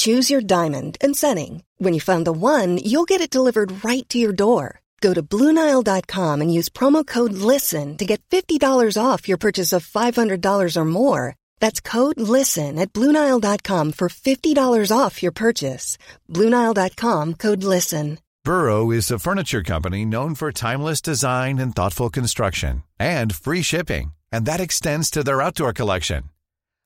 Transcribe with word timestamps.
Choose 0.00 0.30
your 0.30 0.40
diamond 0.40 0.96
and 1.02 1.14
setting. 1.14 1.62
When 1.76 1.92
you 1.92 2.00
find 2.00 2.26
the 2.26 2.32
one, 2.32 2.78
you'll 2.78 3.08
get 3.08 3.20
it 3.20 3.36
delivered 3.36 3.84
right 3.84 4.08
to 4.08 4.16
your 4.16 4.32
door. 4.32 4.80
Go 5.02 5.12
to 5.12 5.22
Bluenile.com 5.22 6.40
and 6.40 6.54
use 6.58 6.70
promo 6.70 7.06
code 7.06 7.32
LISTEN 7.32 7.98
to 7.98 8.06
get 8.06 8.22
$50 8.30 8.96
off 8.96 9.28
your 9.28 9.36
purchase 9.38 9.74
of 9.74 9.86
$500 9.86 10.76
or 10.76 10.84
more. 10.86 11.36
That's 11.58 11.82
code 11.82 12.18
LISTEN 12.18 12.78
at 12.78 12.94
Bluenile.com 12.94 13.92
for 13.92 14.08
$50 14.08 14.98
off 14.98 15.22
your 15.22 15.32
purchase. 15.32 15.98
Bluenile.com 16.30 17.34
code 17.34 17.62
LISTEN. 17.62 18.18
Burrow 18.42 18.90
is 18.90 19.10
a 19.10 19.18
furniture 19.18 19.62
company 19.62 20.06
known 20.06 20.34
for 20.34 20.50
timeless 20.50 21.02
design 21.02 21.58
and 21.58 21.76
thoughtful 21.76 22.08
construction 22.08 22.84
and 22.98 23.34
free 23.34 23.60
shipping, 23.60 24.12
and 24.32 24.46
that 24.46 24.60
extends 24.60 25.10
to 25.10 25.22
their 25.22 25.42
outdoor 25.42 25.74
collection. 25.74 26.22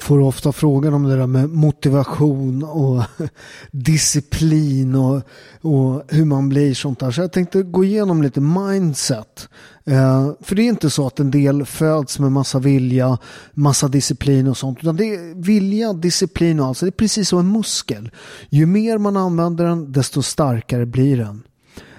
Får 0.00 0.18
ofta 0.18 0.52
frågan 0.52 0.94
om 0.94 1.02
det 1.02 1.16
där 1.16 1.26
med 1.26 1.50
motivation 1.50 2.62
och 2.62 3.02
disciplin 3.70 4.94
och, 4.94 5.22
och 5.60 6.02
hur 6.08 6.24
man 6.24 6.48
blir 6.48 6.74
sånt 6.74 7.00
där. 7.00 7.10
Så 7.10 7.20
jag 7.20 7.32
tänkte 7.32 7.62
gå 7.62 7.84
igenom 7.84 8.22
lite 8.22 8.40
mindset. 8.40 9.48
Eh, 9.84 10.30
för 10.40 10.54
det 10.54 10.62
är 10.62 10.68
inte 10.68 10.90
så 10.90 11.06
att 11.06 11.20
en 11.20 11.30
del 11.30 11.64
föds 11.64 12.18
med 12.18 12.32
massa 12.32 12.58
vilja, 12.58 13.18
massa 13.54 13.88
disciplin 13.88 14.46
och 14.48 14.56
sånt. 14.56 14.78
Utan 14.78 14.96
det 14.96 15.14
är 15.14 15.42
vilja, 15.42 15.92
disciplin 15.92 16.60
och 16.60 16.66
allt. 16.66 16.78
Så 16.78 16.84
det 16.84 16.90
är 16.90 16.92
precis 16.92 17.28
som 17.28 17.38
en 17.38 17.52
muskel. 17.52 18.10
Ju 18.48 18.66
mer 18.66 18.98
man 18.98 19.16
använder 19.16 19.64
den, 19.64 19.92
desto 19.92 20.22
starkare 20.22 20.86
blir 20.86 21.16
den. 21.16 21.42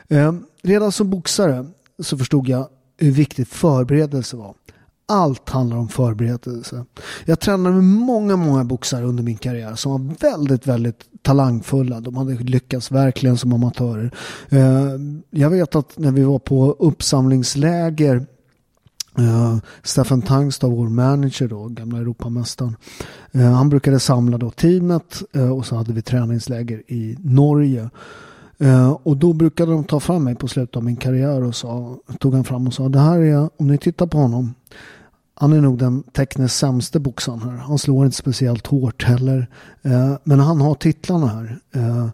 Eh, 0.07 0.33
redan 0.63 0.91
som 0.91 1.09
boxare 1.09 1.65
så 2.03 2.17
förstod 2.17 2.47
jag 2.47 2.67
hur 2.97 3.11
viktigt 3.11 3.49
förberedelse 3.49 4.35
var. 4.35 4.53
Allt 5.09 5.49
handlar 5.49 5.77
om 5.77 5.87
förberedelse. 5.87 6.85
Jag 7.25 7.39
tränade 7.39 7.75
med 7.75 7.83
många, 7.83 8.35
många 8.35 8.63
boxare 8.63 9.05
under 9.05 9.23
min 9.23 9.37
karriär 9.37 9.75
som 9.75 9.91
var 9.91 10.15
väldigt, 10.19 10.67
väldigt 10.67 11.09
talangfulla. 11.21 11.99
De 11.99 12.17
hade 12.17 12.33
lyckats 12.33 12.91
verkligen 12.91 13.37
som 13.37 13.53
amatörer. 13.53 14.11
Eh, 14.49 14.91
jag 15.29 15.49
vet 15.49 15.75
att 15.75 15.97
när 15.97 16.11
vi 16.11 16.23
var 16.23 16.39
på 16.39 16.75
uppsamlingsläger 16.79 18.25
Uh, 19.19 19.57
Stefan 19.83 20.21
Tangstad, 20.21 20.67
vår 20.67 20.89
manager 20.89 21.47
då, 21.47 21.67
gamla 21.67 21.97
Europamästaren. 21.97 22.75
Uh, 23.35 23.51
han 23.51 23.69
brukade 23.69 23.99
samla 23.99 24.37
då 24.37 24.49
teamet 24.49 25.21
uh, 25.35 25.51
och 25.51 25.65
så 25.65 25.75
hade 25.75 25.93
vi 25.93 26.01
träningsläger 26.01 26.83
i 26.87 27.17
Norge. 27.19 27.89
och 29.03 29.17
då 29.17 29.33
brukade 29.33 29.71
de 29.71 29.83
ta 29.83 29.99
fram 29.99 30.23
mig 30.23 30.35
på 30.35 30.47
slutet 30.47 30.75
av 30.75 30.83
min 30.83 30.95
karriär 30.95 31.43
och 31.43 31.55
sa, 31.55 31.97
tog 32.19 32.33
han 32.33 32.43
fram 32.43 32.67
och 32.67 32.73
sa 32.73 32.89
det 32.89 32.99
här 32.99 33.19
är, 33.19 33.49
om 33.57 33.67
ni 33.67 33.77
tittar 33.77 34.07
på 34.07 34.17
honom, 34.17 34.53
han 35.41 35.53
är 35.53 35.61
nog 35.61 35.77
den 35.77 36.03
tekniskt 36.03 36.55
sämste 36.55 36.99
boxaren 36.99 37.41
här. 37.41 37.51
Han 37.51 37.79
slår 37.79 38.05
inte 38.05 38.17
speciellt 38.17 38.67
hårt 38.67 39.03
heller. 39.03 39.47
Eh, 39.81 40.13
men 40.23 40.39
han 40.39 40.61
har 40.61 40.75
titlarna 40.75 41.27
här. 41.27 41.59
Eh, 41.75 42.07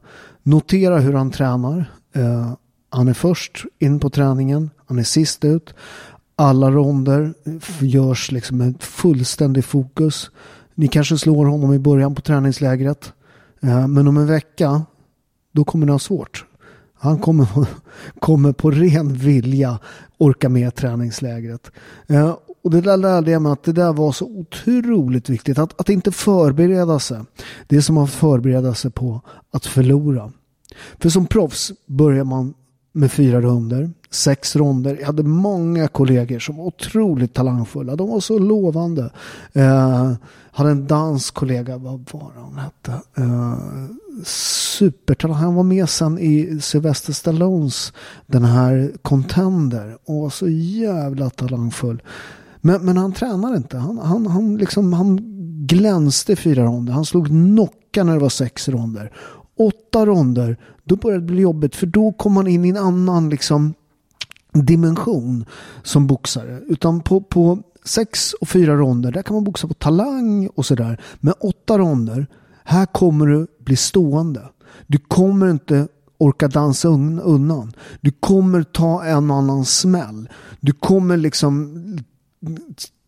notera 0.43 0.99
hur 0.99 1.13
han 1.13 1.31
tränar. 1.31 1.91
Eh, 2.15 2.53
han 2.89 3.07
är 3.07 3.13
först 3.13 3.65
in 3.79 3.99
på 3.99 4.09
träningen. 4.09 4.69
Han 4.85 4.99
är 4.99 5.03
sist 5.03 5.45
ut. 5.45 5.73
Alla 6.35 6.71
ronder 6.71 7.33
görs 7.79 8.31
liksom 8.31 8.57
med 8.57 8.83
fullständig 8.83 9.65
fokus. 9.65 10.31
Ni 10.75 10.87
kanske 10.87 11.17
slår 11.17 11.45
honom 11.45 11.73
i 11.73 11.79
början 11.79 12.15
på 12.15 12.21
träningslägret. 12.21 13.13
Eh, 13.61 13.87
men 13.87 14.07
om 14.07 14.17
en 14.17 14.27
vecka, 14.27 14.81
då 15.51 15.63
kommer 15.63 15.85
ni 15.85 15.91
ha 15.91 15.99
svårt. 15.99 16.45
Han 16.99 17.19
kommer, 17.19 17.47
kommer 18.19 18.51
på 18.51 18.71
ren 18.71 19.13
vilja 19.13 19.79
orka 20.17 20.49
med 20.49 20.75
träningslägret. 20.75 21.71
Eh, 22.07 22.35
och 22.65 22.71
det 22.71 22.81
där 22.81 22.97
lärde 22.97 23.31
jag 23.31 23.41
mig 23.41 23.51
att 23.51 23.63
det 23.63 23.71
där 23.71 23.93
var 23.93 24.11
så 24.11 24.25
otroligt 24.25 25.29
viktigt. 25.29 25.57
Att, 25.57 25.79
att 25.79 25.89
inte 25.89 26.11
förbereda 26.11 26.99
sig. 26.99 27.19
Det 27.67 27.75
är 27.75 27.81
som 27.81 27.97
att 27.97 28.11
förbereda 28.11 28.73
sig 28.73 28.91
på 28.91 29.21
att 29.51 29.65
förlora. 29.65 30.31
För 30.99 31.09
som 31.09 31.27
proffs 31.27 31.71
börjar 31.85 32.23
man 32.23 32.53
med 32.91 33.11
fyra 33.11 33.41
ronder, 33.41 33.91
sex 34.09 34.55
ronder. 34.55 34.97
Jag 34.99 35.05
hade 35.05 35.23
många 35.23 35.87
kollegor 35.87 36.39
som 36.39 36.57
var 36.57 36.65
otroligt 36.65 37.33
talangfulla. 37.33 37.95
De 37.95 38.09
var 38.09 38.19
så 38.19 38.39
lovande. 38.39 39.11
Eh, 39.53 40.13
hade 40.51 40.69
en 40.69 40.87
dansk 40.87 41.33
kollega, 41.33 41.77
vad 41.77 42.09
var 42.11 42.31
han 42.35 42.57
hette? 42.57 42.91
Eh, 43.17 43.57
supertalang. 44.25 45.37
Han 45.37 45.55
var 45.55 45.63
med 45.63 45.89
sen 45.89 46.19
i 46.19 46.59
Sylvester 46.61 47.13
Stallones 47.13 47.93
den 48.25 48.43
här 48.43 48.91
Contender 49.01 49.97
och 50.05 50.15
var 50.15 50.29
så 50.29 50.47
jävla 50.47 51.29
talangfull. 51.29 52.01
Men, 52.65 52.85
men 52.85 52.97
han 52.97 53.13
tränar 53.13 53.55
inte. 53.55 53.77
Han, 53.77 53.97
han, 53.97 54.27
han, 54.27 54.57
liksom, 54.57 54.93
han 54.93 55.19
glänste 55.67 56.35
fyra 56.35 56.65
ronder. 56.65 56.93
Han 56.93 57.05
slog 57.05 57.27
knocka 57.27 58.03
när 58.03 58.13
det 58.13 58.19
var 58.19 58.29
sex 58.29 58.69
ronder. 58.69 59.11
Åtta 59.57 60.05
ronder, 60.05 60.57
då 60.83 60.95
började 60.95 61.21
det 61.21 61.33
bli 61.33 61.41
jobbigt. 61.41 61.75
För 61.75 61.87
då 61.87 62.11
kom 62.11 62.33
man 62.33 62.47
in 62.47 62.65
i 62.65 62.69
en 62.69 62.77
annan 62.77 63.29
liksom, 63.29 63.73
dimension 64.53 65.45
som 65.83 66.07
boxare. 66.07 66.61
Utan 66.67 67.01
på, 67.01 67.21
på 67.21 67.59
sex 67.83 68.33
och 68.33 68.47
fyra 68.47 68.75
ronder, 68.75 69.11
där 69.11 69.21
kan 69.21 69.35
man 69.35 69.43
boxa 69.43 69.67
på 69.67 69.73
talang 69.73 70.47
och 70.47 70.65
sådär. 70.65 71.01
Men 71.19 71.33
åtta 71.39 71.77
ronder, 71.77 72.27
här 72.63 72.85
kommer 72.85 73.25
du 73.25 73.47
bli 73.65 73.75
stående. 73.75 74.41
Du 74.87 74.97
kommer 74.97 75.51
inte 75.51 75.87
orka 76.17 76.47
dansa 76.47 76.87
undan. 76.87 77.71
Du 78.01 78.11
kommer 78.11 78.63
ta 78.63 79.03
en 79.03 79.31
annan 79.31 79.65
smäll. 79.65 80.29
Du 80.59 80.71
kommer 80.71 81.17
liksom 81.17 81.81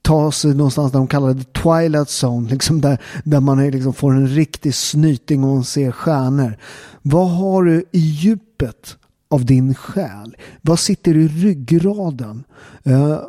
ta 0.01 0.31
sig 0.31 0.55
någonstans 0.55 0.91
där 0.91 0.99
de 0.99 1.07
kallar 1.07 1.33
det 1.33 1.53
Twilight 1.53 2.09
Zone. 2.23 2.49
Liksom 2.51 2.81
där, 2.81 3.01
där 3.23 3.39
man 3.39 3.59
är, 3.59 3.71
liksom 3.71 3.93
får 3.93 4.11
en 4.11 4.27
riktig 4.27 4.75
snyting 4.75 5.43
och 5.43 5.55
man 5.55 5.63
ser 5.63 5.91
stjärnor. 5.91 6.57
Vad 7.01 7.29
har 7.29 7.63
du 7.63 7.85
i 7.91 7.99
djupet 7.99 8.97
av 9.29 9.45
din 9.45 9.75
själ? 9.75 10.35
Vad 10.61 10.79
sitter 10.79 11.17
i 11.17 11.27
ryggraden? 11.27 12.43
Uh, 12.87 13.19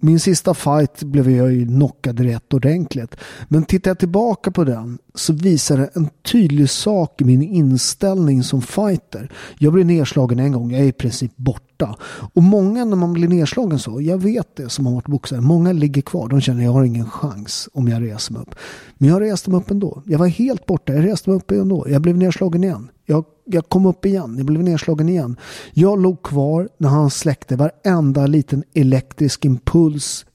min 0.00 0.20
sista 0.20 0.54
fight 0.54 1.02
blev 1.02 1.30
jag 1.30 1.52
ju 1.52 1.66
knockad 1.66 2.20
rätt 2.20 2.54
ordentligt. 2.54 3.16
Men 3.48 3.64
tittar 3.64 3.90
jag 3.90 3.98
tillbaka 3.98 4.50
på 4.50 4.64
den 4.64 4.98
så 5.14 5.32
visar 5.32 5.78
det 5.78 5.90
en 5.94 6.08
tydlig 6.32 6.70
sak 6.70 7.20
i 7.20 7.24
min 7.24 7.42
inställning 7.42 8.42
som 8.42 8.62
fighter. 8.62 9.32
Jag 9.58 9.72
blev 9.72 9.86
nedslagen 9.86 10.38
en 10.38 10.52
gång, 10.52 10.70
jag 10.70 10.80
är 10.80 10.84
i 10.84 10.92
princip 10.92 11.36
borta. 11.36 11.96
Och 12.34 12.42
många 12.42 12.84
när 12.84 12.96
man 12.96 13.12
blir 13.12 13.28
nedslagen 13.28 13.78
så, 13.78 14.00
jag 14.00 14.18
vet 14.18 14.56
det 14.56 14.68
som 14.68 14.86
har 14.86 14.92
varit 14.92 15.06
boxare, 15.06 15.40
många 15.40 15.72
ligger 15.72 16.02
kvar. 16.02 16.28
De 16.28 16.40
känner 16.40 16.60
att 16.60 16.64
jag 16.64 16.72
har 16.72 16.84
ingen 16.84 17.10
chans 17.10 17.68
om 17.72 17.88
jag 17.88 18.02
reser 18.02 18.32
mig 18.32 18.42
upp. 18.42 18.54
Men 18.98 19.08
jag 19.08 19.22
reste 19.22 19.50
mig 19.50 19.60
upp 19.60 19.70
ändå. 19.70 20.02
Jag 20.06 20.18
var 20.18 20.26
helt 20.26 20.66
borta, 20.66 20.94
jag 20.94 21.04
reste 21.04 21.30
mig 21.30 21.36
upp 21.36 21.50
ändå. 21.50 21.86
Jag 21.88 22.02
blev 22.02 22.16
nedslagen 22.16 22.64
igen. 22.64 22.88
Jag, 23.06 23.24
jag 23.54 23.68
kom 23.68 23.86
upp 23.86 24.06
igen, 24.06 24.34
jag 24.36 24.46
blev 24.46 24.62
nedslagen 24.62 25.08
igen. 25.08 25.36
Jag 25.72 26.02
låg 26.02 26.22
kvar 26.22 26.68
när 26.78 26.88
han 26.88 27.10
släckte 27.10 27.56
varenda 27.56 28.26
liten 28.26 28.64
elektrisk 28.74 29.44
impuls 29.44 30.26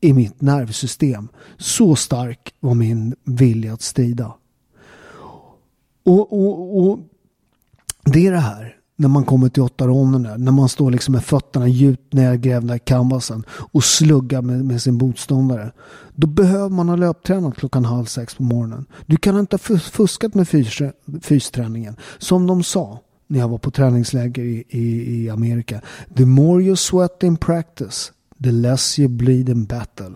i 0.00 0.12
mitt 0.12 0.40
nervsystem. 0.40 1.28
Så 1.58 1.96
stark 1.96 2.54
var 2.60 2.74
min 2.74 3.14
vilja 3.24 3.72
att 3.72 3.82
strida. 3.82 4.34
Och, 6.04 6.32
och, 6.32 6.86
och 6.86 6.98
det 8.04 8.26
är 8.26 8.32
det 8.32 8.38
här 8.38 8.76
när 8.96 9.08
man 9.08 9.24
kommer 9.24 9.48
till 9.48 9.62
åtta 9.62 9.86
ronderna. 9.86 10.36
När 10.36 10.52
man 10.52 10.68
står 10.68 10.90
liksom 10.90 11.12
med 11.12 11.24
fötterna 11.24 11.68
djupt 11.68 12.12
nedgrävda 12.12 12.76
i 12.76 12.78
canvasen 12.78 13.44
och 13.48 13.84
sluggar 13.84 14.42
med, 14.42 14.64
med, 14.64 14.82
sin 14.82 14.94
motståndare. 14.94 15.72
Då 16.14 16.26
behöver 16.26 16.68
man 16.68 16.88
ha 16.88 16.96
löptränat 16.96 17.56
klockan 17.56 17.84
halv 17.84 18.04
sex 18.04 18.34
på 18.34 18.42
morgonen. 18.42 18.86
Du 19.06 19.16
kan 19.16 19.38
inte 19.38 19.56
ha 19.56 19.78
fuskat 19.78 20.34
med 20.34 20.48
fys, 20.48 20.78
fysträningen. 21.22 21.96
Som 22.18 22.46
de 22.46 22.62
sa 22.62 22.98
när 23.26 23.38
jag 23.38 23.48
var 23.48 23.58
på 23.58 23.70
träningsläger 23.70 24.42
i, 24.42 24.64
i, 24.68 25.14
i 25.24 25.30
Amerika. 25.30 25.80
The 26.16 26.24
more 26.24 26.64
you 26.64 26.76
sweat 26.76 27.22
in 27.22 27.36
practice, 27.36 28.12
the 28.44 28.50
less 28.50 28.98
you 28.98 29.08
bleed 29.08 29.48
in 29.48 29.64
battle. 29.64 30.14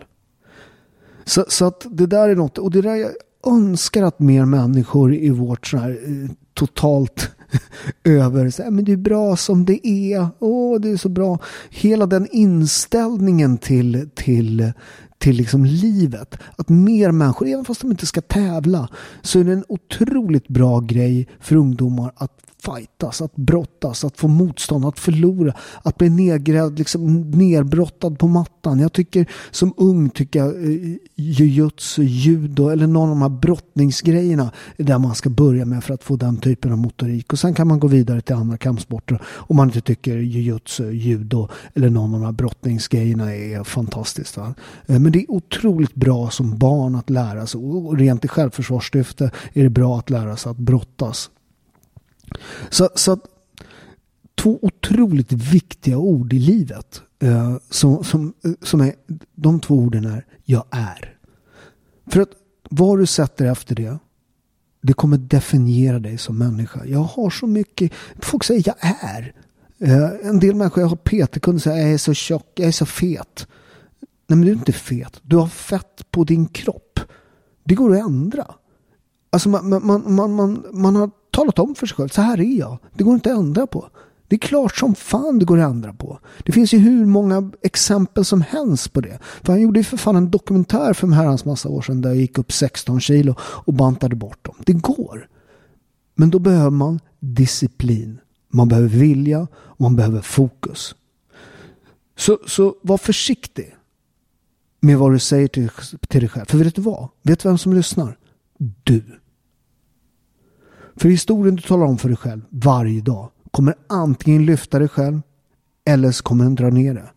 Så, 1.25 1.45
så 1.49 1.65
att 1.65 1.87
det 1.91 2.07
där 2.07 2.29
är 2.29 2.35
något, 2.35 2.59
och 2.59 2.71
det 2.71 2.83
där 2.83 2.95
jag 2.95 3.11
önskar 3.47 4.03
att 4.03 4.19
mer 4.19 4.45
människor 4.45 5.15
i 5.15 5.31
vårt 5.31 5.67
så 5.67 5.77
här, 5.77 5.91
eh, 5.91 6.31
totalt 6.55 7.31
över, 8.05 8.51
så 8.51 8.63
här, 8.63 8.71
men 8.71 8.85
du 8.85 8.93
är 8.93 8.97
bra 8.97 9.37
som 9.37 9.65
det 9.65 9.89
är, 9.89 10.29
åh 10.39 10.81
du 10.81 10.93
är 10.93 10.97
så 10.97 11.09
bra. 11.09 11.39
Hela 11.71 12.07
den 12.07 12.29
inställningen 12.33 13.59
till, 13.59 14.09
till, 14.15 14.73
till 15.19 15.37
liksom 15.37 15.65
livet. 15.65 16.35
Att 16.57 16.69
mer 16.69 17.11
människor, 17.11 17.49
även 17.49 17.65
fast 17.65 17.81
de 17.81 17.91
inte 17.91 18.07
ska 18.07 18.21
tävla, 18.21 18.89
så 19.23 19.41
är 19.41 19.45
det 19.45 19.53
en 19.53 19.65
otroligt 19.69 20.49
bra 20.49 20.81
grej 20.81 21.29
för 21.41 21.57
ungdomar 21.57 22.13
att 22.17 22.46
fightas, 22.67 23.21
att 23.21 23.37
brottas, 23.37 24.05
att 24.05 24.17
få 24.17 24.29
motstånd, 24.29 24.85
att 24.85 24.99
förlora, 24.99 25.55
att 25.83 25.99
bli 25.99 26.11
nedgrävd, 26.11 26.79
liksom 26.79 27.31
nerbrottad 27.31 28.19
på 28.19 28.29
mattan. 28.29 28.81
Jag 28.81 28.93
tycker 28.93 29.27
som 29.51 29.75
ung 29.77 30.11
tycker 30.11 30.39
jag 30.39 30.49
eh, 30.49 30.97
jujutsu, 31.15 32.03
judo 32.03 32.69
eller 32.69 32.87
någon 32.87 33.03
av 33.03 33.09
de 33.09 33.23
här 33.23 33.29
brottningsgrejerna 33.29 34.51
är 34.77 34.85
där 34.85 34.99
man 34.99 35.15
ska 35.15 35.31
börja 35.31 35.65
med 35.65 35.85
för 35.85 35.95
att 35.95 36.05
få 36.05 36.17
den 36.17 36.37
typen 36.37 36.73
av 36.73 36.79
motorik. 36.79 37.33
Och 37.33 37.39
sen 37.39 37.55
kan 37.55 37.69
man 37.69 37.81
gå 37.81 37.89
vidare 37.89 38.21
till 38.21 38.35
andra 38.35 38.57
kampsporter 38.57 39.23
om 39.27 39.57
man 39.57 39.69
inte 39.69 39.81
tycker 39.81 40.17
jujutsu, 40.17 40.91
judo 40.91 41.49
eller 41.75 41.91
någon 41.91 42.15
av 42.15 42.21
de 42.21 42.27
här 42.27 42.33
brottningsgrejerna 42.33 43.35
är 43.35 43.65
fantastiskt. 43.65 44.37
Va? 44.37 44.55
Eh, 44.87 44.99
men 44.99 45.13
det 45.13 45.19
är 45.19 45.31
otroligt 45.31 45.95
bra 45.95 46.31
som 46.31 46.59
barn 46.59 46.95
att 46.95 47.11
lära 47.11 47.47
sig 47.47 47.61
och 47.61 47.99
rent 47.99 48.25
i 48.25 48.29
självförsvarssyfte 48.29 49.31
är 49.53 49.63
det 49.63 49.71
bra 49.71 49.99
att 49.99 50.11
lära 50.11 50.37
sig 50.37 50.51
att 50.51 50.59
brottas. 50.59 51.31
Så, 52.71 52.89
så 52.95 53.19
två 54.35 54.59
otroligt 54.63 55.33
viktiga 55.33 55.99
ord 55.99 56.33
i 56.33 56.39
livet. 56.39 57.03
Eh, 57.19 57.57
som, 57.71 58.05
som, 58.05 58.35
eh, 58.45 58.51
som 58.63 58.81
är, 58.81 58.95
de 59.35 59.61
två 59.61 59.75
orden 59.75 60.05
är 60.05 60.27
jag 60.45 60.65
är. 60.71 61.19
För 62.07 62.21
att 62.21 62.31
vad 62.71 62.99
du 62.99 63.07
sätter 63.07 63.47
efter 63.47 63.75
det, 63.75 63.99
det 64.81 64.93
kommer 64.93 65.19
definiera 65.19 65.99
dig 65.99 66.19
som 66.19 66.39
människa. 66.39 66.85
Jag 66.85 66.99
har 66.99 67.31
så 67.31 67.47
mycket, 67.47 67.93
folk 68.19 68.45
säger 68.45 68.63
jag 68.67 68.77
är. 68.81 69.35
Eh, 69.79 70.29
en 70.29 70.41
del 70.41 70.55
människor, 70.55 70.83
jag 70.83 70.89
har 70.89 70.97
PT-kunder 70.97 71.61
säger 71.61 71.83
jag 71.83 71.93
är 71.93 71.99
så 71.99 72.15
tjock, 72.15 72.53
jag 72.55 72.69
är 72.69 72.73
så 72.73 72.87
fet. 72.87 73.47
Nej 74.01 74.37
men 74.37 74.41
du 74.41 74.49
är 74.49 74.55
inte 74.55 74.73
fet, 74.73 75.21
du 75.23 75.37
har 75.37 75.49
fett 75.49 76.11
på 76.11 76.25
din 76.25 76.47
kropp. 76.47 77.01
Det 77.65 77.75
går 77.75 77.93
att 77.93 78.07
ändra. 78.07 78.55
Alltså 79.31 79.49
man, 79.49 79.69
man, 79.69 80.15
man, 80.15 80.35
man, 80.35 80.65
man 80.73 80.97
har 80.97 81.11
talat 81.37 81.59
om 81.59 81.75
för 81.75 81.87
sig 81.87 81.97
själv, 81.97 82.09
så 82.09 82.23
här 82.23 82.41
är 82.41 82.59
jag. 82.59 82.79
Det 82.95 83.05
går 83.05 83.15
inte 83.15 83.33
att 83.33 83.39
ändra 83.39 83.67
på. 83.67 83.89
Det 84.29 84.37
är 84.37 84.41
klart 84.41 84.77
som 84.77 84.95
fan 84.95 85.39
det 85.39 85.45
går 85.45 85.59
att 85.59 85.71
ändra 85.71 85.93
på. 85.93 86.19
Det 86.45 86.53
finns 86.53 86.75
ju 86.75 86.79
hur 86.79 87.07
många 87.07 87.51
exempel 87.63 88.25
som 88.25 88.41
helst 88.41 88.93
på 88.93 89.01
det. 89.01 89.19
För 89.43 89.53
han 89.53 89.63
gjorde 89.63 89.81
ju 89.81 89.85
för 89.85 89.97
fan 89.97 90.17
en 90.17 90.31
dokumentär 90.31 90.93
för 90.93 91.07
en 91.07 91.13
herrans 91.13 91.45
massa 91.45 91.69
år 91.69 91.83
sedan 91.83 92.01
där 92.01 92.11
jag 92.11 92.19
gick 92.19 92.39
upp 92.39 92.53
16 92.53 93.01
kilo 93.01 93.35
och 93.39 93.75
bantade 93.75 94.17
bort 94.17 94.45
dem. 94.45 94.55
Det 94.67 94.73
går. 94.73 95.29
Men 96.15 96.31
då 96.31 96.39
behöver 96.39 96.71
man 96.71 97.01
disciplin. 97.21 98.19
Man 98.49 98.69
behöver 98.69 98.89
vilja 98.89 99.47
och 99.55 99.81
man 99.81 99.97
behöver 99.97 100.21
fokus. 100.21 100.95
Så, 102.17 102.39
så 102.47 102.75
var 102.83 102.99
försiktig 102.99 103.77
med 104.81 104.99
vad 104.99 105.13
du 105.13 105.19
säger 105.19 105.49
till, 105.49 105.71
till 106.09 106.21
dig 106.21 106.29
själv. 106.29 106.45
För 106.45 106.59
vet 106.59 106.75
du 106.75 106.83
vad? 106.83 107.09
Vet 107.23 107.41
du 107.41 107.49
vem 107.49 107.59
som 107.59 107.73
lyssnar? 107.73 108.19
Du. 108.83 109.03
För 110.97 111.09
historien 111.09 111.57
du 111.57 111.63
talar 111.63 111.87
om 111.87 111.99
för 111.99 112.09
dig 112.09 112.17
själv 112.17 112.43
varje 112.51 113.01
dag 113.01 113.31
kommer 113.51 113.75
antingen 113.87 114.47
lyfta 114.47 114.79
dig 114.79 114.89
själv 114.89 115.21
eller 115.85 116.13
så 116.13 116.23
kommer 116.23 116.45
den 116.45 116.55
dra 116.55 116.71
ner 116.71 116.95
det. 116.95 117.11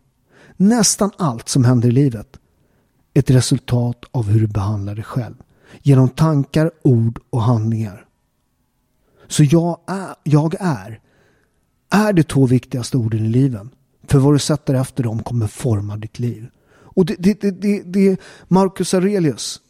Nästan 0.56 1.10
allt 1.16 1.48
som 1.48 1.64
händer 1.64 1.88
i 1.88 1.92
livet 1.92 2.40
är 3.14 3.18
ett 3.18 3.30
resultat 3.30 4.04
av 4.10 4.28
hur 4.28 4.40
du 4.40 4.46
behandlar 4.46 4.94
dig 4.94 5.04
själv. 5.04 5.34
Genom 5.82 6.08
tankar, 6.08 6.70
ord 6.82 7.20
och 7.30 7.42
handlingar. 7.42 8.06
Så 9.28 9.44
jag 9.44 9.80
är, 9.86 10.14
jag 10.22 10.54
är, 10.60 11.00
är 11.90 12.12
de 12.12 12.22
två 12.22 12.46
viktigaste 12.46 12.96
orden 12.96 13.26
i 13.26 13.28
livet. 13.28 13.62
För 14.08 14.18
vad 14.18 14.34
du 14.34 14.38
sätter 14.38 14.74
efter 14.74 15.02
dem 15.02 15.22
kommer 15.22 15.46
forma 15.46 15.96
ditt 15.96 16.18
liv. 16.18 16.46
Och 16.68 17.06
det, 17.06 17.16
det, 17.18 17.40
det, 17.40 17.50
det, 17.50 17.82
det 17.82 18.20
Marcus 18.48 18.94
Aurelius 18.94 19.60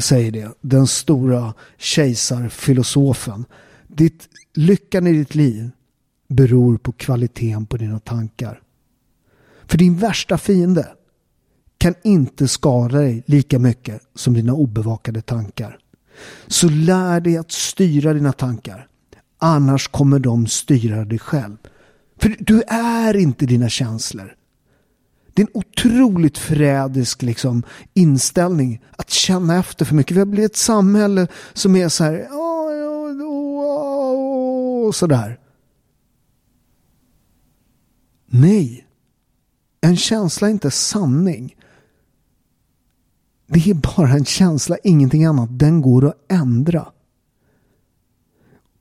säger 0.00 0.32
det, 0.32 0.54
den 0.60 0.86
stora 0.86 1.54
kejsarfilosofen. 1.78 3.44
Ditt, 3.86 4.28
lyckan 4.54 5.06
i 5.06 5.12
ditt 5.12 5.34
liv 5.34 5.70
beror 6.28 6.78
på 6.78 6.92
kvaliteten 6.92 7.66
på 7.66 7.76
dina 7.76 7.98
tankar. 7.98 8.62
För 9.66 9.78
din 9.78 9.96
värsta 9.96 10.38
fiende 10.38 10.88
kan 11.78 11.94
inte 12.02 12.48
skada 12.48 12.98
dig 12.98 13.22
lika 13.26 13.58
mycket 13.58 14.02
som 14.14 14.34
dina 14.34 14.52
obevakade 14.52 15.22
tankar. 15.22 15.78
Så 16.46 16.68
lär 16.68 17.20
dig 17.20 17.36
att 17.36 17.52
styra 17.52 18.14
dina 18.14 18.32
tankar. 18.32 18.88
Annars 19.38 19.88
kommer 19.88 20.18
de 20.18 20.46
styra 20.46 21.04
dig 21.04 21.18
själv. 21.18 21.56
För 22.20 22.36
du 22.38 22.62
är 22.68 23.16
inte 23.16 23.46
dina 23.46 23.68
känslor. 23.68 24.36
Det 25.34 25.42
är 25.42 25.46
en 25.46 25.52
otroligt 25.54 26.38
förrädisk 26.38 27.22
liksom, 27.22 27.62
inställning 27.94 28.80
att 28.96 29.10
känna 29.10 29.58
efter 29.58 29.84
för 29.84 29.94
mycket. 29.94 30.16
Vi 30.16 30.20
har 30.20 30.26
blivit 30.26 30.50
ett 30.50 30.56
samhälle 30.56 31.28
som 31.52 31.76
är 31.76 31.88
så 31.88 32.04
här, 32.04 32.28
och 34.86 34.94
sådär. 34.94 35.38
Nej, 38.26 38.86
en 39.80 39.96
känsla 39.96 40.48
är 40.48 40.52
inte 40.52 40.70
sanning. 40.70 41.56
Det 43.46 43.70
är 43.70 43.74
bara 43.74 44.12
en 44.12 44.24
känsla, 44.24 44.76
ingenting 44.84 45.24
annat. 45.24 45.58
Den 45.58 45.82
går 45.82 46.08
att 46.08 46.16
ändra. 46.28 46.92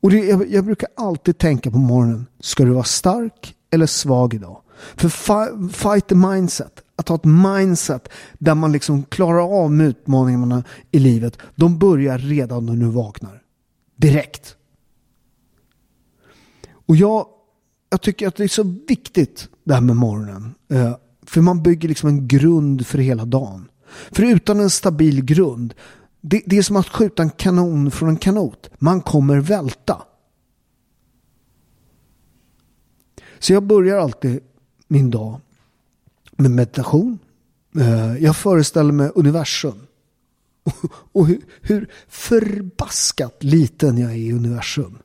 Och 0.01 0.11
det, 0.11 0.17
jag, 0.17 0.49
jag 0.49 0.65
brukar 0.65 0.89
alltid 0.95 1.37
tänka 1.37 1.71
på 1.71 1.77
morgonen. 1.77 2.25
Ska 2.39 2.63
du 2.63 2.71
vara 2.71 2.83
stark 2.83 3.55
eller 3.69 3.85
svag 3.85 4.33
idag? 4.33 4.61
För 4.95 5.09
fight 5.69 6.07
the 6.07 6.15
mindset, 6.15 6.83
att 6.95 7.09
ha 7.09 7.15
ett 7.15 7.25
mindset 7.25 8.09
där 8.39 8.55
man 8.55 8.71
liksom 8.71 9.03
klarar 9.03 9.63
av 9.63 9.81
utmaningarna 9.81 10.63
i 10.91 10.99
livet, 10.99 11.37
de 11.55 11.79
börjar 11.79 12.17
redan 12.17 12.65
när 12.65 12.75
du 12.75 12.85
vaknar. 12.85 13.41
Direkt. 13.95 14.55
Och 16.85 16.95
jag, 16.95 17.25
jag 17.89 18.01
tycker 18.01 18.27
att 18.27 18.35
det 18.35 18.43
är 18.43 18.47
så 18.47 18.75
viktigt 18.87 19.49
det 19.63 19.73
här 19.73 19.81
med 19.81 19.95
morgonen. 19.95 20.55
Eh, 20.69 20.95
för 21.25 21.41
man 21.41 21.63
bygger 21.63 21.89
liksom 21.89 22.09
en 22.09 22.27
grund 22.27 22.87
för 22.87 22.97
hela 22.97 23.25
dagen. 23.25 23.69
För 24.11 24.23
utan 24.23 24.59
en 24.59 24.69
stabil 24.69 25.25
grund, 25.25 25.73
det, 26.21 26.41
det 26.45 26.57
är 26.57 26.63
som 26.63 26.75
att 26.75 26.87
skjuta 26.87 27.23
en 27.23 27.29
kanon 27.29 27.91
från 27.91 28.09
en 28.09 28.17
kanot. 28.17 28.69
Man 28.79 29.01
kommer 29.01 29.37
välta. 29.37 30.01
Så 33.39 33.53
jag 33.53 33.63
börjar 33.63 33.97
alltid 33.97 34.39
min 34.91 35.09
dag 35.11 35.39
med 36.31 36.51
meditation. 36.51 37.19
Eh, 37.75 38.17
jag 38.17 38.35
föreställer 38.35 38.91
mig 38.91 39.11
universum. 39.15 39.87
Och 41.11 41.27
hur 41.61 41.89
förbaskat 42.07 43.43
liten 43.43 43.97
jag 43.97 44.11
är 44.11 44.15
i 44.15 44.33
universum. 44.33 44.97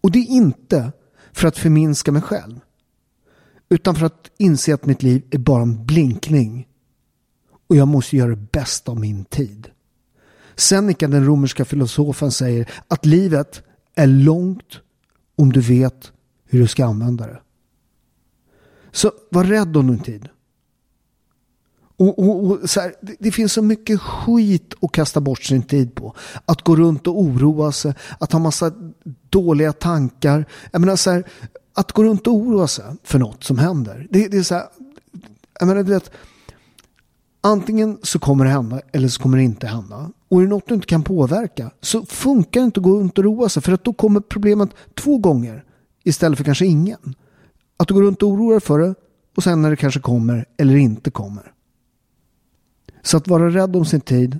Och 0.00 0.10
det 0.10 0.18
är 0.18 0.26
inte 0.26 0.92
för 1.32 1.48
att 1.48 1.58
förminska 1.58 2.12
mig 2.12 2.22
själv. 2.22 2.60
Utan 3.68 3.94
för 3.94 4.06
att 4.06 4.30
inse 4.38 4.74
att 4.74 4.86
mitt 4.86 5.02
liv 5.02 5.22
är 5.30 5.38
bara 5.38 5.62
en 5.62 5.86
blinkning. 5.86 6.68
Och 7.68 7.76
jag 7.76 7.88
måste 7.88 8.16
göra 8.16 8.30
det 8.30 8.48
bästa 8.52 8.92
av 8.92 9.00
min 9.00 9.24
tid. 9.24 9.70
Seneca, 10.54 11.08
den 11.08 11.26
romerska 11.26 11.64
filosofen, 11.64 12.32
säger 12.32 12.70
att 12.88 13.06
livet 13.06 13.62
är 13.94 14.06
långt 14.06 14.80
om 15.36 15.52
du 15.52 15.60
vet 15.60 16.12
hur 16.44 16.60
du 16.60 16.68
ska 16.68 16.84
använda 16.86 17.26
det. 17.26 17.40
Så 18.96 19.12
var 19.30 19.44
rädd 19.44 19.76
om 19.76 19.86
din 19.86 19.98
tid. 19.98 20.28
Och, 21.96 22.18
och, 22.18 22.44
och 22.44 22.70
så 22.70 22.80
här, 22.80 22.94
det, 23.00 23.16
det, 23.18 23.32
finns 23.32 23.52
så 23.52 23.62
mycket 23.62 24.00
skit 24.00 24.74
att 24.82 24.92
kasta 24.92 25.20
bort 25.20 25.42
sin 25.42 25.62
tid 25.62 25.94
på. 25.94 26.14
Att 26.44 26.62
gå 26.62 26.76
runt 26.76 27.06
och 27.06 27.20
oroa 27.20 27.72
sig, 27.72 27.94
att 28.20 28.32
ha 28.32 28.38
massa 28.38 28.72
dåliga 29.30 29.72
tankar. 29.72 30.46
Jag 30.72 30.80
menar 30.80 30.96
så 30.96 31.10
här, 31.10 31.24
att 31.74 31.92
gå 31.92 32.04
runt 32.04 32.26
och 32.26 32.34
oroa 32.34 32.68
sig 32.68 32.84
för 33.02 33.18
något 33.18 33.44
som 33.44 33.58
händer. 33.58 34.06
Det, 34.10 34.28
det 34.28 34.36
är 34.36 34.42
så 34.42 34.54
här, 34.54 34.64
jag 35.60 35.68
menar, 35.68 35.82
du 35.82 35.92
vet, 35.92 36.10
antingen 37.40 37.98
så 38.02 38.18
kommer 38.18 38.44
det 38.44 38.50
hända 38.50 38.80
eller 38.92 39.08
så 39.08 39.22
kommer 39.22 39.38
det 39.38 39.44
inte 39.44 39.66
hända. 39.66 40.10
Och 40.28 40.38
är 40.38 40.42
det 40.42 40.50
något 40.50 40.68
du 40.68 40.74
inte 40.74 40.86
kan 40.86 41.02
påverka 41.02 41.70
så 41.80 42.06
funkar 42.06 42.60
det 42.60 42.64
inte 42.64 42.80
att 42.80 42.84
gå 42.84 43.00
runt 43.00 43.18
och 43.18 43.24
roa 43.24 43.48
sig 43.48 43.62
för 43.62 43.72
att 43.72 43.84
då 43.84 43.92
kommer 43.92 44.20
problemet 44.20 44.70
två 44.94 45.18
gånger 45.18 45.64
istället 46.04 46.38
för 46.38 46.44
kanske 46.44 46.66
ingen. 46.66 47.14
Att 47.76 47.88
du 47.88 47.94
går 47.94 48.02
runt 48.02 48.22
och 48.22 48.28
oroar 48.28 48.52
dig 48.52 48.60
för 48.60 48.78
det 48.78 48.94
och 49.36 49.42
sen 49.42 49.62
när 49.62 49.70
det 49.70 49.76
kanske 49.76 50.00
kommer 50.00 50.44
eller 50.56 50.76
inte 50.76 51.10
kommer. 51.10 51.52
Så 53.02 53.16
att 53.16 53.28
vara 53.28 53.50
rädd 53.50 53.76
om 53.76 53.84
sin 53.84 54.00
tid 54.00 54.38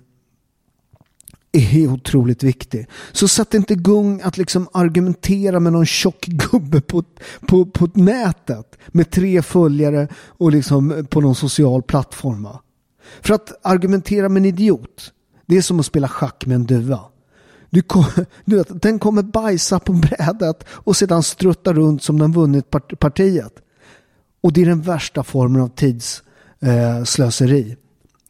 är 1.52 1.88
otroligt 1.88 2.42
viktigt. 2.42 2.86
Så 3.12 3.28
sätt 3.28 3.54
inte 3.54 3.72
igång 3.72 4.20
att 4.24 4.36
liksom 4.36 4.68
argumentera 4.72 5.60
med 5.60 5.72
någon 5.72 5.86
tjock 5.86 6.26
gubbe 6.26 6.80
på, 6.80 7.04
på, 7.40 7.66
på 7.66 7.88
nätet 7.94 8.78
med 8.86 9.10
tre 9.10 9.42
följare 9.42 10.08
och 10.14 10.52
liksom 10.52 11.06
på 11.10 11.20
någon 11.20 11.34
social 11.34 11.82
plattform. 11.82 12.48
För 13.20 13.34
att 13.34 13.66
argumentera 13.66 14.28
med 14.28 14.40
en 14.40 14.44
idiot, 14.44 15.12
det 15.46 15.56
är 15.56 15.62
som 15.62 15.80
att 15.80 15.86
spela 15.86 16.08
schack 16.08 16.46
med 16.46 16.54
en 16.54 16.66
duva. 16.66 17.00
Du, 17.70 17.82
kom, 17.82 18.04
du 18.44 18.56
vet, 18.56 18.82
den 18.82 18.98
kommer 18.98 19.22
bajsa 19.22 19.78
på 19.78 19.92
brädet 19.92 20.64
och 20.68 20.96
sedan 20.96 21.22
strutta 21.22 21.72
runt 21.72 22.02
som 22.02 22.18
den 22.18 22.32
vunnit 22.32 22.70
partiet. 22.98 23.52
Och 24.40 24.52
det 24.52 24.62
är 24.62 24.66
den 24.66 24.82
värsta 24.82 25.24
formen 25.24 25.62
av 25.62 25.68
tidsslöseri. 25.68 27.70
Eh, 27.70 27.76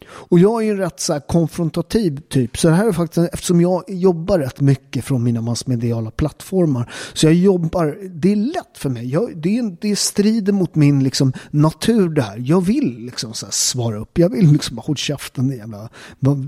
och 0.09 0.39
jag 0.39 0.65
är 0.65 0.71
en 0.71 0.77
rätt 0.77 1.01
så 1.01 1.21
konfrontativ 1.21 2.21
typ. 2.29 2.59
Så 2.59 2.69
det 2.69 2.75
här 2.75 2.89
är 2.89 2.93
faktiskt, 2.93 3.29
eftersom 3.33 3.61
jag 3.61 3.85
jobbar 3.89 4.39
rätt 4.39 4.61
mycket 4.61 5.05
från 5.05 5.23
mina 5.23 5.41
massmediala 5.41 6.11
plattformar. 6.11 6.93
Så 7.15 7.27
jag 7.27 7.35
jobbar, 7.35 7.99
det 8.11 8.33
är 8.33 8.37
lätt 8.37 8.79
för 8.79 8.91
mig. 8.91 9.11
Jag, 9.11 9.37
det, 9.37 9.59
är, 9.59 9.77
det 9.81 9.97
strider 9.97 10.53
mot 10.53 10.75
min 10.75 11.05
liksom, 11.05 11.33
natur 11.51 12.09
det 12.09 12.23
här. 12.23 12.37
Jag 12.39 12.61
vill 12.61 12.99
liksom 12.99 13.35
så 13.35 13.47
svara 13.51 13.99
upp. 13.99 14.19
Jag 14.19 14.29
vill 14.29 14.53
liksom 14.53 14.79
hålla 14.79 14.97
käften 14.97 15.51
jävla, 15.51 15.89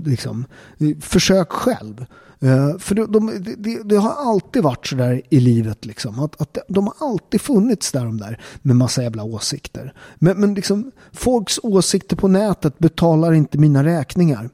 liksom, 0.05 0.45
försök 1.01 1.51
själv. 1.51 2.05
Uh, 2.43 2.77
för 2.77 2.95
de, 2.95 3.11
de, 3.11 3.43
de, 3.57 3.81
det 3.83 3.95
har 3.95 4.13
alltid 4.13 4.63
varit 4.63 4.87
så 4.87 4.95
där 4.95 5.21
i 5.29 5.39
livet. 5.39 5.85
Liksom, 5.85 6.19
att, 6.19 6.41
att 6.41 6.57
de 6.67 6.87
har 6.87 7.07
alltid 7.09 7.41
funnits 7.41 7.91
där 7.91 8.05
de 8.05 8.17
där 8.17 8.41
med 8.61 8.75
massa 8.75 9.03
jävla 9.03 9.23
åsikter. 9.23 9.93
Men, 10.15 10.39
men 10.39 10.53
liksom, 10.53 10.91
folks 11.11 11.59
åsikter 11.63 12.15
på 12.15 12.27
nätet 12.27 12.79
betalar 12.79 13.33
inte 13.33 13.57
mina 13.57 13.83
räkningar. 13.83 14.49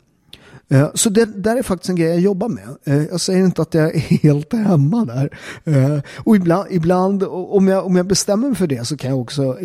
Eh, 0.69 0.87
så 0.93 1.09
det 1.09 1.25
där 1.25 1.57
är 1.57 1.63
faktiskt 1.63 1.89
en 1.89 1.95
grej 1.95 2.09
jag 2.09 2.19
jobbar 2.19 2.49
med. 2.49 2.67
Eh, 2.83 3.03
jag 3.03 3.21
säger 3.21 3.45
inte 3.45 3.61
att 3.61 3.73
jag 3.73 3.95
är 3.95 3.99
helt 4.23 4.53
hemma 4.53 5.05
där. 5.05 5.37
Eh, 5.63 5.99
och 6.17 6.35
ibland, 6.35 6.67
ibland 6.71 7.23
om, 7.23 7.67
jag, 7.67 7.85
om 7.85 7.95
jag 7.95 8.05
bestämmer 8.05 8.47
mig 8.47 8.57
för 8.57 8.67
det 8.67 8.87
så 8.87 8.97
kan 8.97 9.09
jag 9.09 9.19
också, 9.19 9.57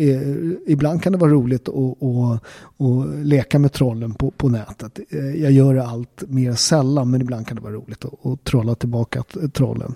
ibland 0.67 1.03
kan 1.03 1.11
det 1.11 1.17
vara 1.19 1.31
roligt 1.31 1.69
att, 1.69 2.03
att, 2.03 2.41
att 2.81 3.25
leka 3.25 3.59
med 3.59 3.73
trollen 3.73 4.13
på, 4.13 4.31
på 4.31 4.49
nätet. 4.49 4.99
Jag 5.35 5.51
gör 5.51 5.73
det 5.73 5.85
allt 5.85 6.23
mer 6.27 6.53
sällan 6.53 7.11
men 7.11 7.21
ibland 7.21 7.47
kan 7.47 7.55
det 7.55 7.63
vara 7.63 7.73
roligt 7.73 8.05
att, 8.05 8.25
att 8.25 8.43
trolla 8.43 8.75
tillbaka 8.75 9.23
trollen. 9.53 9.95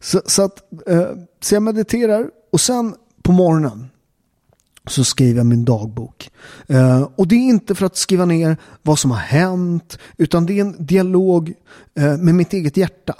Så, 0.00 0.20
så, 0.26 0.42
att, 0.42 0.58
så 1.40 1.54
jag 1.54 1.62
mediterar 1.62 2.26
och 2.52 2.60
sen 2.60 2.94
på 3.22 3.32
morgonen 3.32 3.88
så 4.86 5.04
skriver 5.04 5.36
jag 5.36 5.46
min 5.46 5.64
dagbok. 5.64 6.30
Eh, 6.66 7.02
och 7.16 7.28
det 7.28 7.34
är 7.34 7.48
inte 7.48 7.74
för 7.74 7.86
att 7.86 7.96
skriva 7.96 8.24
ner 8.24 8.56
vad 8.82 8.98
som 8.98 9.10
har 9.10 9.18
hänt, 9.18 9.98
utan 10.16 10.46
det 10.46 10.58
är 10.58 10.60
en 10.60 10.86
dialog 10.86 11.54
eh, 11.94 12.16
med 12.16 12.34
mitt 12.34 12.52
eget 12.52 12.76
hjärta. 12.76 13.14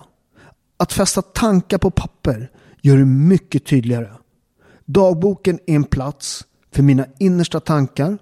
Att 0.76 0.92
fästa 0.92 1.22
tankar 1.22 1.78
på 1.78 1.90
papper 1.90 2.50
gör 2.82 2.96
det 2.96 3.04
mycket 3.04 3.66
tydligare. 3.66 4.10
Dagboken 4.84 5.58
är 5.66 5.74
en 5.74 5.84
plats 5.84 6.44
för 6.72 6.82
mina 6.82 7.06
innersta 7.18 7.60
tankar. 7.60 8.18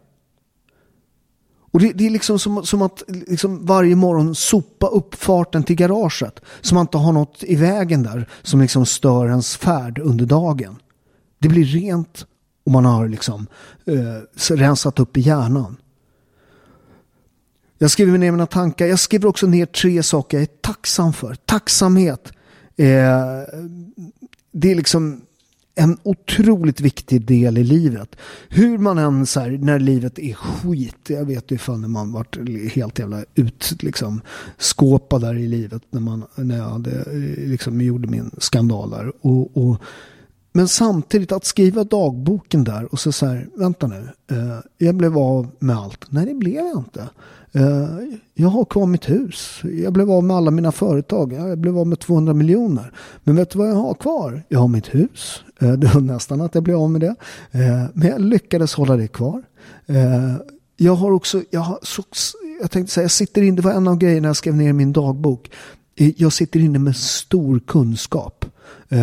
Och 1.72 1.80
det, 1.80 1.92
det 1.92 2.06
är 2.06 2.10
liksom 2.10 2.38
som, 2.38 2.64
som 2.66 2.82
att 2.82 3.02
liksom 3.08 3.66
varje 3.66 3.96
morgon 3.96 4.34
sopa 4.34 4.86
uppfarten 4.86 5.62
till 5.62 5.76
garaget. 5.76 6.40
Så 6.60 6.74
man 6.74 6.80
inte 6.80 6.98
har 6.98 7.12
något 7.12 7.44
i 7.44 7.56
vägen 7.56 8.02
där 8.02 8.28
som 8.42 8.60
liksom 8.60 8.86
stör 8.86 9.28
ens 9.28 9.56
färd 9.56 9.98
under 9.98 10.26
dagen. 10.26 10.76
Det 11.38 11.48
blir 11.48 11.64
rent 11.64 12.26
och 12.64 12.72
man 12.72 12.84
har 12.84 13.08
liksom 13.08 13.46
eh, 13.84 14.54
rensat 14.56 14.98
upp 14.98 15.16
i 15.16 15.20
hjärnan. 15.20 15.76
Jag 17.78 17.90
skriver 17.90 18.18
ner 18.18 18.30
mina 18.30 18.46
tankar. 18.46 18.86
Jag 18.86 18.98
skriver 18.98 19.28
också 19.28 19.46
ner 19.46 19.66
tre 19.66 20.02
saker 20.02 20.36
jag 20.36 20.42
är 20.42 20.54
tacksam 20.60 21.12
för. 21.12 21.34
Tacksamhet. 21.34 22.32
Eh, 22.76 23.42
det 24.52 24.70
är 24.70 24.74
liksom 24.74 25.20
en 25.74 25.98
otroligt 26.02 26.80
viktig 26.80 27.26
del 27.26 27.58
i 27.58 27.64
livet. 27.64 28.16
Hur 28.48 28.78
man 28.78 28.98
än 28.98 29.26
så 29.26 29.40
här, 29.40 29.50
när 29.50 29.78
livet 29.78 30.18
är 30.18 30.34
skit. 30.34 30.96
Jag 31.08 31.24
vet 31.24 31.50
ju 31.50 31.58
fan 31.58 31.80
när 31.80 31.88
man 31.88 32.12
varit 32.12 32.36
helt 32.72 32.98
jävla 32.98 33.24
ut 33.34 33.82
liksom 33.82 34.20
skåpad 34.58 35.20
där 35.20 35.34
i 35.34 35.48
livet 35.48 35.82
när 35.90 36.00
man 36.00 36.24
när 36.34 36.56
jag 36.56 36.64
hade, 36.64 36.90
eh, 36.90 37.48
liksom 37.48 37.80
gjorde 37.80 38.08
min 38.08 38.30
skandal 38.38 38.90
där. 38.90 39.12
Och, 39.20 39.56
och 39.56 39.82
men 40.52 40.68
samtidigt 40.68 41.32
att 41.32 41.44
skriva 41.44 41.84
dagboken 41.84 42.64
där 42.64 42.92
och 42.92 43.00
så 43.00 43.12
så 43.12 43.26
här, 43.26 43.48
vänta 43.54 43.86
nu, 43.86 44.08
eh, 44.30 44.58
jag 44.78 44.94
blev 44.94 45.18
av 45.18 45.50
med 45.58 45.76
allt. 45.76 46.04
Nej, 46.08 46.26
det 46.26 46.34
blev 46.34 46.54
jag 46.54 46.78
inte. 46.78 47.08
Eh, 47.52 47.88
jag 48.34 48.48
har 48.48 48.64
kvar 48.64 48.86
mitt 48.86 49.10
hus. 49.10 49.60
Jag 49.62 49.92
blev 49.92 50.10
av 50.10 50.24
med 50.24 50.36
alla 50.36 50.50
mina 50.50 50.72
företag. 50.72 51.32
Jag 51.32 51.58
blev 51.58 51.78
av 51.78 51.86
med 51.86 51.98
200 51.98 52.34
miljoner. 52.34 52.92
Men 53.24 53.36
vet 53.36 53.50
du 53.50 53.58
vad 53.58 53.68
jag 53.68 53.74
har 53.74 53.94
kvar? 53.94 54.42
Jag 54.48 54.60
har 54.60 54.68
mitt 54.68 54.94
hus. 54.94 55.42
Eh, 55.60 55.72
det 55.72 55.94
var 55.94 56.00
nästan 56.00 56.40
att 56.40 56.54
jag 56.54 56.64
blev 56.64 56.76
av 56.76 56.90
med 56.90 57.00
det. 57.00 57.14
Eh, 57.50 57.84
men 57.94 58.08
jag 58.08 58.20
lyckades 58.20 58.74
hålla 58.74 58.96
det 58.96 59.08
kvar. 59.08 59.42
Eh, 59.86 60.34
jag 60.76 60.94
har 60.94 61.12
också, 61.12 61.42
jag, 61.50 61.60
har, 61.60 61.78
så, 61.82 62.02
jag 62.60 62.70
tänkte 62.70 62.92
säga, 62.92 63.04
jag 63.04 63.10
sitter 63.10 63.42
in, 63.42 63.56
det 63.56 63.62
var 63.62 63.72
en 63.72 63.88
av 63.88 63.98
grejerna 63.98 64.28
jag 64.28 64.36
skrev 64.36 64.54
ner 64.54 64.68
i 64.68 64.72
min 64.72 64.92
dagbok. 64.92 65.50
Eh, 66.00 66.12
jag 66.16 66.32
sitter 66.32 66.60
inne 66.60 66.78
med 66.78 66.96
stor 66.96 67.60
kunskap. 67.60 68.44
Eh, 68.88 69.00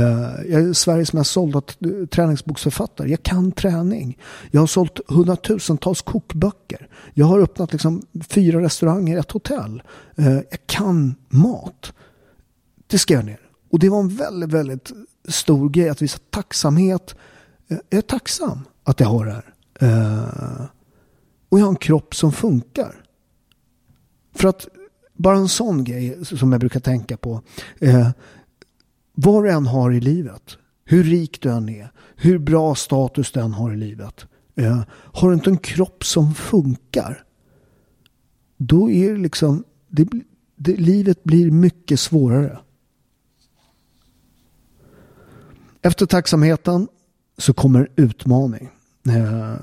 jag 0.48 0.62
är 0.62 0.74
Sveriges 0.74 1.13
mest 1.13 1.32
sålda 1.32 1.62
träningsboksförfattare. 2.10 3.10
Jag 3.10 3.24
kan 3.24 3.51
träning. 3.51 4.18
Jag 4.51 4.60
har 4.60 4.68
sålt 4.68 5.00
hundratusentals 5.08 6.01
kokböcker. 6.01 6.88
Jag 7.13 7.25
har 7.25 7.39
öppnat 7.39 7.72
liksom 7.72 8.01
fyra 8.30 8.62
restauranger, 8.62 9.18
ett 9.18 9.32
hotell. 9.32 9.84
Eh, 10.16 10.34
jag 10.34 10.60
kan 10.66 11.16
mat. 11.30 11.94
Det 12.88 12.98
ska 12.98 13.13
jag 13.13 13.25
ner. 13.25 13.39
Och 13.70 13.80
det 13.80 13.89
var 13.89 14.00
en 14.00 14.16
väldigt, 14.16 14.51
väldigt 14.51 14.92
stor 15.27 15.70
grej 15.70 15.89
att 15.89 16.01
visa 16.01 16.20
tacksamhet. 16.30 17.16
Jag 17.68 17.80
är 17.89 18.01
tacksam 18.01 18.60
att 18.84 19.00
jag 19.00 19.08
har 19.08 19.25
det 19.25 19.32
här. 19.32 19.54
Och 21.50 21.60
jag 21.60 21.66
har 21.66 21.70
en 21.70 21.75
kropp 21.75 22.16
som 22.16 22.32
funkar. 22.32 22.96
För 24.36 24.48
att 24.48 24.68
bara 25.18 25.38
en 25.38 25.48
sån 25.48 25.84
grej 25.84 26.26
som 26.26 26.52
jag 26.52 26.60
brukar 26.60 26.80
tänka 26.80 27.18
på. 27.18 27.42
Eh, 27.80 28.10
vad 29.14 29.44
du 29.44 29.52
än 29.52 29.66
har 29.66 29.92
i 29.92 30.00
livet, 30.00 30.58
hur 30.86 31.04
rik 31.04 31.42
du 31.42 31.52
än 31.52 31.70
är, 31.70 31.92
hur 32.16 32.38
bra 32.38 32.76
status 32.76 33.32
du 33.32 33.40
än 33.40 33.54
har 33.54 33.74
i 33.74 33.78
livet. 33.78 34.26
Eh, 34.56 34.82
har 34.90 35.30
du 35.30 35.34
inte 35.34 35.50
en 35.50 35.58
kropp 35.58 36.06
som 36.06 36.34
funkar, 36.34 37.24
då 38.58 38.92
är 38.92 39.12
det 39.14 39.18
liksom, 39.18 39.64
det, 39.88 40.08
det, 40.56 40.76
livet 40.76 41.24
blir 41.24 41.52
mycket 41.52 42.00
svårare. 42.00 42.60
Efter 45.82 46.06
tacksamheten 46.06 46.88
så 47.38 47.54
kommer 47.54 47.90
utmaning. 47.96 48.70
Eh, 49.08 49.56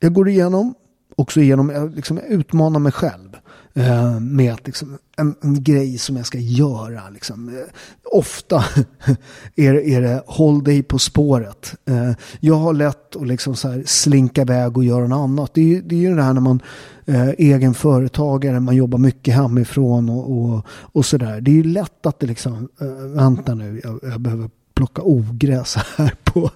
jag 0.00 0.12
går 0.12 0.28
igenom, 0.28 0.74
också 1.16 1.40
igenom, 1.40 1.70
jag 1.70 1.94
liksom 1.94 2.18
utmanar 2.18 2.80
mig 2.80 2.92
själv. 2.92 3.36
Eh, 3.78 4.20
med 4.20 4.52
att 4.52 4.66
liksom, 4.66 4.98
en, 5.16 5.34
en, 5.40 5.62
grej 5.62 5.98
som 5.98 6.16
jag 6.16 6.26
ska 6.26 6.38
göra. 6.38 7.10
Liksom. 7.10 7.48
Eh, 7.48 7.64
ofta 8.04 8.64
är, 9.56 9.74
är 9.74 10.00
det 10.02 10.22
håll 10.26 10.64
dig 10.64 10.82
på 10.82 10.98
spåret. 10.98 11.74
Eh, 11.84 12.12
jag 12.40 12.54
har 12.54 12.72
lätt 12.72 13.16
att 13.16 13.26
liksom 13.26 13.56
så 13.56 13.68
här 13.68 13.82
slinka 13.86 14.40
iväg 14.42 14.76
och 14.76 14.84
göra 14.84 15.06
något 15.06 15.24
annat. 15.24 15.54
Det 15.54 15.76
är, 15.76 15.82
det 15.82 15.94
är 15.94 16.00
ju 16.00 16.14
det 16.14 16.22
här 16.22 16.32
när 16.32 16.40
man 16.40 16.62
är 17.06 17.34
egen 17.38 17.74
företagare, 17.74 18.60
man 18.60 18.76
jobbar 18.76 18.98
mycket 18.98 19.34
hemifrån 19.34 20.08
och, 20.08 20.32
och, 20.32 20.66
och 20.68 21.06
sådär. 21.06 21.40
Det 21.40 21.50
är 21.50 21.54
ju 21.54 21.64
lätt 21.64 22.06
att 22.06 22.20
det 22.20 22.26
liksom, 22.26 22.68
eh, 22.80 22.86
vänta 22.88 23.54
nu, 23.54 23.80
jag, 23.84 24.00
jag 24.02 24.20
behöver 24.20 24.50
plocka 24.76 25.02
ogräs 25.02 25.76
här 25.96 26.14
på, 26.24 26.50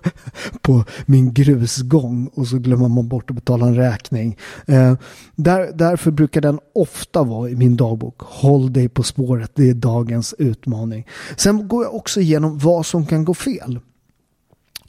på 0.63 0.85
min 1.07 1.35
grusgång 1.35 2.31
och 2.35 2.47
så 2.47 2.59
glömmer 2.59 2.89
man 2.89 3.09
bort 3.09 3.31
att 3.31 3.37
betala 3.37 3.67
en 3.67 3.77
räkning. 3.77 4.39
Eh, 4.67 4.95
där, 5.37 5.73
därför 5.75 6.11
brukar 6.11 6.41
den 6.41 6.59
ofta 6.75 7.23
vara 7.23 7.51
i 7.51 7.57
min 7.57 7.77
dagbok. 7.77 8.21
Håll 8.21 8.73
dig 8.73 8.89
på 8.89 9.03
spåret, 9.03 9.51
det 9.55 9.71
är 9.71 9.75
dagens 9.75 10.35
utmaning. 10.39 11.07
Sen 11.37 11.69
går 11.69 11.85
jag 11.85 11.95
också 11.95 12.21
igenom 12.21 12.59
vad 12.59 12.87
som 12.87 13.07
kan 13.07 13.25
gå 13.25 13.35
fel. 13.35 13.81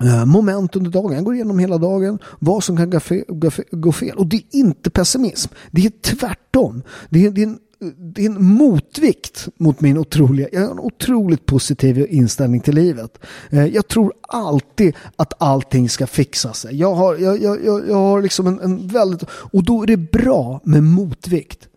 Eh, 0.04 0.26
moment 0.26 0.76
under 0.76 0.92
dagen. 0.92 1.12
Jag 1.12 1.24
går 1.24 1.36
igenom 1.36 1.60
hela 1.60 1.78
dagen 1.78 2.20
vad 2.40 2.64
som 2.64 2.78
kan 2.78 2.90
gå 2.90 3.00
fel. 3.00 3.24
Gå 3.72 3.92
fel. 3.92 4.18
Och 4.18 4.28
det 4.28 4.38
är 4.38 4.44
inte 4.52 4.90
pessimism. 4.90 5.54
Det 5.72 5.86
är 5.86 5.90
tvärtom. 5.90 6.84
Det 7.10 7.26
är, 7.26 7.32
det 7.32 7.42
är 7.42 7.48
en 7.48 7.60
det 7.98 8.22
är 8.22 8.26
en 8.26 8.46
motvikt 8.46 9.48
mot 9.58 9.82
min 9.82 9.98
otroliga, 9.98 10.48
jag 10.52 10.62
har 10.62 10.72
en 10.72 10.80
otroligt 10.80 11.46
positiv 11.46 12.08
inställning 12.10 12.62
till 12.62 12.76
livet. 12.76 13.20
Eh, 13.50 13.66
jag 13.66 13.88
tror 13.88 14.14
alltid 14.28 14.96
att 15.16 15.34
allting 15.42 15.90
ska 15.90 16.08
fixa 16.08 16.54
sig. 16.54 16.76
Jag 16.76 16.96
har, 16.96 17.16
jag, 17.16 17.42
jag, 17.42 17.88
jag 17.90 17.96
har 17.96 18.22
liksom 18.22 18.48
en, 18.48 18.60
en 18.60 18.88
väldigt, 18.88 19.24
och 19.30 19.64
då 19.64 19.84
är 19.84 19.88
det 19.88 19.98
bra 19.98 20.62
med 20.64 20.84
motvikt. 20.84 21.68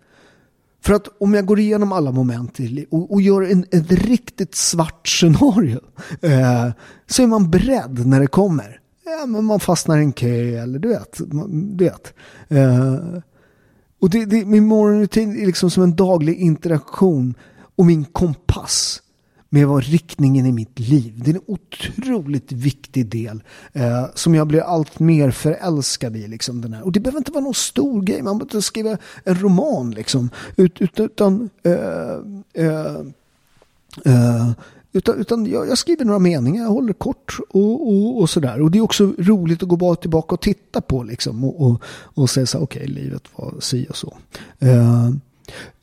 För 0.84 0.94
att 0.94 1.08
om 1.20 1.34
jag 1.34 1.46
går 1.46 1.58
igenom 1.58 1.92
alla 1.92 2.12
moment 2.12 2.58
och, 2.90 3.12
och 3.12 3.22
gör 3.22 3.42
en, 3.42 3.64
ett 3.70 3.92
riktigt 3.92 4.54
svart 4.54 5.08
scenario 5.08 5.80
eh, 6.22 6.70
så 7.06 7.22
är 7.22 7.26
man 7.26 7.50
beredd 7.50 8.06
när 8.06 8.20
det 8.20 8.26
kommer. 8.26 8.80
Ja, 9.04 9.26
men 9.26 9.44
man 9.44 9.60
fastnar 9.60 9.98
i 9.98 10.00
en 10.00 10.12
kö 10.12 10.62
eller 10.62 10.78
du 10.78 10.88
vet. 10.88 11.20
Du 11.50 11.84
vet. 11.84 12.14
Eh, 12.48 12.94
och 14.04 14.10
det, 14.10 14.24
det, 14.24 14.44
min 14.44 14.66
morgonrutin 14.66 15.42
är 15.42 15.46
liksom 15.46 15.70
som 15.70 15.82
en 15.82 15.96
daglig 15.96 16.38
interaktion 16.38 17.34
och 17.76 17.86
min 17.86 18.04
kompass 18.04 19.02
med 19.48 19.68
vad 19.68 19.84
riktningen 19.84 20.46
i 20.46 20.52
mitt 20.52 20.78
liv. 20.78 21.22
Det 21.24 21.30
är 21.30 21.34
en 21.34 21.40
otroligt 21.46 22.52
viktig 22.52 23.06
del 23.06 23.42
eh, 23.72 24.06
som 24.14 24.34
jag 24.34 24.46
blir 24.46 24.60
allt 24.60 24.98
mer 24.98 25.30
förälskad 25.30 26.16
i. 26.16 26.28
Liksom, 26.28 26.60
den 26.60 26.72
här. 26.72 26.82
Och 26.82 26.92
det 26.92 27.00
behöver 27.00 27.18
inte 27.18 27.32
vara 27.32 27.44
någon 27.44 27.54
stor 27.54 28.02
grej, 28.02 28.22
man 28.22 28.38
behöver 28.38 28.56
inte 28.56 28.62
skriva 28.62 28.98
en 29.24 29.34
roman 29.34 29.90
liksom. 29.90 30.30
Ut, 30.56 30.80
utan 30.80 31.50
eh, 31.62 31.72
eh, 32.64 32.96
eh 34.04 34.50
utan, 34.94 35.20
utan 35.20 35.46
jag, 35.46 35.68
jag, 35.68 35.78
skriver 35.78 36.04
några 36.04 36.18
meningar, 36.18 36.62
jag 36.62 36.70
håller 36.70 36.92
kort 36.92 37.38
och, 37.48 37.88
och, 37.88 38.20
och 38.20 38.30
sådär. 38.30 38.62
Och 38.62 38.70
det 38.70 38.78
är 38.78 38.82
också 38.82 39.12
roligt 39.18 39.62
att 39.62 39.68
gå 39.68 39.76
bara 39.76 39.96
tillbaka 39.96 40.34
och 40.34 40.40
titta 40.40 40.80
på 40.80 41.02
liksom. 41.02 41.44
Och, 41.44 41.66
och, 41.66 41.82
och 41.88 42.30
säga 42.30 42.46
så 42.46 42.58
okej, 42.58 42.82
okay, 42.82 42.94
livet 42.94 43.22
var 43.36 43.54
si 43.60 43.86
och 43.90 43.96
så. 43.96 44.16
Uh, 44.62 45.10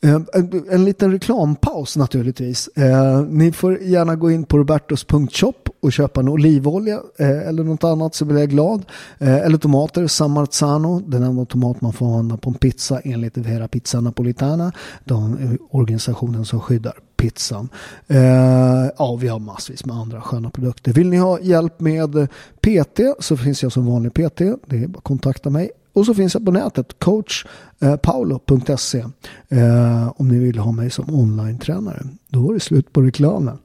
en, 0.00 0.26
en 0.70 0.84
liten 0.84 1.12
reklampaus 1.12 1.96
naturligtvis. 1.96 2.68
Eh, 2.68 3.22
ni 3.22 3.52
får 3.52 3.78
gärna 3.82 4.16
gå 4.16 4.30
in 4.30 4.44
på 4.44 4.58
robertos.shop 4.58 5.54
och 5.80 5.92
köpa 5.92 6.20
en 6.20 6.28
olivolja 6.28 7.00
eh, 7.18 7.48
eller 7.48 7.64
något 7.64 7.84
annat 7.84 8.14
så 8.14 8.24
blir 8.24 8.38
jag 8.38 8.50
glad. 8.50 8.84
Eh, 9.18 9.36
eller 9.36 9.58
tomater, 9.58 10.06
San 10.06 10.30
Marzano, 10.30 11.00
den 11.00 11.22
enda 11.22 11.44
tomat 11.44 11.80
man 11.80 11.92
får 11.92 12.06
använda 12.06 12.36
på 12.36 12.50
en 12.50 12.54
pizza 12.54 13.00
enligt 13.00 13.36
Vera 13.36 13.68
Pizza 13.68 14.00
Napolitana, 14.00 14.72
den 15.04 15.58
organisationen 15.70 16.44
som 16.44 16.60
skyddar 16.60 16.94
pizzan. 17.22 17.68
Eh, 18.06 18.90
ja, 18.98 19.18
vi 19.20 19.28
har 19.28 19.38
massvis 19.38 19.84
med 19.84 19.96
andra 19.96 20.20
sköna 20.20 20.50
produkter. 20.50 20.92
Vill 20.92 21.08
ni 21.08 21.16
ha 21.16 21.40
hjälp 21.40 21.80
med 21.80 22.28
PT 22.60 23.00
så 23.18 23.36
finns 23.36 23.62
jag 23.62 23.72
som 23.72 23.86
vanlig 23.86 24.12
PT. 24.12 24.38
Det 24.66 24.76
är 24.76 24.86
bara 24.86 24.98
att 24.98 25.04
kontakta 25.04 25.50
mig. 25.50 25.70
Och 25.92 26.06
så 26.06 26.14
finns 26.14 26.34
jag 26.34 26.44
på 26.44 26.50
nätet, 26.50 26.98
coachpaolo.se 26.98 29.04
eh, 29.48 30.12
om 30.16 30.28
ni 30.28 30.38
vill 30.38 30.58
ha 30.58 30.72
mig 30.72 30.90
som 30.90 31.14
online-tränare. 31.14 32.02
Då 32.28 32.50
är 32.50 32.54
det 32.54 32.60
slut 32.60 32.92
på 32.92 33.02
reklamen. 33.02 33.58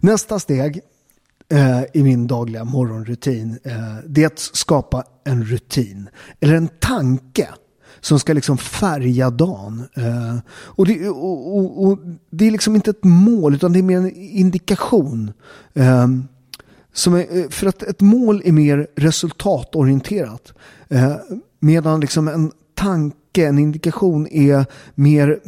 Nästa 0.00 0.38
steg 0.38 0.80
eh, 1.52 1.82
i 1.94 2.02
min 2.02 2.26
dagliga 2.26 2.64
morgonrutin 2.64 3.58
eh, 3.64 3.96
det 4.06 4.22
är 4.22 4.26
att 4.26 4.38
skapa 4.38 5.04
en 5.24 5.44
rutin 5.44 6.08
eller 6.40 6.54
en 6.54 6.68
tanke 6.68 7.48
som 8.00 8.18
ska 8.18 8.32
liksom 8.32 8.58
färga 8.58 9.30
dagen. 9.30 9.84
Eh, 9.94 10.38
och, 10.50 10.86
det, 10.86 11.08
och, 11.08 11.58
och, 11.58 11.84
och, 11.84 11.98
det 12.30 12.46
är 12.46 12.50
liksom 12.50 12.74
inte 12.74 12.90
ett 12.90 13.04
mål 13.04 13.54
utan 13.54 13.72
det 13.72 13.78
är 13.78 13.82
mer 13.82 13.96
en 13.96 14.16
indikation. 14.16 15.32
Eh, 15.74 16.06
som 16.92 17.14
är, 17.14 17.38
eh, 17.38 17.48
för 17.48 17.66
att 17.66 17.82
ett 17.82 18.00
mål 18.00 18.42
är 18.44 18.52
mer 18.52 18.86
resultatorienterat. 18.96 20.52
Eh, 20.88 21.16
medan 21.60 22.00
liksom 22.00 22.28
en 22.28 22.52
tanke, 22.74 23.46
en 23.46 23.58
indikation 23.58 24.26
är 24.26 24.66
mer 24.94 25.40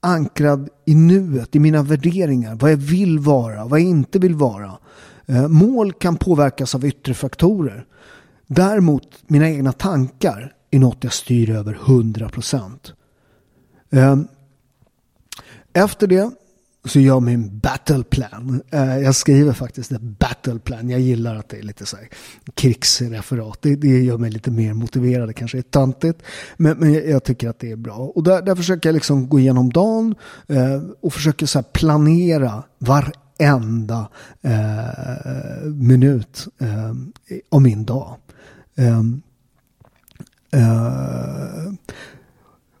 ankrad 0.00 0.68
i 0.84 0.94
nuet, 0.94 1.56
i 1.56 1.58
mina 1.58 1.82
värderingar. 1.82 2.54
Vad 2.54 2.72
jag 2.72 2.76
vill 2.76 3.18
vara, 3.18 3.64
vad 3.64 3.80
jag 3.80 3.88
inte 3.88 4.18
vill 4.18 4.34
vara. 4.34 4.72
Eh, 5.26 5.48
mål 5.48 5.92
kan 5.92 6.16
påverkas 6.16 6.74
av 6.74 6.84
yttre 6.84 7.14
faktorer. 7.14 7.86
Däremot 8.46 9.02
mina 9.26 9.50
egna 9.50 9.72
tankar 9.72 10.52
är 10.76 10.78
något 10.78 11.04
jag 11.04 11.12
styr 11.12 11.50
över 11.50 11.72
100 11.72 12.28
procent. 12.28 12.92
Ehm, 13.90 14.28
efter 15.72 16.06
det 16.06 16.30
så 16.84 17.00
gör 17.00 17.14
jag 17.14 17.22
min 17.22 17.58
battle 17.58 18.04
plan, 18.04 18.62
eh, 18.70 18.98
jag 18.98 19.14
skriver 19.14 19.52
faktiskt 19.52 19.92
ett 19.92 20.00
battle 20.00 20.58
plan. 20.58 20.90
Jag 20.90 21.00
gillar 21.00 21.36
att 21.36 21.48
det 21.48 21.58
är 21.58 21.62
lite 21.62 21.86
så 21.86 21.96
här 21.96 22.08
krigsreferat. 22.54 23.62
Det, 23.62 23.76
det 23.76 24.02
gör 24.02 24.18
mig 24.18 24.30
lite 24.30 24.50
mer 24.50 24.74
motiverad. 24.74 25.28
Det 25.28 25.32
kanske 25.32 25.58
är 25.58 25.62
töntigt. 25.62 26.22
Men, 26.56 26.78
men 26.78 26.92
jag, 26.92 27.24
tycker 27.24 27.48
att 27.48 27.58
det 27.58 27.70
är 27.70 27.76
bra. 27.76 27.96
Och 27.96 28.22
där, 28.22 28.42
där 28.42 28.54
försöker 28.54 28.88
jag 28.88 28.94
liksom 28.94 29.28
gå 29.28 29.38
igenom 29.38 29.72
dagen 29.72 30.14
eh, 30.48 30.82
och 31.00 31.12
försöker 31.12 31.46
så 31.46 31.62
planera 31.62 32.62
varenda 32.78 34.08
eh, 34.42 35.64
minut 35.64 36.46
av 37.50 37.62
min 37.62 37.84
dag. 37.84 38.16
Ehm, 38.76 39.22
Uh, 40.54 41.72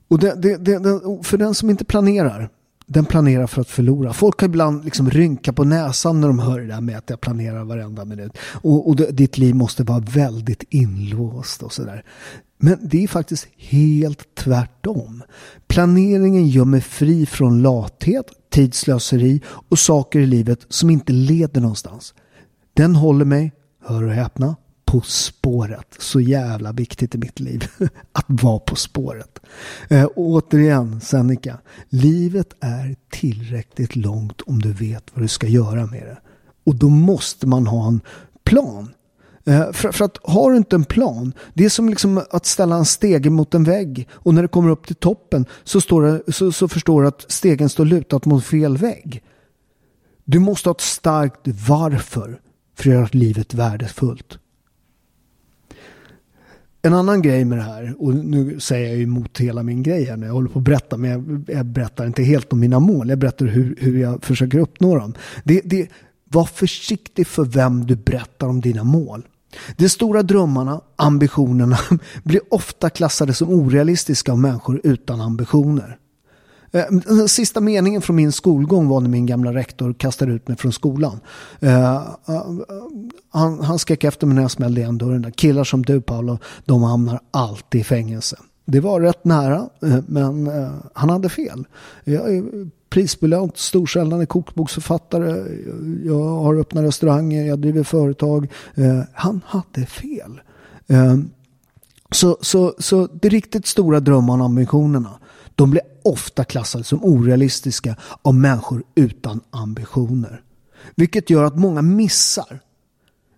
och 0.08 0.18
det, 0.18 0.34
det, 0.34 0.56
det, 0.56 0.78
för 1.22 1.38
den 1.38 1.54
som 1.54 1.70
inte 1.70 1.84
planerar, 1.84 2.50
den 2.86 3.04
planerar 3.04 3.46
för 3.46 3.60
att 3.60 3.68
förlora. 3.68 4.12
Folk 4.12 4.40
har 4.40 4.48
ibland 4.48 4.84
liksom 4.84 5.10
rynka 5.10 5.52
på 5.52 5.64
näsan 5.64 6.20
när 6.20 6.28
de 6.28 6.38
hör 6.38 6.60
det 6.60 6.66
där 6.66 6.80
med 6.80 6.98
att 6.98 7.10
jag 7.10 7.20
planerar 7.20 7.64
varenda 7.64 8.04
minut. 8.04 8.32
Och, 8.62 8.88
och 8.88 8.96
ditt 8.96 9.38
liv 9.38 9.54
måste 9.54 9.82
vara 9.82 9.98
väldigt 9.98 10.64
inlåst 10.70 11.62
och 11.62 11.72
sådär. 11.72 12.04
Men 12.58 12.78
det 12.82 13.04
är 13.04 13.08
faktiskt 13.08 13.48
helt 13.56 14.34
tvärtom. 14.34 15.22
Planeringen 15.66 16.48
gör 16.48 16.64
mig 16.64 16.80
fri 16.80 17.26
från 17.26 17.62
lathet, 17.62 18.26
tidslöseri 18.50 19.40
och 19.68 19.78
saker 19.78 20.20
i 20.20 20.26
livet 20.26 20.66
som 20.68 20.90
inte 20.90 21.12
leder 21.12 21.60
någonstans. 21.60 22.14
Den 22.74 22.94
håller 22.94 23.24
mig, 23.24 23.52
hör 23.84 24.02
och 24.02 24.12
häpna, 24.12 24.56
på 24.84 25.00
spåret. 25.00 25.94
Så 25.98 26.20
jävla 26.20 26.72
viktigt 26.72 27.14
i 27.14 27.18
mitt 27.18 27.40
liv. 27.40 27.64
Att 28.12 28.24
vara 28.28 28.58
på 28.58 28.76
spåret. 28.76 29.40
Eh, 29.88 30.08
återigen, 30.16 31.00
Seneca. 31.00 31.58
Livet 31.88 32.54
är 32.60 32.96
tillräckligt 33.10 33.96
långt 33.96 34.40
om 34.40 34.58
du 34.58 34.72
vet 34.72 35.04
vad 35.14 35.24
du 35.24 35.28
ska 35.28 35.46
göra 35.46 35.86
med 35.86 36.02
det. 36.02 36.18
Och 36.66 36.74
då 36.74 36.88
måste 36.88 37.46
man 37.46 37.66
ha 37.66 37.88
en 37.88 38.00
plan. 38.44 38.94
Eh, 39.46 39.72
för, 39.72 39.92
för, 39.92 40.04
att 40.04 40.18
har 40.22 40.50
du 40.50 40.56
inte 40.56 40.76
en 40.76 40.84
plan, 40.84 41.32
det 41.54 41.64
är 41.64 41.68
som 41.68 41.88
liksom 41.88 42.22
att 42.30 42.46
ställa 42.46 42.76
en 42.76 42.84
stege 42.84 43.30
mot 43.30 43.54
en 43.54 43.64
vägg 43.64 44.08
och 44.12 44.34
när 44.34 44.42
du 44.42 44.48
kommer 44.48 44.70
upp 44.70 44.86
till 44.86 44.96
toppen 44.96 45.46
så, 45.64 45.80
står 45.80 46.02
det, 46.02 46.32
så, 46.32 46.52
så 46.52 46.68
förstår 46.68 47.02
du 47.02 47.08
att 47.08 47.24
stegen 47.28 47.68
står 47.68 47.84
lutat 47.84 48.24
mot 48.24 48.44
fel 48.44 48.76
vägg. 48.76 49.22
Du 50.24 50.38
måste 50.38 50.68
ha 50.68 50.74
ett 50.74 50.80
starkt 50.80 51.40
varför 51.68 52.40
för 52.76 52.90
att 52.90 52.94
göra 52.94 53.08
livet 53.12 53.54
värdefullt. 53.54 54.38
En 56.86 56.94
annan 56.94 57.22
grej 57.22 57.44
med 57.44 57.58
det 57.58 57.62
här, 57.62 57.94
och 57.98 58.14
nu 58.14 58.60
säger 58.60 58.88
jag 58.88 59.02
emot 59.02 59.40
hela 59.40 59.62
min 59.62 59.82
grej 59.82 60.04
här 60.04 60.16
när 60.16 60.26
jag 60.26 60.34
håller 60.34 60.48
på 60.48 60.58
att 60.58 60.64
berätta, 60.64 60.96
men 60.96 61.10
jag, 61.10 61.44
jag 61.56 61.66
berättar 61.66 62.06
inte 62.06 62.22
helt 62.22 62.52
om 62.52 62.60
mina 62.60 62.80
mål, 62.80 63.08
jag 63.08 63.18
berättar 63.18 63.46
hur, 63.46 63.76
hur 63.80 63.98
jag 63.98 64.24
försöker 64.24 64.58
uppnå 64.58 64.96
dem. 64.96 65.14
Det, 65.44 65.60
det, 65.64 65.88
var 66.28 66.44
försiktig 66.44 67.26
för 67.26 67.44
vem 67.44 67.86
du 67.86 67.96
berättar 67.96 68.46
om 68.46 68.60
dina 68.60 68.84
mål. 68.84 69.22
De 69.76 69.88
stora 69.88 70.22
drömmarna, 70.22 70.80
ambitionerna, 70.96 71.78
blir 72.24 72.40
ofta 72.50 72.90
klassade 72.90 73.34
som 73.34 73.48
orealistiska 73.48 74.32
av 74.32 74.38
människor 74.38 74.80
utan 74.84 75.20
ambitioner. 75.20 75.98
Eh, 76.74 76.84
Den 76.90 77.28
sista 77.28 77.60
meningen 77.60 78.02
från 78.02 78.16
min 78.16 78.32
skolgång 78.32 78.88
var 78.88 79.00
när 79.00 79.08
min 79.08 79.26
gamla 79.26 79.54
rektor 79.54 79.92
kastade 79.92 80.32
ut 80.32 80.48
mig 80.48 80.56
från 80.56 80.72
skolan. 80.72 81.20
Eh, 81.60 81.94
eh, 81.94 82.02
han, 83.30 83.60
han 83.60 83.78
skrek 83.78 84.04
efter 84.04 84.26
mig 84.26 84.34
när 84.34 84.42
jag 84.42 84.50
smällde 84.50 84.80
igen 84.80 84.98
dörren. 84.98 85.32
Killar 85.32 85.64
som 85.64 85.82
du 85.82 86.00
Paolo, 86.00 86.38
de 86.64 86.82
hamnar 86.82 87.20
alltid 87.30 87.80
i 87.80 87.84
fängelse. 87.84 88.36
Det 88.66 88.80
var 88.80 89.00
rätt 89.00 89.24
nära, 89.24 89.68
men 90.06 90.50
han 90.92 91.10
hade 91.10 91.28
fel. 91.28 91.64
Jag 92.04 92.34
är 92.34 92.44
prisbelönt, 92.90 93.58
storsäljande 93.58 94.26
kokboksförfattare. 94.26 95.44
Jag 96.04 96.24
har 96.24 96.54
öppna 96.54 96.82
restauranger, 96.82 97.44
jag 97.44 97.58
driver 97.58 97.82
företag. 97.82 98.52
Han 99.12 99.40
hade 99.46 99.86
fel. 99.86 100.40
Så, 102.10 102.38
så, 102.40 102.74
så 102.78 103.06
de 103.06 103.30
riktigt 103.30 103.66
stora 103.66 104.00
drömmarna 104.00 104.44
och 104.44 104.50
ambitionerna, 104.50 105.10
de 105.54 105.70
blir 105.70 105.82
ofta 106.04 106.44
klassade 106.44 106.84
som 106.84 107.04
orealistiska 107.04 107.96
av 108.22 108.34
människor 108.34 108.82
utan 108.94 109.40
ambitioner. 109.50 110.42
Vilket 110.96 111.30
gör 111.30 111.44
att 111.44 111.58
många 111.58 111.82
missar 111.82 112.60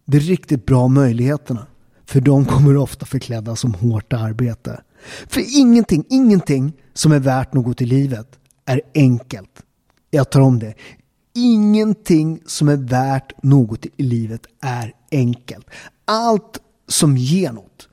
de 0.07 0.19
riktigt 0.21 0.67
bra 0.67 0.89
möjligheterna. 0.89 1.67
För 2.05 2.21
de 2.21 2.45
kommer 2.45 2.77
ofta 2.77 3.07
förklädda 3.07 3.57
som 3.57 3.75
hårt 3.75 4.13
arbete. 4.13 4.81
För 5.29 5.59
ingenting, 5.61 6.05
ingenting 6.09 6.73
som 6.95 7.13
är 7.13 7.19
värt 7.19 7.55
något 7.55 7.83
i 7.83 7.87
livet 7.87 8.39
är 8.65 8.81
enkelt. 8.95 9.63
Jag 10.11 10.31
tar 10.31 10.41
om 10.41 10.59
det. 10.59 10.75
Ingenting 11.35 12.41
som 12.47 12.69
är 12.69 12.77
värt 12.77 13.43
något 13.43 13.87
i 13.97 14.03
livet 14.03 14.47
är 14.63 14.93
enkelt. 15.11 15.67
Allt 16.05 16.59
som 16.89 17.17
ger 17.17 17.53
något, 17.53 17.89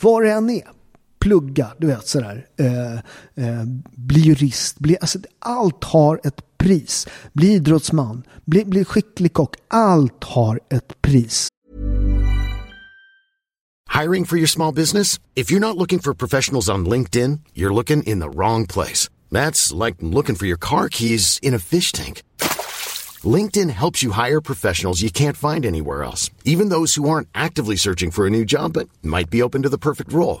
vad 0.00 0.22
det 0.22 0.32
än 0.32 0.50
är, 0.50 0.68
plugga, 1.24 1.70
du 1.78 1.86
vet 1.86 2.06
sådär. 2.06 2.46
Eh, 2.56 2.94
eh, 3.44 3.64
bli 3.96 4.20
jurist, 4.20 4.78
bli, 4.78 4.96
alltså, 5.00 5.18
allt 5.38 5.84
har 5.84 6.20
ett 6.24 6.58
pris. 6.58 7.06
Bli 7.32 7.52
idrottsman, 7.52 8.22
bli, 8.44 8.64
bli 8.64 8.84
skicklig 8.84 9.32
kock. 9.32 9.56
Allt 9.68 10.24
har 10.24 10.60
ett 10.70 11.02
pris. 11.02 11.48
Hiring 14.02 14.24
for 14.24 14.36
your 14.36 14.48
small 14.48 14.74
business? 14.74 15.18
If 15.34 15.50
you're 15.52 15.66
not 15.66 15.76
looking 15.76 16.00
for 16.00 16.14
professionals 16.14 16.68
on 16.68 16.88
LinkedIn, 16.88 17.40
you're 17.54 17.74
looking 17.74 18.02
in 18.02 18.20
the 18.20 18.28
wrong 18.28 18.66
place. 18.66 19.08
That's 19.30 19.84
like 19.84 19.96
looking 20.00 20.36
for 20.36 20.46
your 20.46 20.58
car 20.58 20.88
keys 20.88 21.38
in 21.42 21.54
a 21.54 21.58
fish 21.58 21.92
tank. 21.92 22.22
LinkedIn 23.36 23.70
helps 23.70 24.02
you 24.02 24.12
hire 24.12 24.40
professionals 24.40 25.02
you 25.02 25.10
can't 25.10 25.36
find 25.36 25.64
anywhere 25.64 26.02
else, 26.02 26.30
even 26.44 26.70
those 26.70 26.96
who 26.96 27.08
aren't 27.08 27.28
actively 27.32 27.76
searching 27.76 28.10
for 28.10 28.26
a 28.26 28.30
new 28.30 28.44
job 28.44 28.72
but 28.72 28.88
might 29.02 29.30
be 29.30 29.42
open 29.42 29.62
to 29.62 29.68
the 29.68 29.78
perfect 29.78 30.12
role. 30.12 30.40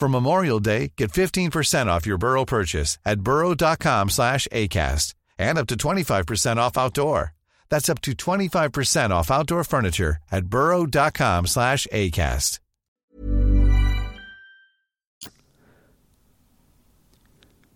For 0.00 0.08
Memorial 0.08 0.60
Day, 0.60 0.92
get 0.96 1.10
15% 1.10 1.86
off 1.88 2.06
your 2.06 2.18
Burrow 2.18 2.44
purchase 2.44 2.98
at 3.04 3.20
burrow.com 3.20 4.10
slash 4.10 4.46
ACAST 4.52 5.14
and 5.38 5.58
up 5.58 5.66
to 5.66 5.76
25% 5.76 6.56
off 6.56 6.78
outdoor. 6.78 7.34
That's 7.68 7.88
up 7.88 8.00
to 8.02 8.12
25% 8.12 9.10
off 9.10 9.30
outdoor 9.30 9.64
furniture 9.64 10.18
at 10.30 10.44
burrow.com 10.44 11.46
slash 11.46 11.86
ACAST. 11.92 12.60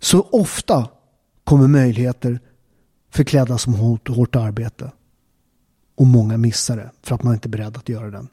Så 0.00 0.28
ofta 0.32 0.88
kommer 1.44 1.66
möjligheter 1.66 2.40
förklädda 3.10 3.58
som 3.58 3.74
hot 3.74 4.08
och 4.08 4.16
hårt 4.16 4.36
arbete. 4.36 4.92
Och 5.96 6.06
många 6.06 6.36
missar 6.36 6.76
det 6.76 6.90
för 7.02 7.14
att 7.14 7.22
man 7.22 7.34
inte 7.34 7.48
är 7.48 7.50
beredd 7.50 7.76
att 7.76 7.88
göra 7.88 8.10
den. 8.10 8.28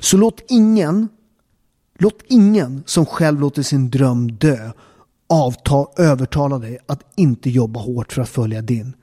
Så 0.00 0.16
låt 0.16 0.42
ingen 0.48 1.08
Låt 2.02 2.22
ingen 2.28 2.82
som 2.86 3.06
själv 3.06 3.40
låter 3.40 3.62
sin 3.62 3.90
dröm 3.90 4.32
dö 4.32 4.70
avta, 5.28 5.86
övertala 5.96 6.58
dig 6.58 6.78
att 6.86 7.00
inte 7.16 7.50
jobba 7.50 7.80
hårt 7.80 8.12
för 8.12 8.22
att 8.22 8.28
följa 8.28 8.62
din. 8.62 8.96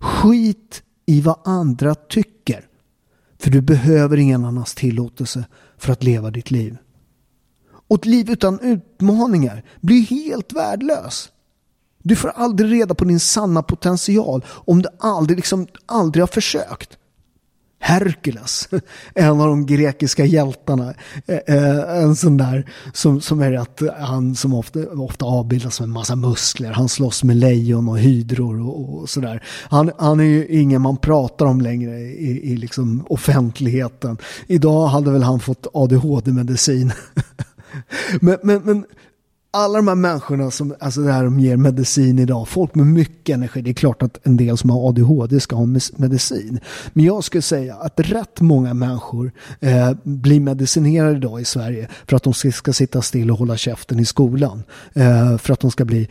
Skit 0.00 0.82
i 1.06 1.20
vad 1.20 1.38
andra 1.44 1.94
tycker. 1.94 2.66
För 3.38 3.50
du 3.50 3.60
behöver 3.60 4.16
ingen 4.16 4.44
annans 4.44 4.74
tillåtelse 4.74 5.44
för 5.78 5.92
att 5.92 6.02
leva 6.02 6.30
ditt 6.30 6.50
liv. 6.50 6.76
Och 7.88 7.96
ett 7.96 8.06
liv 8.06 8.30
utan 8.30 8.60
utmaningar 8.60 9.64
blir 9.80 10.02
helt 10.02 10.52
värdelös. 10.52 11.28
Du 12.02 12.16
får 12.16 12.28
aldrig 12.28 12.72
reda 12.72 12.94
på 12.94 13.04
din 13.04 13.20
sanna 13.20 13.62
potential 13.62 14.44
om 14.48 14.82
du 14.82 14.88
aldrig, 14.98 15.36
liksom, 15.36 15.66
aldrig 15.86 16.22
har 16.22 16.26
försökt. 16.28 16.98
Herkules, 17.86 18.68
en 19.14 19.40
av 19.40 19.48
de 19.48 19.66
grekiska 19.66 20.24
hjältarna. 20.24 20.94
Eh, 21.26 21.56
eh, 21.56 22.02
en 22.02 22.16
sån 22.16 22.36
där 22.36 22.70
som, 22.92 23.20
som 23.20 23.40
är 23.40 23.52
att 23.52 23.82
han 23.98 24.34
som 24.34 24.54
ofta, 24.54 24.80
ofta 24.80 25.24
avbildas 25.24 25.80
med 25.80 25.86
en 25.86 25.92
massa 25.92 26.16
muskler. 26.16 26.72
Han 26.72 26.88
slåss 26.88 27.24
med 27.24 27.36
lejon 27.36 27.88
och 27.88 27.98
hydror 27.98 28.60
och, 28.60 28.94
och 28.94 29.10
sådär. 29.10 29.42
Han, 29.62 29.90
han 29.98 30.20
är 30.20 30.24
ju 30.24 30.46
ingen 30.46 30.82
man 30.82 30.96
pratar 30.96 31.46
om 31.46 31.60
längre 31.60 31.98
i, 32.00 32.52
i 32.52 32.56
liksom 32.56 33.06
offentligheten. 33.08 34.18
Idag 34.46 34.86
hade 34.86 35.10
väl 35.10 35.22
han 35.22 35.40
fått 35.40 35.66
ADHD-medicin. 35.74 36.92
men, 38.20 38.38
men, 38.42 38.62
men 38.64 38.84
alla 39.54 39.76
de 39.78 39.88
här 39.88 39.94
människorna 39.94 40.50
som, 40.50 40.74
alltså 40.80 41.00
det 41.00 41.12
här 41.12 41.24
de 41.24 41.40
ger 41.40 41.56
medicin 41.56 42.18
idag, 42.18 42.48
folk 42.48 42.74
med 42.74 42.86
mycket 42.86 43.34
energi, 43.34 43.62
det 43.62 43.70
är 43.70 43.74
klart 43.74 44.02
att 44.02 44.26
en 44.26 44.36
del 44.36 44.58
som 44.58 44.70
har 44.70 44.88
ADHD 44.88 45.40
ska 45.40 45.56
ha 45.56 45.66
medicin. 45.96 46.60
Men 46.92 47.04
jag 47.04 47.24
skulle 47.24 47.42
säga 47.42 47.74
att 47.74 48.00
rätt 48.00 48.40
många 48.40 48.74
människor 48.74 49.32
eh, 49.60 49.92
blir 50.02 50.40
medicinerade 50.40 51.16
idag 51.16 51.40
i 51.40 51.44
Sverige 51.44 51.88
för 52.06 52.16
att 52.16 52.22
de 52.22 52.34
ska, 52.34 52.52
ska 52.52 52.72
sitta 52.72 53.02
still 53.02 53.30
och 53.30 53.38
hålla 53.38 53.56
käften 53.56 54.00
i 54.00 54.04
skolan. 54.04 54.62
Eh, 54.94 55.38
för 55.38 55.52
att 55.52 55.60
de 55.60 55.70
ska 55.70 55.84
bli 55.84 56.08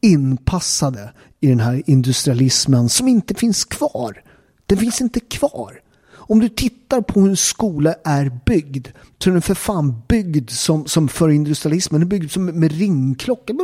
inpassade 0.00 1.12
i 1.40 1.48
den 1.48 1.60
här 1.60 1.82
industrialismen 1.86 2.88
som 2.88 3.08
inte 3.08 3.34
finns 3.34 3.64
kvar. 3.64 4.22
Den 4.66 4.78
finns 4.78 5.00
inte 5.00 5.20
kvar. 5.20 5.80
Om 6.26 6.40
du 6.40 6.48
tittar 6.48 7.00
på 7.00 7.20
hur 7.20 7.28
en 7.28 7.36
skola 7.36 7.94
är 8.04 8.40
byggd 8.46 8.88
så 9.24 9.30
är 9.30 9.32
den 9.32 9.42
för 9.42 9.54
fan 9.54 10.02
byggd 10.08 10.50
som, 10.50 10.86
som 10.86 11.08
för 11.08 11.28
industrialismen. 11.28 12.00
Den 12.00 12.08
är 12.08 12.10
byggd 12.10 12.30
som, 12.30 12.44
med 12.44 12.72
ringklocka, 12.72 13.54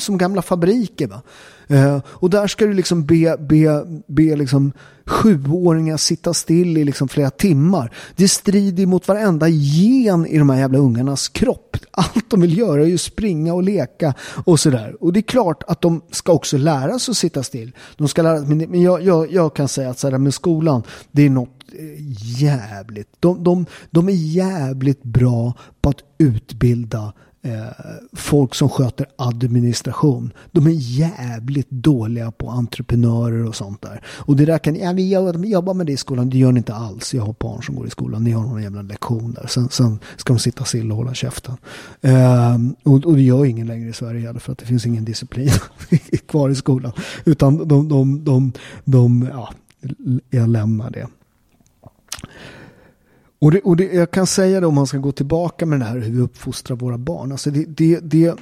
som 0.00 0.18
gamla 0.18 0.42
fabriker. 0.42 1.06
Va? 1.06 1.22
Eh, 1.66 1.98
och 2.06 2.30
där 2.30 2.46
ska 2.46 2.66
du 2.66 2.72
liksom 2.72 3.04
be, 3.04 3.36
be, 3.38 3.84
be 4.06 4.36
liksom 4.36 4.72
sjuåringar 5.06 5.96
sitta 5.96 6.34
still 6.34 6.78
i 6.78 6.84
liksom 6.84 7.08
flera 7.08 7.30
timmar. 7.30 7.92
Det 8.16 8.28
strider 8.28 8.86
mot 8.86 9.08
varenda 9.08 9.48
gen 9.48 10.26
i 10.26 10.38
de 10.38 10.50
här 10.50 10.58
jävla 10.58 10.78
ungarnas 10.78 11.28
kropp. 11.28 11.76
Allt 11.90 12.30
de 12.30 12.40
vill 12.40 12.58
göra 12.58 12.82
är 12.82 12.86
ju 12.86 12.98
springa 12.98 13.54
och 13.54 13.62
leka 13.62 14.14
och 14.44 14.60
sådär. 14.60 14.96
Och 15.00 15.12
det 15.12 15.20
är 15.20 15.22
klart 15.22 15.62
att 15.66 15.80
de 15.80 16.00
ska 16.10 16.32
också 16.32 16.56
lära 16.56 16.98
sig 16.98 17.12
att 17.12 17.16
sitta 17.16 17.42
still. 17.42 17.72
De 17.96 18.08
ska 18.08 18.22
lära, 18.22 18.40
men 18.40 18.58
men 18.58 18.82
jag, 18.82 19.02
jag, 19.02 19.32
jag 19.32 19.54
kan 19.54 19.68
säga 19.68 19.90
att 19.90 19.98
så 19.98 20.10
här 20.10 20.18
med 20.18 20.34
skolan, 20.34 20.82
det 21.10 21.22
är 21.22 21.30
något 21.30 21.57
Eh, 21.78 21.84
jävligt. 22.42 23.08
De, 23.20 23.44
de, 23.44 23.66
de 23.90 24.08
är 24.08 24.12
jävligt 24.12 25.02
bra 25.02 25.54
på 25.80 25.90
att 25.90 26.02
utbilda 26.18 27.12
eh, 27.42 27.66
folk 28.12 28.54
som 28.54 28.68
sköter 28.68 29.06
administration. 29.16 30.32
De 30.52 30.66
är 30.66 30.70
jävligt 30.70 31.70
dåliga 31.70 32.30
på 32.30 32.50
entreprenörer 32.50 33.44
och 33.44 33.56
sånt 33.56 33.82
där. 33.82 34.02
Och 34.06 34.36
det 34.36 34.44
där 34.44 34.58
kan, 34.58 34.76
ja, 34.76 34.92
vi 34.92 35.10
jobbar 35.50 35.74
med 35.74 35.86
det 35.86 35.92
i 35.92 35.96
skolan, 35.96 36.30
det 36.30 36.38
gör 36.38 36.52
ni 36.52 36.58
inte 36.58 36.74
alls. 36.74 37.14
Jag 37.14 37.22
har 37.22 37.34
barn 37.38 37.62
som 37.62 37.74
går 37.74 37.86
i 37.86 37.90
skolan, 37.90 38.24
ni 38.24 38.30
har 38.30 38.42
någon 38.42 38.62
jävla 38.62 38.82
lektion 38.82 39.32
där. 39.32 39.46
Sen, 39.46 39.68
sen 39.68 39.98
ska 40.16 40.32
de 40.32 40.38
sitta 40.38 40.64
still 40.64 40.90
och 40.90 40.96
hålla 40.96 41.14
käften. 41.14 41.56
Eh, 42.00 42.56
och, 42.82 43.04
och 43.04 43.14
det 43.14 43.22
gör 43.22 43.44
ingen 43.44 43.66
längre 43.66 43.88
i 43.88 43.92
Sverige 43.92 44.38
för 44.38 44.52
att 44.52 44.58
det 44.58 44.66
finns 44.66 44.86
ingen 44.86 45.04
disciplin 45.04 45.50
kvar 46.28 46.50
i 46.50 46.54
skolan. 46.54 46.92
Utan 47.24 47.68
de, 47.68 47.68
de, 47.68 47.88
de, 47.88 48.24
de, 48.24 48.52
de 48.84 49.28
ja, 49.32 49.52
jag 50.30 50.48
lämnar 50.48 50.90
det. 50.90 51.06
Och, 53.40 53.50
det, 53.50 53.60
och 53.60 53.76
det, 53.76 53.84
jag 53.84 54.10
kan 54.10 54.26
säga 54.26 54.60
det 54.60 54.66
om 54.66 54.74
man 54.74 54.86
ska 54.86 54.98
gå 54.98 55.12
tillbaka 55.12 55.66
med 55.66 55.80
det 55.80 55.84
här 55.84 55.98
hur 55.98 56.12
vi 56.12 56.20
uppfostrar 56.20 56.76
våra 56.76 56.98
barn. 56.98 57.32
Alltså 57.32 57.50
det, 57.50 57.64
det, 57.64 58.00
det, 58.02 58.38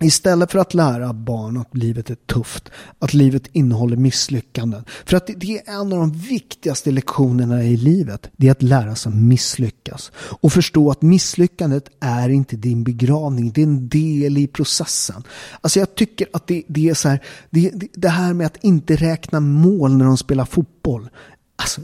istället 0.00 0.52
för 0.52 0.58
att 0.58 0.74
lära 0.74 1.12
barn 1.12 1.56
att 1.56 1.76
livet 1.76 2.10
är 2.10 2.14
tufft, 2.14 2.70
att 2.98 3.14
livet 3.14 3.48
innehåller 3.52 3.96
misslyckanden. 3.96 4.84
För 5.04 5.16
att 5.16 5.26
det, 5.26 5.32
det 5.32 5.58
är 5.58 5.74
en 5.74 5.92
av 5.92 5.98
de 5.98 6.12
viktigaste 6.12 6.90
lektionerna 6.90 7.64
i 7.64 7.76
livet. 7.76 8.30
Det 8.36 8.46
är 8.46 8.52
att 8.52 8.62
lära 8.62 8.94
sig 8.94 9.12
misslyckas. 9.12 10.12
Och 10.14 10.52
förstå 10.52 10.90
att 10.90 11.02
misslyckandet 11.02 11.88
är 12.00 12.28
inte 12.28 12.56
din 12.56 12.84
begravning. 12.84 13.52
Det 13.52 13.60
är 13.60 13.66
en 13.66 13.88
del 13.88 14.38
i 14.38 14.46
processen. 14.46 15.22
Alltså 15.60 15.78
jag 15.78 15.94
tycker 15.94 16.26
att 16.32 16.46
det, 16.46 16.62
det 16.66 16.88
är 16.88 16.94
så 16.94 17.08
här, 17.08 17.22
det, 17.50 17.72
det 17.94 18.08
här 18.08 18.34
med 18.34 18.46
att 18.46 18.64
inte 18.64 18.96
räkna 18.96 19.40
mål 19.40 19.96
när 19.96 20.04
de 20.04 20.16
spelar 20.16 20.44
fotboll. 20.44 21.08
Alltså, 21.56 21.80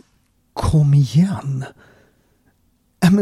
kom 0.56 0.94
igen. 0.94 1.64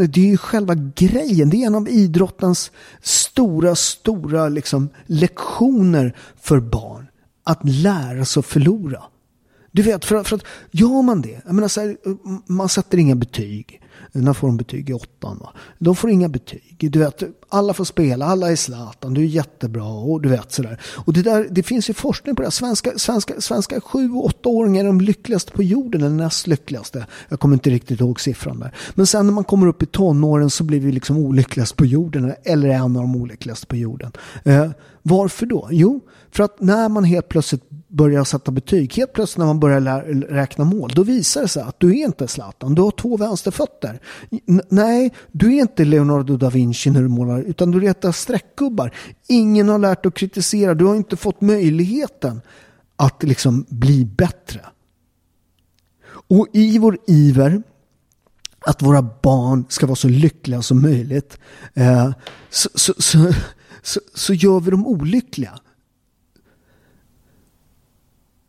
Det 0.09 0.21
är 0.21 0.25
ju 0.25 0.37
själva 0.37 0.75
grejen. 0.75 1.49
Det 1.49 1.57
är 1.57 1.67
en 1.67 1.75
av 1.75 1.89
idrottens 1.89 2.71
stora, 3.01 3.75
stora 3.75 4.49
liksom, 4.49 4.89
lektioner 5.05 6.15
för 6.41 6.59
barn. 6.59 7.07
Att 7.43 7.59
lära 7.63 8.25
sig 8.25 8.39
att 8.39 8.45
förlora. 8.45 9.03
Du 9.71 9.81
vet, 9.81 10.05
för, 10.05 10.23
för 10.23 10.35
att 10.35 10.43
gör 10.71 11.01
man 11.01 11.21
det, 11.21 11.41
jag 11.45 11.55
menar 11.55 11.67
så 11.67 11.81
här, 11.81 11.97
man 12.51 12.69
sätter 12.69 12.97
inga 12.97 13.15
betyg. 13.15 13.81
När 14.21 14.33
får 14.33 14.47
de 14.47 14.57
betyg? 14.57 14.89
I 14.89 14.93
åttan 14.93 15.37
va? 15.41 15.53
De 15.79 15.95
får 15.95 16.09
inga 16.09 16.29
betyg. 16.29 16.75
Du 16.91 16.99
vet, 16.99 17.23
alla 17.49 17.73
får 17.73 17.85
spela, 17.85 18.25
alla 18.25 18.51
är 18.51 18.55
Zlatan, 18.55 19.13
du 19.13 19.21
är 19.21 19.25
jättebra 19.25 19.87
och 19.87 20.21
du 20.21 20.29
vet 20.29 20.51
sådär. 20.51 20.81
Och 20.85 21.13
det, 21.13 21.21
där, 21.21 21.47
det 21.51 21.63
finns 21.63 21.89
ju 21.89 21.93
forskning 21.93 22.35
på 22.35 22.41
det. 22.41 22.51
Svenska, 22.51 22.91
svenska, 22.97 23.41
svenska 23.41 23.81
sju 23.81 24.11
och 24.11 24.25
åttaåringar 24.25 24.83
är 24.83 24.87
de 24.87 25.01
lyckligaste 25.01 25.51
på 25.51 25.63
jorden, 25.63 26.01
eller 26.01 26.15
näst 26.15 26.47
lyckligaste. 26.47 27.05
Jag 27.29 27.39
kommer 27.39 27.53
inte 27.53 27.69
riktigt 27.69 27.99
ihåg 27.99 28.19
siffran 28.19 28.59
där. 28.59 28.75
Men 28.93 29.07
sen 29.07 29.25
när 29.25 29.33
man 29.33 29.43
kommer 29.43 29.67
upp 29.67 29.83
i 29.83 29.85
tonåren 29.85 30.49
så 30.49 30.63
blir 30.63 30.79
vi 30.79 30.91
liksom 30.91 31.17
olyckligast 31.17 31.75
på 31.75 31.85
jorden, 31.85 32.33
eller 32.43 32.69
en 32.69 32.81
av 32.81 32.91
de 32.91 33.15
olyckligaste 33.15 33.67
på 33.67 33.75
jorden. 33.75 34.11
Eh, 34.43 34.69
varför 35.01 35.45
då? 35.45 35.67
Jo, 35.71 36.01
för 36.31 36.43
att 36.43 36.61
när 36.61 36.89
man 36.89 37.03
helt 37.03 37.27
plötsligt 37.27 37.63
börjar 37.95 38.23
sätta 38.23 38.51
betyg, 38.51 38.93
helt 38.93 39.13
plötsligt 39.13 39.37
när 39.37 39.45
man 39.45 39.59
börjar 39.59 39.81
räkna 40.29 40.65
mål, 40.65 40.91
då 40.95 41.03
visar 41.03 41.41
det 41.41 41.47
sig 41.47 41.63
att 41.63 41.79
du 41.79 41.89
är 41.89 42.05
inte 42.05 42.27
Zlatan, 42.27 42.75
du 42.75 42.81
har 42.81 42.91
två 42.91 43.17
vänsterfötter. 43.17 43.99
N 44.47 44.61
nej, 44.69 45.13
du 45.31 45.55
är 45.55 45.61
inte 45.61 45.85
Leonardo 45.85 46.37
da 46.37 46.49
Vinci 46.49 46.89
när 46.89 47.01
du 47.01 47.07
målar, 47.07 47.41
utan 47.41 47.71
du 47.71 47.79
retar 47.79 48.11
streckgubbar. 48.11 48.91
Ingen 49.27 49.69
har 49.69 49.79
lärt 49.79 50.03
dig 50.03 50.07
att 50.07 50.15
kritisera, 50.15 50.73
du 50.73 50.85
har 50.85 50.95
inte 50.95 51.17
fått 51.17 51.41
möjligheten 51.41 52.41
att 52.95 53.23
liksom 53.23 53.65
bli 53.69 54.05
bättre. 54.05 54.61
Och 56.27 56.47
i 56.53 56.77
vår 56.77 56.97
iver 57.07 57.63
att 58.65 58.81
våra 58.81 59.01
barn 59.01 59.65
ska 59.69 59.85
vara 59.85 59.95
så 59.95 60.07
lyckliga 60.07 60.61
som 60.61 60.81
möjligt 60.81 61.39
eh, 61.73 62.11
så, 62.49 62.69
så, 62.75 62.93
så, 63.83 63.99
så, 64.13 64.33
gör 64.33 64.59
vi 64.59 64.71
dem 64.71 64.87
olyckliga. 64.87 65.59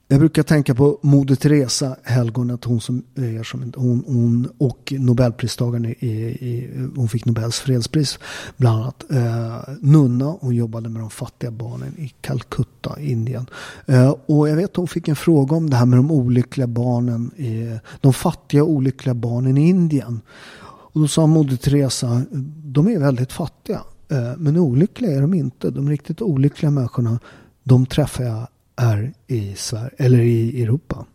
Jag 0.09 0.19
brukar 0.19 0.42
tänka 0.42 0.75
på 0.75 0.99
Moder 1.03 1.35
Teresa, 1.35 1.97
helgonet, 2.03 2.64
hon 2.64 2.81
som 2.81 3.03
är 3.14 3.42
som 3.42 3.73
hon, 3.77 4.05
hon 4.07 4.49
och 4.59 4.92
Nobelpristagaren 4.99 5.87
i, 5.87 5.95
i, 6.01 6.71
hon 6.97 7.09
fick 7.09 7.25
Nobels 7.25 7.59
fredspris 7.59 8.19
bland 8.57 8.83
annat. 8.83 9.05
Eh, 9.11 9.75
nunna, 9.81 10.37
hon 10.40 10.55
jobbade 10.55 10.88
med 10.88 11.03
de 11.03 11.11
fattiga 11.11 11.51
barnen 11.51 11.95
i 11.99 12.12
Calcutta, 12.21 13.01
Indien. 13.01 13.47
Eh, 13.87 14.14
och 14.27 14.49
jag 14.49 14.57
vet 14.57 14.71
att 14.71 14.77
hon 14.77 14.88
fick 14.88 15.09
en 15.09 15.16
fråga 15.16 15.57
om 15.57 15.71
det 15.71 15.77
här 15.77 15.87
med 15.87 15.99
de 15.99 16.11
olyckliga 16.11 16.66
barnen, 16.66 17.31
i, 17.37 17.79
de 18.01 18.12
fattiga 18.12 18.64
olyckliga 18.64 19.14
barnen 19.14 19.59
i 19.59 19.69
Indien. 19.69 20.21
Och 20.66 21.01
då 21.01 21.09
sa 21.09 21.27
Moder 21.27 21.57
Teresa, 21.57 22.23
de 22.64 22.88
är 22.88 22.99
väldigt 22.99 23.33
fattiga. 23.33 23.83
Eh, 24.09 24.33
men 24.38 24.57
olyckliga 24.57 25.16
är 25.16 25.21
de 25.21 25.35
inte. 25.35 25.71
De 25.71 25.88
riktigt 25.88 26.23
olyckliga 26.23 26.71
människorna, 26.71 27.19
de 27.64 27.87
träffar 27.87 28.25
jag 28.25 28.49
är 28.77 29.12
i 29.27 29.55
Sverige, 29.57 29.91
eller 29.97 30.19
i 30.19 30.62
Europa. 30.62 31.07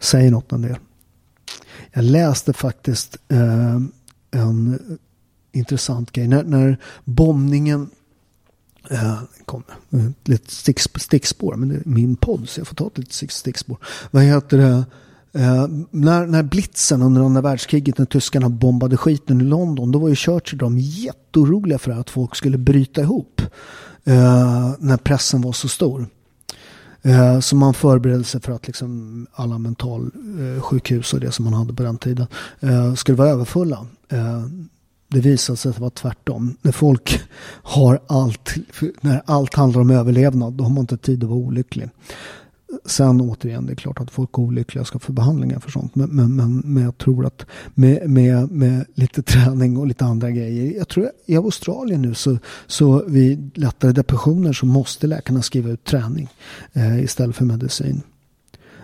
Säger 0.00 0.30
något 0.30 0.52
om 0.52 0.62
det. 0.62 0.78
Jag 1.92 2.04
läste 2.04 2.52
faktiskt 2.52 3.18
eh, 3.28 3.80
en 4.30 4.78
intressant 5.52 6.12
grej. 6.12 6.28
När, 6.28 6.42
när 6.42 6.78
bombningen 7.04 7.90
eh, 8.90 9.18
kom, 9.44 9.62
eh, 9.90 10.06
ett 10.06 10.28
litet 10.28 10.50
stick, 10.50 10.80
stickspår, 10.80 11.54
men 11.54 11.68
det 11.68 11.74
är 11.74 11.82
min 11.84 12.16
podd 12.16 12.48
så 12.48 12.60
jag 12.60 12.66
får 12.66 12.76
ta 12.76 12.86
ett 12.86 12.98
litet 12.98 13.32
stickspår. 13.32 13.78
Vad 14.10 14.22
heter 14.22 14.58
det? 14.58 14.84
Eh, 15.40 15.68
när, 15.90 16.26
när 16.26 16.42
blitzen 16.42 17.02
under 17.02 17.22
andra 17.22 17.40
världskriget 17.40 17.98
när 17.98 18.06
tyskarna 18.06 18.48
bombade 18.48 18.96
skiten 18.96 19.40
i 19.40 19.44
London 19.44 19.92
då 19.92 19.98
var 19.98 20.08
ju 20.08 20.14
Churchill 20.14 20.58
de 20.58 20.78
jätteoroliga 20.78 21.78
för 21.78 21.90
att 21.90 22.10
folk 22.10 22.36
skulle 22.36 22.58
bryta 22.58 23.00
ihop 23.00 23.42
eh, 24.04 24.72
när 24.78 24.96
pressen 24.96 25.40
var 25.40 25.52
så 25.52 25.68
stor. 25.68 26.06
Eh, 27.02 27.40
så 27.40 27.56
man 27.56 27.74
förberedde 27.74 28.24
sig 28.24 28.40
för 28.40 28.52
att 28.52 28.66
liksom 28.66 29.26
alla 29.32 29.58
mentalsjukhus 29.58 31.12
eh, 31.12 31.16
och 31.16 31.20
det 31.20 31.32
som 31.32 31.44
man 31.44 31.54
hade 31.54 31.74
på 31.74 31.82
den 31.82 31.98
tiden 31.98 32.26
eh, 32.60 32.94
skulle 32.94 33.16
vara 33.16 33.28
överfulla. 33.28 33.86
Eh, 34.08 34.42
det 35.08 35.20
visade 35.20 35.56
sig 35.56 35.68
att 35.68 35.76
det 35.76 35.82
var 35.82 35.90
tvärtom. 35.90 36.56
När 36.62 36.72
folk 36.72 37.20
har 37.62 38.00
allt, 38.06 38.54
när 39.00 39.22
allt 39.26 39.54
handlar 39.54 39.80
om 39.80 39.90
överlevnad, 39.90 40.52
då 40.52 40.64
har 40.64 40.70
man 40.70 40.80
inte 40.80 40.96
tid 40.96 41.24
att 41.24 41.30
vara 41.30 41.38
olycklig. 41.38 41.88
Sen 42.84 43.20
återigen, 43.20 43.66
det 43.66 43.72
är 43.72 43.76
klart 43.76 44.00
att 44.00 44.10
folk 44.10 44.30
är 44.32 44.38
olyckliga 44.38 44.80
och 44.80 44.86
ska 44.86 44.98
få 44.98 45.12
behandlingar 45.12 45.58
för 45.60 45.70
sånt. 45.70 45.94
Men, 45.94 46.10
men, 46.10 46.36
men, 46.36 46.62
men 46.64 46.82
jag 46.82 46.98
tror 46.98 47.26
att 47.26 47.46
med, 47.74 48.10
med, 48.10 48.50
med 48.50 48.84
lite 48.94 49.22
träning 49.22 49.76
och 49.76 49.86
lite 49.86 50.04
andra 50.04 50.30
grejer. 50.30 50.76
Jag 50.76 50.88
tror 50.88 51.10
i 51.26 51.36
Australien 51.36 52.02
nu 52.02 52.14
så, 52.14 52.38
så 52.66 53.04
vid 53.06 53.58
lättare 53.58 53.92
depressioner 53.92 54.52
så 54.52 54.66
måste 54.66 55.06
läkarna 55.06 55.42
skriva 55.42 55.70
ut 55.70 55.84
träning 55.84 56.28
eh, 56.72 57.04
istället 57.04 57.36
för 57.36 57.44
medicin. 57.44 58.02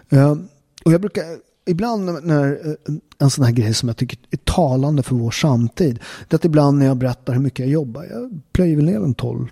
Eh, 0.08 0.36
och 0.84 0.92
jag 0.92 1.00
brukar 1.00 1.24
ibland 1.66 2.24
när 2.24 2.68
eh, 2.68 2.94
en 3.18 3.30
sån 3.30 3.44
här 3.44 3.52
grej 3.52 3.74
som 3.74 3.88
jag 3.88 3.96
tycker 3.96 4.18
är 4.30 4.36
talande 4.36 5.02
för 5.02 5.14
vår 5.14 5.30
samtid. 5.30 5.98
Det 6.28 6.34
är 6.34 6.38
att 6.38 6.44
ibland 6.44 6.78
när 6.78 6.86
jag 6.86 6.96
berättar 6.96 7.32
hur 7.32 7.40
mycket 7.40 7.58
jag 7.58 7.68
jobbar. 7.68 8.04
Jag 8.10 8.40
plöjer 8.52 8.76
väl 8.76 8.84
ner 8.84 9.00
en 9.00 9.14
12 9.14 9.48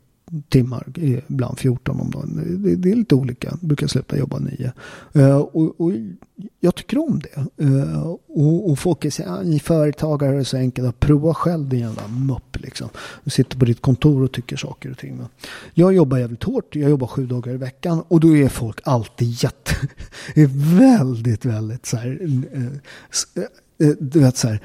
timmar, 0.49 0.87
ibland 1.29 1.59
14 1.59 2.01
om 2.01 2.11
dagen. 2.11 2.63
Det, 2.63 2.77
det, 2.77 2.91
är 2.91 2.97
lite 2.97 3.15
olika. 3.15 3.49
Jag 3.61 3.69
brukar 3.69 3.87
sluta 3.87 4.19
jobba 4.19 4.39
9. 4.39 4.73
Uh, 5.17 5.23
eh, 5.23 5.37
och, 5.37 5.81
och, 5.81 5.93
jag 6.61 6.75
tycker 6.75 6.99
om 6.99 7.21
det. 7.21 7.65
Uh, 7.65 8.07
och, 8.29 8.71
och 8.71 8.79
folk 8.79 9.13
säger 9.13 9.31
att 9.31 9.39
ah, 9.39 9.43
ni 9.43 9.61
företagare 9.61 10.37
är 10.37 10.45
så 10.45 10.57
enkla, 10.57 10.93
Prova 10.93 11.35
själv 11.35 11.69
din 11.69 11.81
jävla 11.81 12.09
mupp. 12.09 12.57
Liksom. 12.61 12.89
Du 13.25 13.31
sitter 13.31 13.59
på 13.59 13.65
ditt 13.65 13.83
kontor 13.83 14.23
och 14.23 14.33
tycker 14.33 14.57
saker 14.57 14.91
och 14.91 14.99
ting. 14.99 15.21
Jag 15.75 15.95
jobbar 15.95 16.19
jävligt 16.19 16.45
hårt. 16.45 16.77
Jag 16.77 16.91
jobbar 16.91 17.07
sju 17.07 17.27
dagar 17.27 17.55
i 17.55 17.57
veckan. 17.57 18.03
Och 18.09 18.21
då 18.21 18.37
är 18.37 18.49
folk 18.49 18.81
alltid 18.85 19.29
jätte... 19.29 19.75
väldigt, 20.79 21.45
väldigt 21.45 21.87
så 21.87 21.97
här... 21.97 22.23
Uh, 22.23 23.95
du 24.01 24.21
vet 24.21 24.37
så 24.37 24.49
här. 24.49 24.61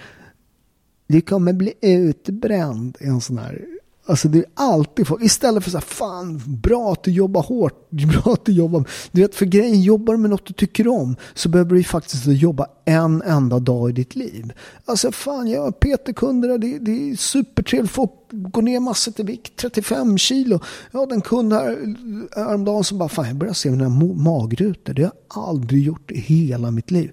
Du 1.08 1.22
kommer 1.22 1.54
bli 1.54 1.74
utbränd. 1.82 2.98
i 3.00 3.06
En 3.06 3.22
sån 3.22 3.38
här 3.38 3.66
Alltså 4.06 4.28
det 4.28 4.38
är 4.38 4.46
alltid 4.54 5.08
folk. 5.08 5.24
Istället 5.24 5.64
för 5.64 5.72
så 5.72 5.78
här, 5.78 5.86
fan, 5.86 6.42
bra 6.46 6.92
att 6.92 7.04
du 7.04 7.12
jobbar 7.12 7.42
hårt. 7.42 7.90
Bra 7.90 8.34
att 8.34 8.46
du 8.46 8.52
jobbar. 8.52 8.90
Du 9.12 9.22
vet, 9.22 9.36
för 9.36 9.46
grejen, 9.46 9.82
jobbar 9.82 10.14
du 10.14 10.20
med 10.20 10.30
något 10.30 10.46
du 10.46 10.54
tycker 10.54 10.88
om 10.88 11.16
så 11.34 11.50
behöver 11.50 11.76
du 11.76 11.84
faktiskt 11.84 12.26
jobba 12.28 12.68
en 12.86 13.22
enda 13.22 13.60
dag 13.60 13.90
i 13.90 13.94
ditt 13.94 14.16
liv. 14.16 14.54
Alltså 14.86 15.12
fan, 15.12 15.48
jag 15.48 15.62
har 15.62 15.72
PT-kunder, 15.72 16.58
det, 16.58 16.80
det 16.80 17.12
är 17.12 17.16
supertrevligt. 17.16 17.94
Folk 17.94 18.12
går 18.32 18.62
ner 18.62 18.80
massor 18.80 19.14
i 19.18 19.24
vikt, 19.24 19.56
35 19.56 20.18
kilo. 20.18 20.60
Jag 20.92 21.00
hade 21.00 21.16
en 21.16 21.22
kund 21.22 21.54
här 21.54 21.72
eh, 21.72 22.46
häromdagen 22.46 22.84
som 22.84 22.98
bara, 22.98 23.10
fan 23.10 23.28
jag 23.28 23.36
börjar 23.36 23.54
se 23.54 23.72
mina 23.72 23.90
magrutor. 23.90 24.94
Det 24.94 25.02
har 25.02 25.12
jag 25.34 25.44
aldrig 25.48 25.84
gjort 25.84 26.12
i 26.12 26.20
hela 26.20 26.72
mitt 26.72 26.92
liv. 26.92 27.12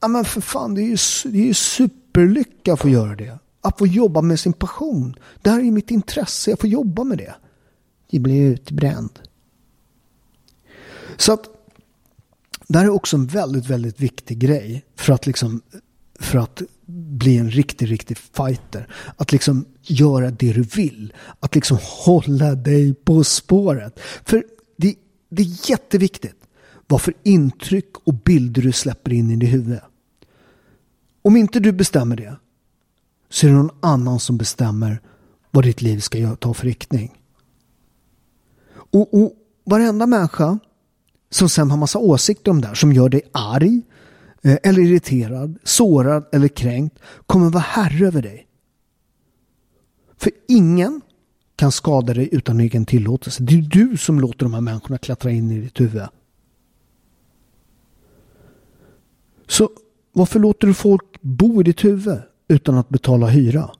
Ja 0.00 0.08
men 0.08 0.24
för 0.24 0.40
fan, 0.40 0.74
det 0.74 0.82
är 0.82 0.88
ju, 0.88 0.96
det 1.32 1.38
är 1.38 1.46
ju 1.46 1.54
superlycka 1.54 2.72
att 2.72 2.80
få 2.80 2.88
göra 2.88 3.16
det. 3.16 3.38
Att 3.66 3.78
få 3.78 3.86
jobba 3.86 4.22
med 4.22 4.40
sin 4.40 4.52
passion. 4.52 5.14
Det 5.42 5.50
här 5.50 5.60
är 5.60 5.70
mitt 5.70 5.90
intresse. 5.90 6.50
Jag 6.50 6.60
får 6.60 6.68
jobba 6.68 7.04
med 7.04 7.18
det. 7.18 7.34
Jag 8.10 8.22
blir 8.22 8.42
utbränd. 8.42 9.18
Så 11.16 11.32
att 11.32 11.48
det 12.66 12.78
här 12.78 12.84
är 12.84 12.90
också 12.90 13.16
en 13.16 13.26
väldigt, 13.26 13.66
väldigt 13.66 14.00
viktig 14.00 14.38
grej 14.38 14.84
för 14.96 15.12
att 15.12 15.26
liksom 15.26 15.62
för 16.18 16.38
att 16.38 16.62
bli 16.86 17.36
en 17.36 17.50
riktig, 17.50 17.90
riktig 17.90 18.18
fighter. 18.18 18.88
Att 19.16 19.32
liksom 19.32 19.66
göra 19.82 20.30
det 20.30 20.52
du 20.52 20.62
vill. 20.62 21.12
Att 21.40 21.54
liksom 21.54 21.78
hålla 21.80 22.54
dig 22.54 22.94
på 22.94 23.24
spåret. 23.24 24.00
För 24.24 24.44
det, 24.76 24.94
det 25.28 25.42
är 25.42 25.70
jätteviktigt 25.70 26.36
vad 26.86 27.02
för 27.02 27.14
intryck 27.22 27.96
och 28.04 28.14
bilder 28.14 28.62
du 28.62 28.72
släpper 28.72 29.12
in 29.12 29.30
i 29.30 29.36
ditt 29.36 29.52
huvud. 29.52 29.78
Om 31.22 31.36
inte 31.36 31.60
du 31.60 31.72
bestämmer 31.72 32.16
det 32.16 32.36
så 33.28 33.46
är 33.46 33.50
det 33.50 33.56
någon 33.56 33.76
annan 33.80 34.20
som 34.20 34.36
bestämmer 34.36 35.00
vad 35.50 35.64
ditt 35.64 35.82
liv 35.82 35.98
ska 35.98 36.36
ta 36.36 36.54
för 36.54 36.66
riktning. 36.66 37.22
Och, 38.70 39.14
och 39.14 39.32
varenda 39.64 40.06
människa 40.06 40.58
som 41.30 41.48
sen 41.48 41.70
har 41.70 41.78
massa 41.78 41.98
åsikter 41.98 42.50
om 42.50 42.60
det 42.60 42.68
här, 42.68 42.74
som 42.74 42.92
gör 42.92 43.08
dig 43.08 43.22
arg, 43.32 43.82
eh, 44.42 44.56
eller 44.62 44.82
irriterad, 44.82 45.58
sårad 45.64 46.24
eller 46.32 46.48
kränkt, 46.48 46.98
kommer 47.26 47.50
vara 47.50 47.62
herre 47.62 48.06
över 48.06 48.22
dig. 48.22 48.46
För 50.16 50.32
ingen 50.48 51.00
kan 51.56 51.72
skada 51.72 52.14
dig 52.14 52.28
utan 52.32 52.60
egen 52.60 52.86
tillåtelse. 52.86 53.42
Det 53.42 53.54
är 53.54 53.62
du 53.62 53.96
som 53.96 54.20
låter 54.20 54.44
de 54.44 54.54
här 54.54 54.60
människorna 54.60 54.98
klättra 54.98 55.30
in 55.30 55.50
i 55.50 55.60
ditt 55.60 55.80
huvud. 55.80 56.08
Så 59.46 59.70
varför 60.12 60.40
låter 60.40 60.66
du 60.66 60.74
folk 60.74 61.20
bo 61.20 61.60
i 61.60 61.64
ditt 61.64 61.84
huvud? 61.84 62.22
Utan 62.48 62.78
att 62.78 62.88
betala 62.88 63.26
hyra. 63.26 63.70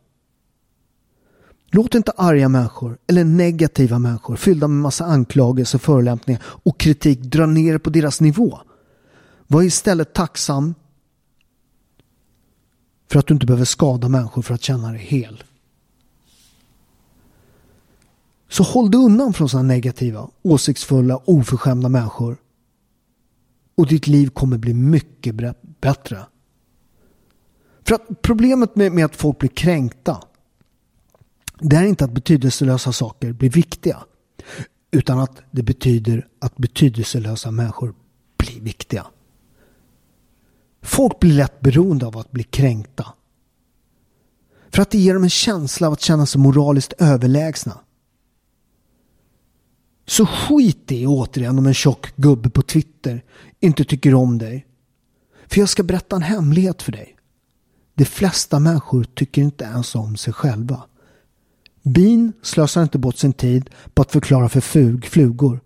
Låt 1.70 1.94
inte 1.94 2.12
arga 2.16 2.48
människor 2.48 2.98
eller 3.07 3.24
negativa 3.24 3.98
människor 3.98 4.37
fyllda 4.37 4.68
med 4.68 4.83
massa 4.83 5.05
anklagelser, 5.05 5.79
förolämpningar 5.79 6.42
och 6.46 6.79
kritik 6.81 7.20
dra 7.20 7.46
ner 7.46 7.79
på 7.79 7.90
deras 7.90 8.20
nivå. 8.20 8.59
Var 9.46 9.62
istället 9.62 10.14
tacksam 10.14 10.74
för 13.11 13.18
att 13.18 13.26
du 13.26 13.35
inte 13.35 13.46
behöver 13.46 13.64
skada 13.64 14.09
människor 14.09 14.42
för 14.42 14.55
att 14.55 14.62
känna 14.62 14.92
dig 14.92 15.00
hel. 15.00 15.44
Så 18.48 18.62
håll 18.62 18.90
dig 18.90 19.00
undan 19.00 19.33
från 19.33 19.48
sådana 19.48 19.68
negativa, 19.68 20.29
åsiktsfulla, 20.42 21.20
oförskämda 21.24 21.88
människor. 21.88 22.37
Och 23.74 23.87
ditt 23.87 24.07
liv 24.07 24.29
kommer 24.29 24.59
bli 24.59 24.74
mycket 24.74 25.35
bättre. 25.81 26.26
För 27.87 27.94
att 27.94 28.22
problemet 28.22 28.77
med, 28.77 28.92
med 28.92 29.05
att 29.05 29.16
folk 29.16 29.38
blir 29.38 29.51
kränkta 29.51 30.22
det 31.59 31.77
är 31.77 31.85
inte 31.85 32.05
att 32.05 32.12
betydelselösa 32.12 32.92
saker 32.92 33.33
blir 33.33 33.51
viktiga. 33.51 34.05
Utan 34.90 35.18
att 35.18 35.42
det 35.51 35.62
betyder 35.62 36.29
att 36.38 36.57
betydelselösa 36.57 37.51
människor 37.51 37.94
blir 38.37 38.61
viktiga. 38.61 39.07
Folk 40.83 41.20
blir 41.20 41.33
lätt 41.33 41.61
beroende 41.61 42.07
av 42.07 42.18
att 42.18 42.33
bli 42.33 42.42
kränkta. 42.42 43.07
För 44.70 44.83
att 44.83 44.90
det 44.90 44.99
ger 44.99 45.14
dem 45.14 45.22
en 45.22 45.31
känsla 45.31 45.87
av 45.87 45.92
att 45.92 46.01
känna 46.01 46.27
sig 46.27 46.40
moraliskt 46.40 46.92
överlägsna. 46.99 47.81
Så 50.07 50.27
skit 50.27 50.92
i 50.92 51.07
återigen 51.07 51.59
om 51.59 51.66
en 51.66 51.75
tjock 51.75 52.16
gubbe 52.16 52.51
på 52.51 52.62
Twitter 52.62 53.25
inte 53.61 53.85
tycker 53.85 54.14
om 54.14 54.38
dig. 54.38 54.66
För 55.46 55.61
jag 55.61 55.68
ska 55.68 55.83
berätta 55.83 56.16
en 56.16 56.22
hemlighet 56.22 56.83
för 56.83 56.92
dig. 56.92 57.15
De 57.96 58.04
flesta 58.04 58.59
människor 58.59 59.04
tycker 59.04 59.42
inte 59.42 59.64
ens 59.64 59.94
om 59.94 60.16
sig 60.16 60.32
själva. 60.32 60.82
Bin 61.82 62.32
slösar 62.42 62.82
inte 62.82 62.98
bort 62.98 63.16
sin 63.16 63.32
tid 63.32 63.70
på 63.94 64.02
att 64.02 64.12
förklara 64.12 64.48
för 64.48 64.61
fug, 64.61 65.06
flugor 65.06 65.61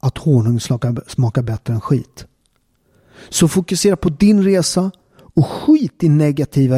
att 0.00 0.18
honung 0.18 0.60
smakar 0.60 1.42
bättre 1.42 1.74
än 1.74 1.80
skit. 1.80 2.26
Så 3.28 3.48
fokusera 3.48 3.96
på 3.96 4.08
din 4.08 4.42
resa 4.42 4.90
och 5.16 5.46
skit 5.46 6.02
i 6.02 6.08
negativa 6.08 6.76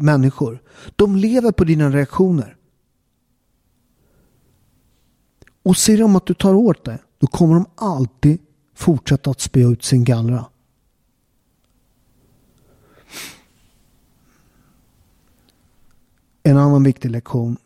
människor. 0.00 0.62
De 0.96 1.16
lever 1.16 1.52
på 1.52 1.64
dina 1.64 1.90
reaktioner. 1.90 2.56
Och 5.62 5.76
ser 5.76 5.98
de 5.98 6.16
att 6.16 6.26
du 6.26 6.34
tar 6.34 6.54
åt 6.54 6.84
dig, 6.84 6.98
då 7.18 7.26
kommer 7.26 7.54
de 7.54 7.66
alltid 7.74 8.38
fortsätta 8.74 9.30
att 9.30 9.40
spö 9.40 9.60
ut 9.60 9.84
sin 9.84 10.04
gallra. 10.04 10.46
En 16.46 16.56
annan 16.56 16.82
viktig 16.82 17.10
lektion 17.10 17.56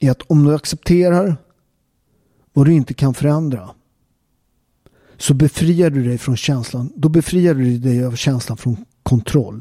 är 0.00 0.10
att 0.10 0.22
om 0.22 0.44
du 0.44 0.54
accepterar 0.54 1.36
vad 2.52 2.66
du 2.66 2.72
inte 2.72 2.94
kan 2.94 3.14
förändra 3.14 3.70
så 5.16 5.34
befriar 5.34 5.90
du 5.90 6.04
dig 6.04 6.18
från 6.18 6.36
känslan. 6.36 6.92
Då 6.96 7.08
befriar 7.08 7.54
du 7.54 7.78
dig 7.78 8.04
av 8.04 8.14
känslan 8.14 8.56
från 8.56 8.84
kontroll. 9.02 9.60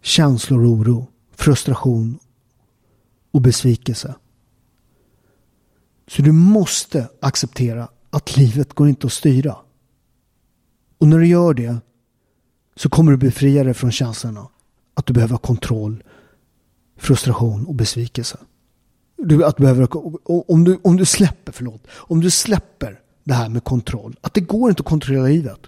Känslor 0.00 0.64
och 0.64 0.70
oro, 0.70 1.06
frustration 1.32 2.18
och 3.30 3.40
besvikelse. 3.40 4.14
Så 6.06 6.22
du 6.22 6.32
måste 6.32 7.08
acceptera 7.20 7.88
att 8.10 8.36
livet 8.36 8.72
går 8.72 8.88
inte 8.88 9.06
att 9.06 9.12
styra. 9.12 9.56
Och 10.98 11.08
när 11.08 11.18
du 11.18 11.26
gör 11.26 11.54
det 11.54 11.76
så 12.78 12.88
kommer 12.88 13.12
du 13.12 13.18
befria 13.18 13.64
dig 13.64 13.74
från 13.74 13.92
känslorna 13.92 14.48
att 14.94 15.06
du 15.06 15.12
behöver 15.12 15.36
kontroll, 15.36 16.04
frustration 16.96 17.66
och 17.66 17.74
besvikelse. 17.74 18.38
Du, 19.16 19.44
att 19.44 19.56
behöver, 19.56 19.88
om, 20.50 20.64
du, 20.64 20.78
om 20.82 20.96
du 20.96 21.04
släpper, 21.04 21.52
förlåt, 21.52 21.86
om 21.90 22.20
du 22.20 22.30
släpper 22.30 23.00
det 23.24 23.34
här 23.34 23.48
med 23.48 23.64
kontroll, 23.64 24.16
att 24.20 24.34
det 24.34 24.40
går 24.40 24.70
inte 24.70 24.80
att 24.80 24.86
kontrollera 24.86 25.26
livet. 25.26 25.60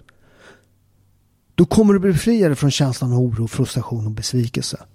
Då 1.55 1.65
kommer 1.65 1.93
du 1.93 1.99
befria 1.99 2.47
dig 2.47 2.55
från 2.55 2.71
känslan 2.71 3.13
av 3.13 3.19
oro, 3.19 3.47
frustration 3.47 4.05
och 4.05 4.11
besvikelse. 4.11 4.85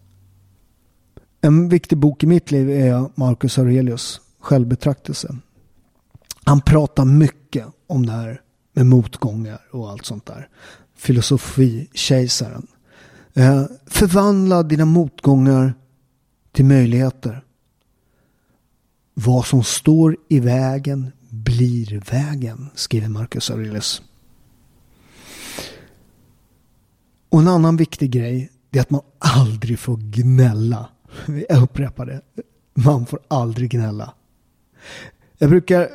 En 1.40 1.68
viktig 1.68 1.98
bok 1.98 2.22
i 2.22 2.26
mitt 2.26 2.50
liv 2.50 2.70
är 2.70 3.10
Marcus 3.14 3.58
Aurelius 3.58 4.20
självbetraktelse. 4.40 5.36
Han 6.44 6.60
pratar 6.60 7.04
mycket 7.04 7.66
om 7.86 8.06
det 8.06 8.12
här 8.12 8.40
med 8.72 8.86
motgångar 8.86 9.60
och 9.72 9.90
allt 9.90 10.04
sånt 10.04 10.26
där. 10.26 10.48
Filosofi-kejsaren. 10.96 12.66
Eh, 13.34 13.64
förvandla 13.86 14.62
dina 14.62 14.84
motgångar 14.84 15.74
till 16.52 16.64
möjligheter. 16.64 17.44
Vad 19.14 19.46
som 19.46 19.64
står 19.64 20.16
i 20.28 20.40
vägen 20.40 21.12
blir 21.30 22.02
vägen, 22.10 22.70
skriver 22.74 23.08
Marcus 23.08 23.50
Aurelius. 23.50 24.02
Och 27.28 27.40
en 27.40 27.48
annan 27.48 27.76
viktig 27.76 28.10
grej 28.10 28.50
är 28.70 28.80
att 28.80 28.90
man 28.90 29.00
aldrig 29.18 29.78
får 29.78 29.96
gnälla. 29.96 30.88
Jag 31.48 31.62
upprepar 31.62 32.06
det. 32.06 32.20
Man 32.74 33.06
får 33.06 33.20
aldrig 33.28 33.70
gnälla. 33.70 34.14
Jag 35.38 35.50
brukar 35.50 35.88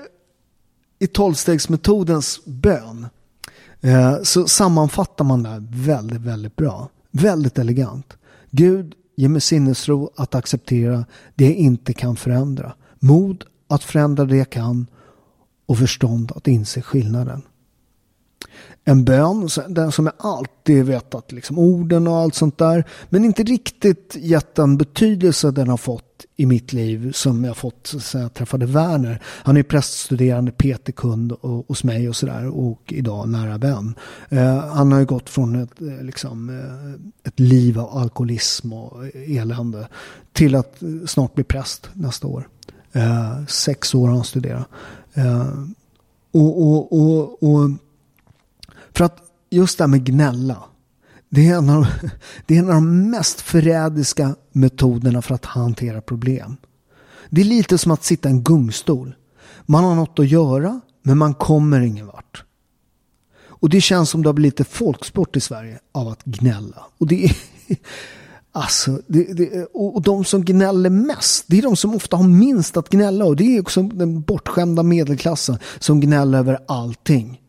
i 0.99 1.07
tolvstegsmetodens 1.07 2.45
bön 2.45 3.07
Eh, 3.81 4.21
så 4.23 4.47
sammanfattar 4.47 5.25
man 5.25 5.43
det 5.43 5.49
här 5.49 5.63
väldigt, 5.69 6.21
väldigt 6.21 6.55
bra. 6.55 6.89
Väldigt 7.11 7.59
elegant. 7.59 8.17
Gud, 8.51 8.93
ge 9.15 9.29
mig 9.29 9.41
sinnesro 9.41 10.11
att 10.15 10.35
acceptera 10.35 11.05
det 11.35 11.45
jag 11.45 11.55
inte 11.55 11.93
kan 11.93 12.15
förändra. 12.15 12.73
Mod 12.99 13.43
att 13.67 13.83
förändra 13.83 14.25
det 14.25 14.37
jag 14.37 14.49
kan 14.49 14.87
och 15.65 15.77
förstånd 15.77 16.31
att 16.35 16.47
inse 16.47 16.81
skillnaden 16.81 17.41
en 18.83 19.05
bön, 19.05 19.49
den 19.69 19.91
som 19.91 20.05
jag 20.05 20.15
alltid 20.17 20.85
vetat 20.85 21.31
liksom 21.31 21.59
orden 21.59 22.07
och 22.07 22.17
allt 22.17 22.35
sånt 22.35 22.57
där. 22.57 22.83
Men 23.09 23.25
inte 23.25 23.43
riktigt 23.43 24.15
gett 24.19 24.55
den 24.55 24.77
betydelse 24.77 25.51
den 25.51 25.69
har 25.69 25.77
fått 25.77 26.10
i 26.35 26.45
mitt 26.45 26.73
liv 26.73 27.11
som 27.11 27.43
jag 27.43 27.57
fått 27.57 27.87
sen 27.87 28.21
jag 28.21 28.33
träffade 28.33 28.65
Werner. 28.65 29.21
Han 29.23 29.57
är 29.57 29.63
präststuderande, 29.63 30.51
PT-kund 30.51 31.31
eh, 31.31 31.61
hos 31.67 31.83
mig 31.83 32.09
och 32.09 32.15
sådär 32.15 32.47
och 32.47 32.81
idag 32.87 33.29
nära 33.29 33.57
vän. 33.57 33.95
Eh, 34.29 34.57
han 34.57 34.91
har 34.91 34.99
ju 34.99 35.05
gått 35.05 35.29
från 35.29 35.55
ett, 35.55 35.81
eh, 35.81 36.03
liksom, 36.03 36.49
eh, 36.49 37.27
ett 37.27 37.39
liv 37.39 37.79
av 37.79 37.97
alkoholism 37.97 38.73
och 38.73 39.05
elände 39.13 39.87
till 40.33 40.55
att 40.55 40.83
snart 41.07 41.35
bli 41.35 41.43
präst 41.43 41.89
nästa 41.93 42.27
år. 42.27 42.47
sex 43.47 43.95
år 43.95 44.07
har 44.07 44.15
han 44.15 44.23
studerat. 44.23 44.67
och, 46.31 46.61
och, 46.61 46.93
och, 46.93 47.43
och 47.43 47.69
för 48.93 49.05
att 49.05 49.17
just 49.49 49.77
det 49.77 49.83
här 49.83 49.89
med 49.89 50.05
gnälla. 50.05 50.57
Det 51.33 51.47
är, 51.47 51.57
en 51.57 51.69
av, 51.69 51.87
det 52.45 52.55
är 52.55 52.59
en 52.59 52.67
av 52.67 52.73
de 52.73 53.09
mest 53.09 53.41
förrädiska 53.41 54.35
metoderna 54.51 55.21
för 55.21 55.35
att 55.35 55.45
hantera 55.45 56.01
problem. 56.01 56.57
Det 57.29 57.41
är 57.41 57.45
lite 57.45 57.77
som 57.77 57.91
att 57.91 58.03
sitta 58.03 58.29
i 58.29 58.31
en 58.31 58.43
gungstol. 58.43 59.15
Man 59.65 59.83
har 59.83 59.95
något 59.95 60.19
att 60.19 60.27
göra, 60.27 60.81
men 61.03 61.17
man 61.17 61.33
kommer 61.33 61.81
ingen 61.81 62.07
vart. 62.07 62.43
Och 63.43 63.69
det 63.69 63.81
känns 63.81 64.09
som 64.09 64.23
det 64.23 64.29
har 64.29 64.33
blivit 64.33 64.59
lite 64.59 64.71
folksport 64.71 65.35
i 65.35 65.39
Sverige 65.39 65.79
av 65.91 66.07
att 66.07 66.23
gnälla. 66.23 66.85
Och 66.97 67.07
det 67.07 67.25
är... 67.25 67.35
Alltså, 68.53 69.01
det, 69.07 69.23
det, 69.33 69.65
och 69.73 70.01
de 70.01 70.25
som 70.25 70.45
gnäller 70.45 70.89
mest, 70.89 71.45
det 71.47 71.57
är 71.57 71.61
de 71.61 71.75
som 71.75 71.95
ofta 71.95 72.17
har 72.17 72.23
minst 72.23 72.77
att 72.77 72.89
gnälla. 72.89 73.25
Och 73.25 73.35
det 73.35 73.57
är 73.57 73.61
också 73.61 73.83
den 73.83 74.21
bortskämda 74.21 74.83
medelklassen 74.83 75.57
som 75.79 76.01
gnäller 76.01 76.39
över 76.39 76.59
allting. 76.67 77.40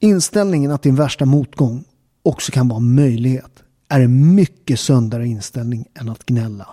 Inställningen 0.00 0.70
att 0.70 0.82
din 0.82 0.94
värsta 0.94 1.24
motgång 1.24 1.84
också 2.22 2.52
kan 2.52 2.68
vara 2.68 2.76
en 2.76 2.94
möjlighet 2.94 3.62
är 3.88 4.00
en 4.00 4.34
mycket 4.34 4.80
sundare 4.80 5.26
inställning 5.26 5.86
än 5.94 6.08
att 6.08 6.26
gnälla. 6.26 6.68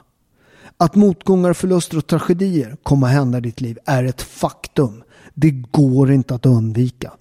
Att 0.78 0.96
motgångar, 0.96 1.54
förluster 1.54 1.98
och 1.98 2.08
tragedier 2.08 2.78
kommer 2.84 3.08
att 3.08 3.14
hända 3.14 3.38
i 3.38 3.42
ditt 3.42 3.62
liv 3.62 3.78
är 3.86 4.04
ett 4.04 4.22
faktum. 4.22 5.04
Det 5.34 5.52
går 5.52 6.12
inte 6.12 6.36
att 6.36 6.46
undvika. 6.46 7.14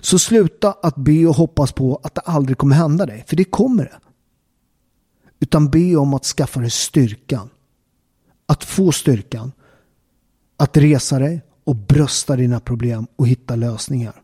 Så 0.00 0.18
sluta 0.18 0.74
att 0.82 0.96
be 0.96 1.26
och 1.26 1.34
hoppas 1.34 1.72
på 1.72 2.00
att 2.02 2.14
det 2.14 2.20
aldrig 2.20 2.58
kommer 2.58 2.76
hända 2.76 3.06
dig, 3.06 3.24
för 3.26 3.36
det 3.36 3.44
kommer 3.44 3.84
det. 3.84 3.98
Utan 5.40 5.70
be 5.70 5.96
om 5.96 6.14
att 6.14 6.24
skaffa 6.24 6.60
dig 6.60 6.70
styrkan. 6.70 7.50
Att 8.46 8.64
få 8.64 8.92
styrkan. 8.92 9.52
Att 10.56 10.76
resa 10.76 11.18
dig 11.18 11.42
och 11.64 11.76
brösta 11.76 12.36
dina 12.36 12.60
problem 12.60 13.06
och 13.16 13.28
hitta 13.28 13.56
lösningar. 13.56 14.22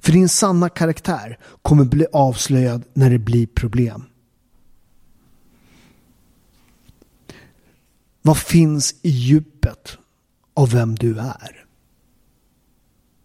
För 0.00 0.12
din 0.12 0.28
sanna 0.28 0.68
karaktär 0.68 1.38
kommer 1.62 1.84
bli 1.84 2.06
avslöjad 2.12 2.82
när 2.92 3.10
det 3.10 3.18
blir 3.18 3.46
problem. 3.46 4.04
Vad 8.22 8.38
finns 8.38 8.94
i 9.02 9.10
djupet 9.10 9.98
av 10.54 10.70
vem 10.70 10.94
du 10.94 11.18
är? 11.18 11.64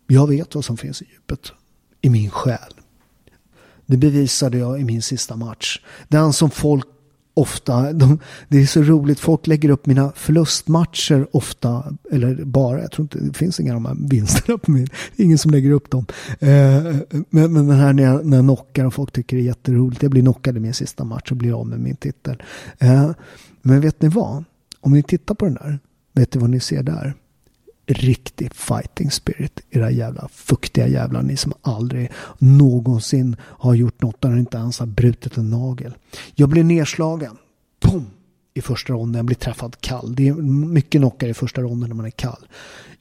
Jag 0.08 0.28
vet 0.28 0.56
vad 0.56 0.66
som 0.66 0.78
finns 0.78 1.02
i 1.02 1.06
djupet. 1.06 1.52
I 2.02 2.10
min 2.10 2.30
själ. 2.30 2.74
Det 3.86 3.98
bevisade 3.98 4.58
jag 4.58 4.80
i 4.80 4.84
min 4.84 5.02
sista 5.02 5.36
match. 5.36 5.82
Den 6.08 6.34
som 6.34 6.52
folk 6.52 6.88
ofta, 7.38 7.94
de, 7.94 8.20
det 8.48 8.58
är 8.58 8.66
så 8.66 8.82
roligt, 8.82 9.20
folk 9.20 9.48
lägger 9.48 9.70
upp 9.70 9.86
mina 9.86 10.12
förlustmatcher 10.16 11.28
ofta, 11.32 11.84
eller 12.12 12.46
bara, 12.46 12.82
jag 12.82 12.92
tror 12.92 13.04
inte, 13.04 13.20
det 13.20 13.38
finns 13.38 13.60
inga 13.60 13.76
av 13.76 13.82
de 13.82 13.86
här 13.86 14.10
vinsterna 14.10 14.58
på 14.58 14.72
min, 14.72 14.88
ingen 15.16 15.38
som 15.38 15.52
lägger 15.52 15.72
upp 15.72 15.92
dem. 15.92 16.06
Eh, 16.40 16.84
men, 17.30 17.54
men 17.54 17.68
den 17.68 17.78
här 17.78 17.94
när 17.94 18.04
jag, 18.04 18.26
när 18.26 18.38
jag 18.38 18.46
knockar 18.46 18.86
och 18.86 18.94
folk 18.94 19.12
tycker 19.12 19.38
det 19.38 19.44
är 19.44 19.46
jätteroligt, 19.46 20.02
jag 20.02 20.12
blir 20.12 20.22
knockad 20.22 20.58
i 20.58 20.60
min 20.60 20.74
sista 20.74 21.04
match 21.04 21.32
och 21.32 21.38
blir 21.38 21.60
av 21.60 21.68
med 21.68 21.80
min 21.80 21.96
titel. 21.96 22.44
Eh, 22.80 23.12
men 23.62 23.82
vet 23.82 24.02
ni 24.02 24.10
vad? 24.10 24.44
Om 24.82 24.94
ni 24.94 25.04
tittar 25.04 25.36
på 25.36 25.46
den 25.46 25.54
där, 25.54 25.80
vet 26.14 26.34
ni 26.34 26.42
vad 26.42 26.50
ni 26.50 26.60
ser 26.60 26.84
där? 26.84 27.14
Riktig 27.88 28.56
fighting 28.56 29.12
spirit. 29.12 29.60
Era 29.70 29.92
jävla 29.92 30.30
fuktiga 30.34 30.88
jävlar. 30.88 31.22
Ni 31.22 31.38
som 31.38 31.54
aldrig 31.62 32.12
någonsin 32.38 33.36
har 33.42 33.74
gjort 33.74 34.02
något 34.02 34.22
där 34.22 34.30
ni 34.30 34.40
inte 34.40 34.58
ens 34.58 34.80
har 34.80 34.86
brutit 34.86 35.38
en 35.38 35.50
nagel. 35.50 35.94
Jag 36.36 36.50
blir 36.50 36.64
nedslagen. 36.64 37.38
Pum! 37.82 38.06
I 38.54 38.62
första 38.62 38.94
ronden. 38.94 39.20
Jag 39.20 39.26
blir 39.26 39.36
träffad 39.36 39.82
kall. 39.82 40.16
Det 40.16 40.28
är 40.28 40.34
mycket 40.34 41.02
knockar 41.02 41.28
i 41.28 41.34
första 41.34 41.62
ronden 41.62 41.90
när 41.90 41.96
man 41.96 42.06
är 42.06 42.10
kall. 42.10 42.48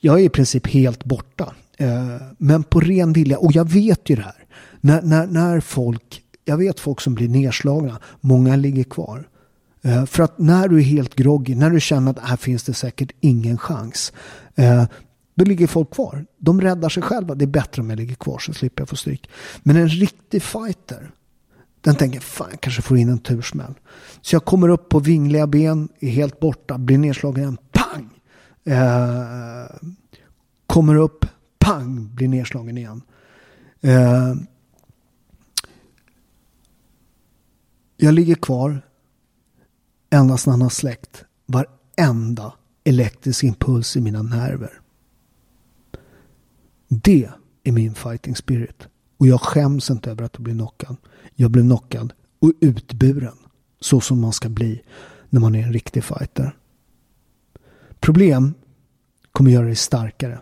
Jag 0.01 0.21
är 0.21 0.25
i 0.25 0.29
princip 0.29 0.67
helt 0.67 1.05
borta. 1.05 1.55
Eh, 1.77 2.17
men 2.39 2.63
på 2.63 2.81
ren 2.81 3.13
vilja. 3.13 3.39
Och 3.39 3.53
jag 3.53 3.71
vet 3.71 4.11
ju 4.11 4.17
det 4.17 4.23
här. 4.23 4.45
När, 4.81 5.03
när, 5.03 5.27
när 5.27 5.61
folk. 5.61 6.23
Jag 6.45 6.57
vet 6.57 6.81
folk 6.81 7.01
som 7.01 7.15
blir 7.15 7.29
nedslagna. 7.29 8.01
Många 8.21 8.57
ligger 8.57 8.85
kvar. 8.85 9.29
Eh, 9.87 10.05
för 10.05 10.23
att 10.23 10.39
när 10.39 10.69
du 10.69 10.79
är 10.79 10.83
helt 10.83 11.15
groggy, 11.15 11.55
när 11.55 11.71
du 11.71 11.81
känner 11.81 12.11
att 12.11 12.19
här 12.19 12.37
finns 12.37 12.65
det 12.65 12.75
säkert 12.75 13.13
ingen 13.21 13.59
chans. 13.59 14.13
Eh, 14.55 14.85
då 15.35 15.45
ligger 15.45 15.67
folk 15.67 15.91
kvar. 15.91 16.27
De 16.39 16.61
räddar 16.61 16.89
sig 16.89 17.03
själva. 17.03 17.35
Det 17.35 17.45
är 17.45 17.47
bättre 17.47 17.83
om 17.83 17.91
jag 17.91 17.97
ligger 17.97 18.15
kvar 18.15 18.39
så 18.39 18.53
slipper 18.53 18.81
jag 18.81 18.89
få 18.89 18.97
stryk. 18.97 19.31
Men 19.63 19.77
en 19.77 19.89
riktig 19.89 20.43
fighter. 20.43 21.11
Den 21.81 21.95
tänker, 21.95 22.21
fan 22.21 22.49
jag 22.51 22.61
kanske 22.61 22.83
får 22.83 22.99
in 22.99 23.09
en 23.09 23.19
tursmäll. 23.19 23.75
Så 24.21 24.35
jag 24.35 24.45
kommer 24.45 24.69
upp 24.69 24.89
på 24.89 24.99
vingliga 24.99 25.47
ben, 25.47 25.89
är 26.01 26.11
helt 26.11 26.41
borta, 26.41 26.79
blir 26.79 26.99
nedslagen 26.99 27.43
igen, 27.43 27.59
pang! 27.73 28.11
Eh, 28.65 29.77
kommer 30.67 30.95
upp, 30.95 31.27
pang, 31.59 32.15
blir 32.15 32.29
nedslagen 32.29 32.79
igen. 32.79 33.03
Eh, 33.81 34.35
jag 37.97 38.15
ligger 38.15 38.35
kvar, 38.35 38.83
endast 40.11 40.47
när 40.47 40.53
han 40.53 40.63
har 40.63 40.69
släckt 40.69 41.25
varenda 41.47 42.53
elektrisk 42.85 43.45
impuls 43.45 43.97
i 43.97 44.01
mina 44.01 44.23
nerver. 44.23 44.81
Det 46.89 47.31
är 47.65 47.73
min 47.73 47.95
fighting 47.95 48.37
spirit. 48.37 48.89
Och 49.17 49.27
jag 49.27 49.41
skäms 49.41 49.91
inte 49.91 50.11
över 50.11 50.25
att 50.25 50.39
bli 50.39 50.53
knockad. 50.53 50.97
Jag 51.35 51.51
blev 51.51 51.65
knockad 51.65 52.13
och 52.39 52.53
utburen. 52.61 53.37
Så 53.81 54.01
som 54.01 54.21
man 54.21 54.33
ska 54.33 54.49
bli 54.49 54.83
när 55.31 55.41
man 55.41 55.55
är 55.55 55.63
en 55.63 55.73
riktig 55.73 56.05
fighter. 56.05 56.57
Problem 58.01 58.55
kommer 59.33 59.51
göra 59.51 59.67
dig 59.67 59.77
starkare. 59.77 60.41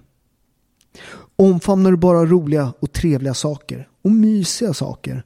Omfamnar 1.37 1.91
du 1.91 1.97
bara 1.97 2.27
roliga 2.27 2.73
och 2.81 2.93
trevliga 2.93 3.35
saker 3.35 3.89
och 4.03 4.11
mysiga 4.11 4.75
saker 4.75 5.25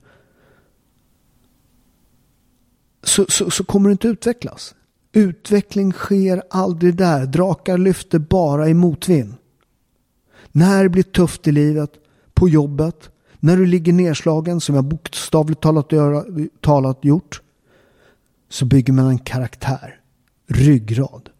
så, 3.02 3.26
så, 3.28 3.50
så 3.50 3.64
kommer 3.64 3.88
du 3.88 3.92
inte 3.92 4.08
utvecklas. 4.08 4.74
Utveckling 5.12 5.92
sker 5.92 6.42
aldrig 6.50 6.96
där. 6.96 7.26
Drakar 7.26 7.78
lyfter 7.78 8.18
bara 8.18 8.68
i 8.68 8.74
motvind. 8.74 9.34
När 10.52 10.82
det 10.82 10.88
blir 10.88 11.02
tufft 11.02 11.48
i 11.48 11.52
livet, 11.52 11.90
på 12.34 12.48
jobbet, 12.48 13.10
när 13.40 13.56
du 13.56 13.66
ligger 13.66 13.92
nedslagen 13.92 14.60
som 14.60 14.74
jag 14.74 14.84
bokstavligt 14.84 15.60
talat, 15.60 15.92
göra, 15.92 16.24
talat 16.60 17.04
gjort 17.04 17.42
så 18.48 18.64
bygger 18.64 18.92
man 18.92 19.06
en 19.06 19.18
karaktär. 19.18 20.00
Ryggrad. 20.46 21.30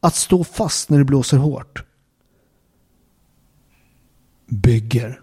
Att 0.00 0.14
stå 0.14 0.44
fast 0.44 0.90
när 0.90 0.98
det 0.98 1.04
blåser 1.04 1.36
hårt 1.36 1.84
bygger 4.46 5.20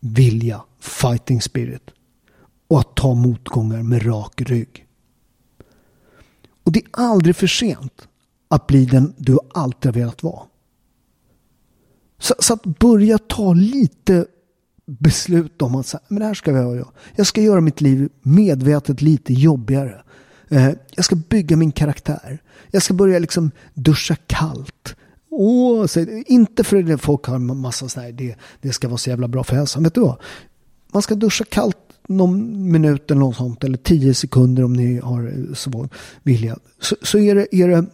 vilja, 0.00 0.62
fighting 0.80 1.40
spirit 1.40 1.90
och 2.72 2.80
att 2.80 2.94
ta 2.94 3.14
motgångar 3.14 3.82
med 3.82 4.06
rak 4.06 4.40
rygg. 4.40 4.86
Och 6.64 6.72
det 6.72 6.80
är 6.80 6.88
aldrig 6.92 7.36
för 7.36 7.46
sent 7.46 8.08
att 8.48 8.66
bli 8.66 8.84
den 8.84 9.14
du 9.16 9.38
alltid 9.54 9.94
har 9.94 10.00
velat 10.00 10.22
vara. 10.22 10.42
Så, 12.18 12.34
så, 12.38 12.54
att 12.54 12.64
börja 12.64 13.18
ta 13.18 13.52
lite 13.52 14.26
beslut 14.86 15.62
om 15.62 15.74
att 15.74 15.86
så 15.86 15.98
men 16.08 16.18
det 16.18 16.24
här 16.24 16.34
ska 16.34 16.50
jag 16.50 16.76
göra. 16.76 16.88
Jag 17.16 17.26
ska 17.26 17.40
göra 17.40 17.60
mitt 17.60 17.80
liv 17.80 18.08
medvetet 18.22 19.02
lite 19.02 19.32
jobbigare. 19.32 20.02
Eh, 20.48 20.70
jag 20.90 21.04
ska 21.04 21.16
bygga 21.16 21.56
min 21.56 21.72
karaktär. 21.72 22.42
Jag 22.70 22.82
ska 22.82 22.94
börja 22.94 23.18
liksom 23.18 23.50
duscha 23.74 24.16
kallt. 24.26 24.96
Åh, 25.30 25.86
så, 25.86 26.00
inte 26.26 26.64
för 26.64 26.92
att 26.92 27.00
folk 27.00 27.24
har 27.24 27.34
en 27.34 27.56
massa 27.56 27.88
sådär, 27.88 28.12
det, 28.12 28.36
det 28.60 28.72
ska 28.72 28.88
vara 28.88 28.98
så 28.98 29.10
jävla 29.10 29.28
bra 29.28 29.44
för 29.44 29.56
hälsan. 29.56 29.82
Vet 29.82 29.94
du 29.94 30.00
vad? 30.00 30.20
Man 30.92 31.02
ska 31.02 31.14
duscha 31.14 31.44
kallt 31.44 31.91
någon 32.08 32.72
minut 32.72 33.10
eller 33.10 33.20
något 33.20 33.36
sånt. 33.36 33.64
Eller 33.64 33.78
tio 33.78 34.14
sekunder 34.14 34.64
om 34.64 34.72
ni 34.72 34.98
har 34.98 35.26
eh, 35.26 35.54
så 35.54 35.88
vilja. 36.22 36.58
Så, 36.80 36.96
så 37.02 37.18
är 37.18 37.34
det, 37.34 37.56
är 37.56 37.68
det, 37.68 37.86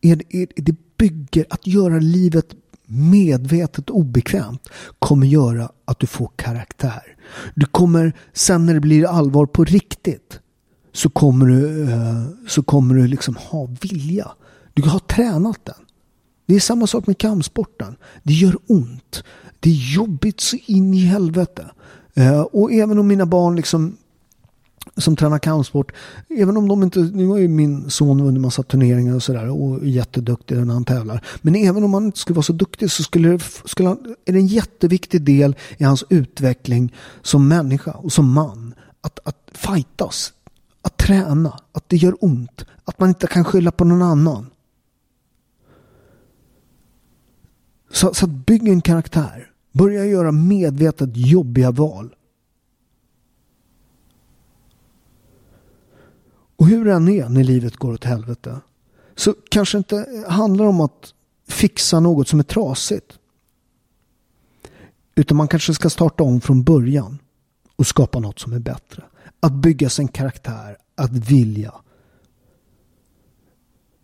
är 0.00 0.16
det, 0.16 0.34
är 0.34 0.46
det 0.56 0.76
bygger 0.96 1.46
att 1.50 1.66
göra 1.66 1.98
livet 1.98 2.54
medvetet 2.90 3.90
obekvämt 3.90 4.68
kommer 4.98 5.26
göra 5.26 5.72
att 5.84 5.98
du 5.98 6.06
får 6.06 6.30
karaktär. 6.36 7.16
Du 7.54 7.66
kommer, 7.66 8.12
sen 8.32 8.66
när 8.66 8.74
det 8.74 8.80
blir 8.80 9.06
allvar 9.06 9.46
på 9.46 9.64
riktigt, 9.64 10.40
så 10.92 11.10
kommer 11.10 11.46
du, 11.46 11.90
eh, 11.90 12.24
så 12.48 12.62
kommer 12.62 12.94
du 12.94 13.06
liksom 13.06 13.36
ha 13.36 13.68
vilja. 13.80 14.30
Du 14.74 14.82
har 14.82 14.98
tränat 14.98 15.64
den. 15.64 15.74
Det 16.46 16.54
är 16.54 16.60
samma 16.60 16.86
sak 16.86 17.06
med 17.06 17.18
kampsporten. 17.18 17.96
Det 18.22 18.32
gör 18.32 18.56
ont. 18.66 19.24
Det 19.60 19.70
är 19.70 19.94
jobbigt 19.94 20.40
så 20.40 20.56
in 20.66 20.94
i 20.94 21.00
helvete. 21.00 21.70
Eh, 22.14 22.40
och 22.40 22.72
även 22.72 22.98
om 22.98 23.06
mina 23.06 23.26
barn 23.26 23.56
liksom 23.56 23.96
som 24.96 25.16
tränar 25.16 25.38
kampsport. 25.38 25.92
Även 26.28 26.56
om 26.56 26.68
de 26.68 26.82
inte, 26.82 26.98
nu 26.98 27.26
har 27.26 27.38
ju 27.38 27.48
min 27.48 27.90
son 27.90 28.24
vunnit 28.24 28.40
massa 28.40 28.62
turneringar 28.62 29.14
och 29.14 29.22
sådär 29.22 29.48
och 29.48 29.82
är 29.82 29.86
jätteduktig 29.86 30.56
när 30.56 30.74
han 30.74 30.84
tävlar. 30.84 31.24
Men 31.42 31.54
även 31.54 31.84
om 31.84 31.94
han 31.94 32.04
inte 32.04 32.18
skulle 32.18 32.34
vara 32.34 32.42
så 32.42 32.52
duktig 32.52 32.90
så 32.90 33.02
skulle, 33.02 33.38
skulle 33.64 33.88
han, 33.88 34.14
är 34.24 34.32
det 34.32 34.38
en 34.38 34.46
jätteviktig 34.46 35.22
del 35.22 35.56
i 35.78 35.84
hans 35.84 36.04
utveckling 36.08 36.94
som 37.22 37.48
människa 37.48 37.90
och 37.90 38.12
som 38.12 38.32
man. 38.32 38.74
Att, 39.00 39.18
att 39.24 39.50
fightas, 39.54 40.32
att 40.82 40.96
träna, 40.96 41.60
att 41.72 41.88
det 41.88 41.96
gör 41.96 42.16
ont, 42.20 42.64
att 42.84 42.98
man 42.98 43.08
inte 43.08 43.26
kan 43.26 43.44
skylla 43.44 43.70
på 43.70 43.84
någon 43.84 44.02
annan. 44.02 44.46
Så, 47.92 48.14
så 48.14 48.24
att 48.24 48.30
bygga 48.30 48.72
en 48.72 48.80
karaktär. 48.80 49.49
Börja 49.72 50.04
göra 50.04 50.32
medvetet 50.32 51.10
jobbiga 51.14 51.70
val. 51.70 52.14
Och 56.56 56.66
hur 56.66 56.84
det 56.84 56.92
än 56.92 57.08
är 57.08 57.28
när 57.28 57.44
livet 57.44 57.76
går 57.76 57.92
åt 57.92 58.04
helvete 58.04 58.60
så 59.14 59.34
kanske 59.50 59.78
inte 59.78 60.24
handlar 60.28 60.64
om 60.64 60.80
att 60.80 61.14
fixa 61.48 62.00
något 62.00 62.28
som 62.28 62.38
är 62.38 62.44
trasigt. 62.44 63.18
Utan 65.14 65.36
man 65.36 65.48
kanske 65.48 65.74
ska 65.74 65.90
starta 65.90 66.22
om 66.22 66.40
från 66.40 66.62
början 66.62 67.18
och 67.76 67.86
skapa 67.86 68.18
något 68.18 68.38
som 68.38 68.52
är 68.52 68.58
bättre. 68.58 69.04
Att 69.40 69.52
bygga 69.52 69.90
sin 69.90 70.08
karaktär, 70.08 70.76
att 70.94 71.10
vilja. 71.12 71.74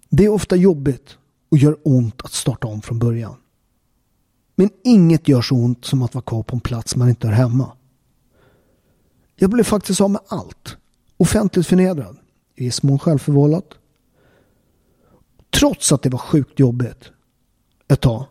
Det 0.09 0.25
är 0.25 0.29
ofta 0.29 0.57
jobbigt 0.57 1.19
och 1.49 1.59
gör 1.59 1.77
ont 1.83 2.23
att 2.23 2.33
starta 2.33 2.67
om 2.67 2.83
från 2.83 2.99
början. 2.99 3.37
Men 4.59 4.71
inget 4.85 5.29
gör 5.29 5.43
så 5.43 5.55
ont 5.55 5.85
som 5.85 6.03
att 6.03 6.15
vara 6.15 6.25
kvar 6.25 6.43
på 6.43 6.57
en 6.57 6.61
plats 6.61 6.97
man 6.97 7.09
inte 7.09 7.27
hör 7.27 7.35
hemma. 7.35 7.73
Jag 9.37 9.51
blev 9.51 9.65
faktiskt 9.65 10.01
av 10.01 10.11
med 10.11 10.21
allt. 10.29 10.77
Offentligt 11.17 11.67
förnedrad. 11.67 12.17
I 12.55 12.65
viss 12.65 12.83
mån 12.83 12.99
självförvållat. 12.99 13.75
Trots 15.51 15.93
att 15.93 16.03
det 16.03 16.09
var 16.09 16.19
sjukt 16.19 16.61
jobbigt 16.61 17.11
ett 17.89 18.01
tag. 18.01 18.25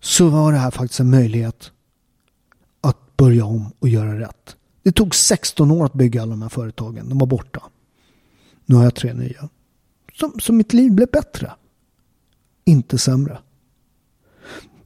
Så 0.00 0.28
var 0.28 0.52
det 0.52 0.58
här 0.58 0.70
faktiskt 0.70 1.00
en 1.00 1.10
möjlighet 1.10 1.72
att 2.80 3.16
börja 3.16 3.44
om 3.44 3.72
och 3.78 3.88
göra 3.88 4.20
rätt. 4.20 4.56
Det 4.82 4.92
tog 4.92 5.14
16 5.14 5.70
år 5.70 5.84
att 5.84 5.92
bygga 5.92 6.22
alla 6.22 6.30
de 6.30 6.42
här 6.42 6.48
företagen. 6.48 7.08
De 7.08 7.18
var 7.18 7.26
borta. 7.26 7.62
Nu 8.64 8.74
har 8.74 8.84
jag 8.84 8.94
tre 8.94 9.14
nya. 9.14 9.48
Så, 10.14 10.32
så 10.38 10.52
mitt 10.52 10.72
liv 10.72 10.92
blev 10.92 11.08
bättre. 11.10 11.52
Inte 12.64 12.98
sämre. 12.98 13.38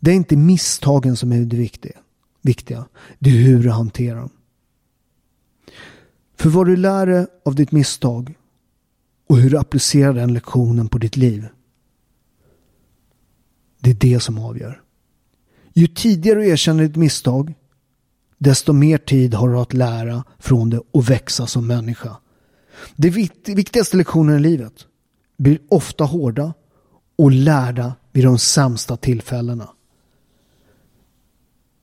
Det 0.01 0.11
är 0.11 0.15
inte 0.15 0.37
misstagen 0.37 1.17
som 1.17 1.33
är 1.33 1.41
det 1.41 1.57
viktiga. 1.57 1.99
viktiga. 2.43 2.87
Det 3.19 3.31
är 3.31 3.35
hur 3.35 3.63
du 3.63 3.71
hanterar 3.71 4.21
dem. 4.21 4.31
För 6.37 6.51
vad 6.51 6.67
du 6.67 6.77
lär 6.77 7.07
dig 7.07 7.27
av 7.45 7.55
ditt 7.55 7.73
misstag 7.73 8.35
och 9.29 9.37
hur 9.37 9.51
du 9.51 9.59
applicerar 9.59 10.13
den 10.13 10.33
lektionen 10.33 10.89
på 10.89 10.99
ditt 10.99 11.17
liv. 11.17 11.47
Det 13.81 13.91
är 13.91 13.95
det 13.95 14.21
som 14.21 14.39
avgör. 14.39 14.83
Ju 15.75 15.87
tidigare 15.87 16.39
du 16.39 16.49
erkänner 16.49 16.83
ditt 16.83 16.97
misstag, 16.97 17.55
desto 18.39 18.73
mer 18.73 18.99
tid 18.99 19.35
har 19.35 19.49
du 19.49 19.59
att 19.59 19.73
lära 19.73 20.25
från 20.39 20.71
det 20.71 20.81
och 20.91 21.11
växa 21.11 21.47
som 21.47 21.67
människa. 21.67 22.17
De 22.97 23.11
viktigaste 23.47 23.97
lektionerna 23.97 24.39
i 24.39 24.41
livet 24.41 24.87
blir 25.37 25.59
ofta 25.69 26.05
hårda 26.05 26.55
och 27.17 27.31
lärda 27.31 27.95
vid 28.13 28.25
de 28.25 28.39
sämsta 28.39 28.97
tillfällena. 28.97 29.69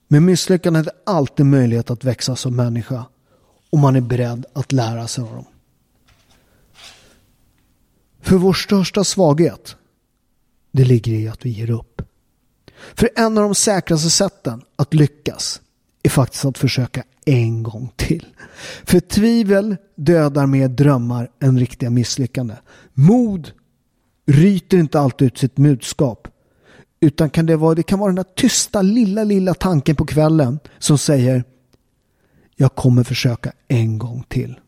Men 0.07 0.25
misslyckandet 0.25 0.87
är 0.87 0.93
alltid 1.05 1.45
möjlighet 1.45 1.89
att 1.89 2.03
växa 2.03 2.35
som 2.35 2.55
människa 2.55 3.05
om 3.69 3.79
man 3.79 3.95
är 3.95 4.01
beredd 4.01 4.45
att 4.53 4.71
lära 4.71 5.07
sig 5.07 5.23
av 5.23 5.31
dem. 5.31 5.45
För 8.21 8.35
vår 8.35 8.53
största 8.53 9.03
svaghet, 9.03 9.75
det 10.71 10.83
ligger 10.83 11.13
i 11.13 11.27
att 11.27 11.45
vi 11.45 11.49
ger 11.49 11.69
upp. 11.69 12.01
För 12.93 13.09
en 13.15 13.37
av 13.37 13.43
de 13.43 13.55
säkraste 13.55 14.09
sätten 14.09 14.61
att 14.75 14.93
lyckas 14.93 15.61
är 16.03 16.09
faktiskt 16.09 16.45
att 16.45 16.57
försöka 16.57 17.03
en 17.25 17.63
gång 17.63 17.91
till. 17.95 18.25
För 18.83 18.99
tvivel 18.99 19.75
dödar 19.95 20.45
mer 20.45 20.67
drömmar 20.67 21.31
än 21.39 21.59
riktiga 21.59 21.89
misslyckanden. 21.89 22.57
Mod 22.93 23.51
ryter 24.25 24.77
inte 24.77 24.99
alltid 24.99 25.25
ut 25.25 25.37
sitt 25.37 25.55
budskap. 25.55 26.27
Utan 27.05 27.29
kan 27.29 27.45
det, 27.45 27.55
vara, 27.57 27.75
det 27.75 27.83
kan 27.83 27.99
vara 27.99 28.09
den 28.09 28.15
där 28.15 28.33
tysta 28.35 28.81
lilla, 28.81 29.23
lilla 29.23 29.53
tanken 29.53 29.95
på 29.95 30.05
kvällen 30.05 30.59
som 30.79 30.97
säger 30.97 31.43
jag 32.55 32.75
kommer 32.75 33.03
försöka 33.03 33.51
en 33.67 33.97
gång 33.97 34.23
till. 34.27 34.59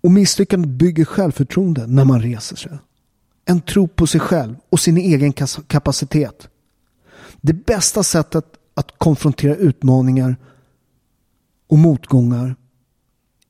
Och 0.00 0.10
misslyckandet 0.10 0.70
bygger 0.70 1.04
självförtroende 1.04 1.86
när 1.86 2.04
man 2.04 2.22
reser 2.22 2.56
sig. 2.56 2.78
En 3.44 3.60
tro 3.60 3.88
på 3.88 4.06
sig 4.06 4.20
själv 4.20 4.56
och 4.70 4.80
sin 4.80 4.96
egen 4.96 5.32
kapacitet. 5.66 6.48
Det 7.40 7.52
bästa 7.52 8.02
sättet 8.02 8.44
att 8.74 8.98
konfrontera 8.98 9.56
utmaningar 9.56 10.36
och 11.68 11.78
motgångar 11.78 12.56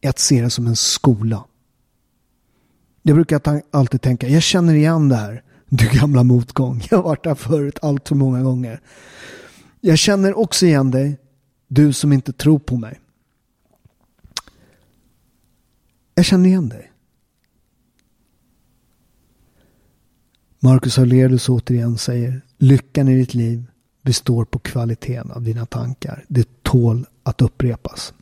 är 0.00 0.09
att 0.09 0.18
se 0.18 0.42
det 0.42 0.50
som 0.50 0.66
en 0.66 0.76
skola. 0.76 1.44
Jag 3.07 3.14
brukar 3.14 3.62
alltid 3.70 4.02
tänka, 4.02 4.28
jag 4.28 4.42
känner 4.42 4.74
igen 4.74 5.09
det 5.09 5.16
här. 5.16 5.42
Du 5.68 5.88
gamla 5.88 6.24
motgång. 6.24 6.82
Jag 6.90 6.98
har 6.98 7.04
varit 7.04 7.24
där 7.24 7.34
förut 7.34 7.78
allt 7.82 8.09
för 8.09 8.14
många 8.14 8.42
gånger. 8.42 8.80
Jag 9.80 9.98
känner 9.98 10.38
också 10.38 10.66
igen 10.66 10.90
dig, 10.90 11.18
du 11.68 11.92
som 11.92 12.12
inte 12.12 12.32
tror 12.32 12.59
på 12.59 12.76
mig. 12.76 13.00
Jag 16.14 16.24
känner 16.24 16.48
igen 16.48 16.68
dig. 16.68 16.92
Marcus 20.59 20.98
Aurelius 20.98 21.48
återigen 21.48 21.98
säger 21.98 22.40
lyckan 22.59 23.09
i 23.09 23.16
ditt 23.16 23.34
liv 23.34 23.64
består 24.02 24.44
på 24.44 24.59
kvaliteten 24.59 25.30
av 25.30 25.42
dina 25.42 25.66
tankar. 25.66 26.24
Det 26.28 26.62
tål 26.62 27.07
att 27.22 27.42
upprepas. 27.42 28.14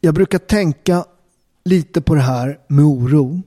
Jag 0.00 0.14
brukar 0.14 0.38
tänka 0.38 1.04
lite 1.64 2.00
på 2.00 2.14
det 2.14 2.20
här 2.20 2.58
med 2.68 2.84
oro. 2.84 3.42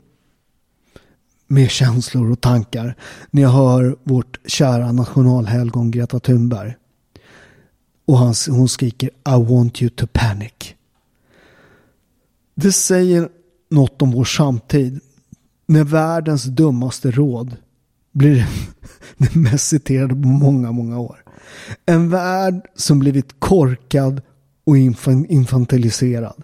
Med 1.48 1.70
känslor 1.70 2.32
och 2.32 2.42
tankar. 2.42 2.96
När 3.32 3.42
jag 3.42 3.50
hör 3.50 3.98
vårt 4.04 4.40
kära 4.46 4.92
nationalhelgon 4.92 5.92
Greta 5.92 6.20
Thunberg. 6.20 6.76
Och 8.06 8.18
han, 8.18 8.34
hon 8.50 8.70
skriker 8.70 9.08
I 9.10 9.44
want 9.50 9.82
you 9.82 9.90
to 9.90 10.08
panic. 10.14 10.54
Det 12.56 12.72
säger 12.72 13.30
något 13.70 14.02
om 14.02 14.12
vår 14.12 14.26
samtid. 14.26 15.00
När 15.66 15.84
världens 15.84 16.44
dummaste 16.44 17.12
råd 17.12 17.56
blir 18.12 18.48
det 19.18 19.36
mest 19.36 19.68
citerade 19.68 20.14
på 20.14 20.28
många, 20.28 20.72
många 20.72 21.00
år. 21.00 21.24
En 21.86 22.10
värld 22.10 22.68
som 22.76 23.00
blivit 23.00 23.40
korkad 23.40 24.22
och 24.64 24.78
infantiliserad. 24.78 26.44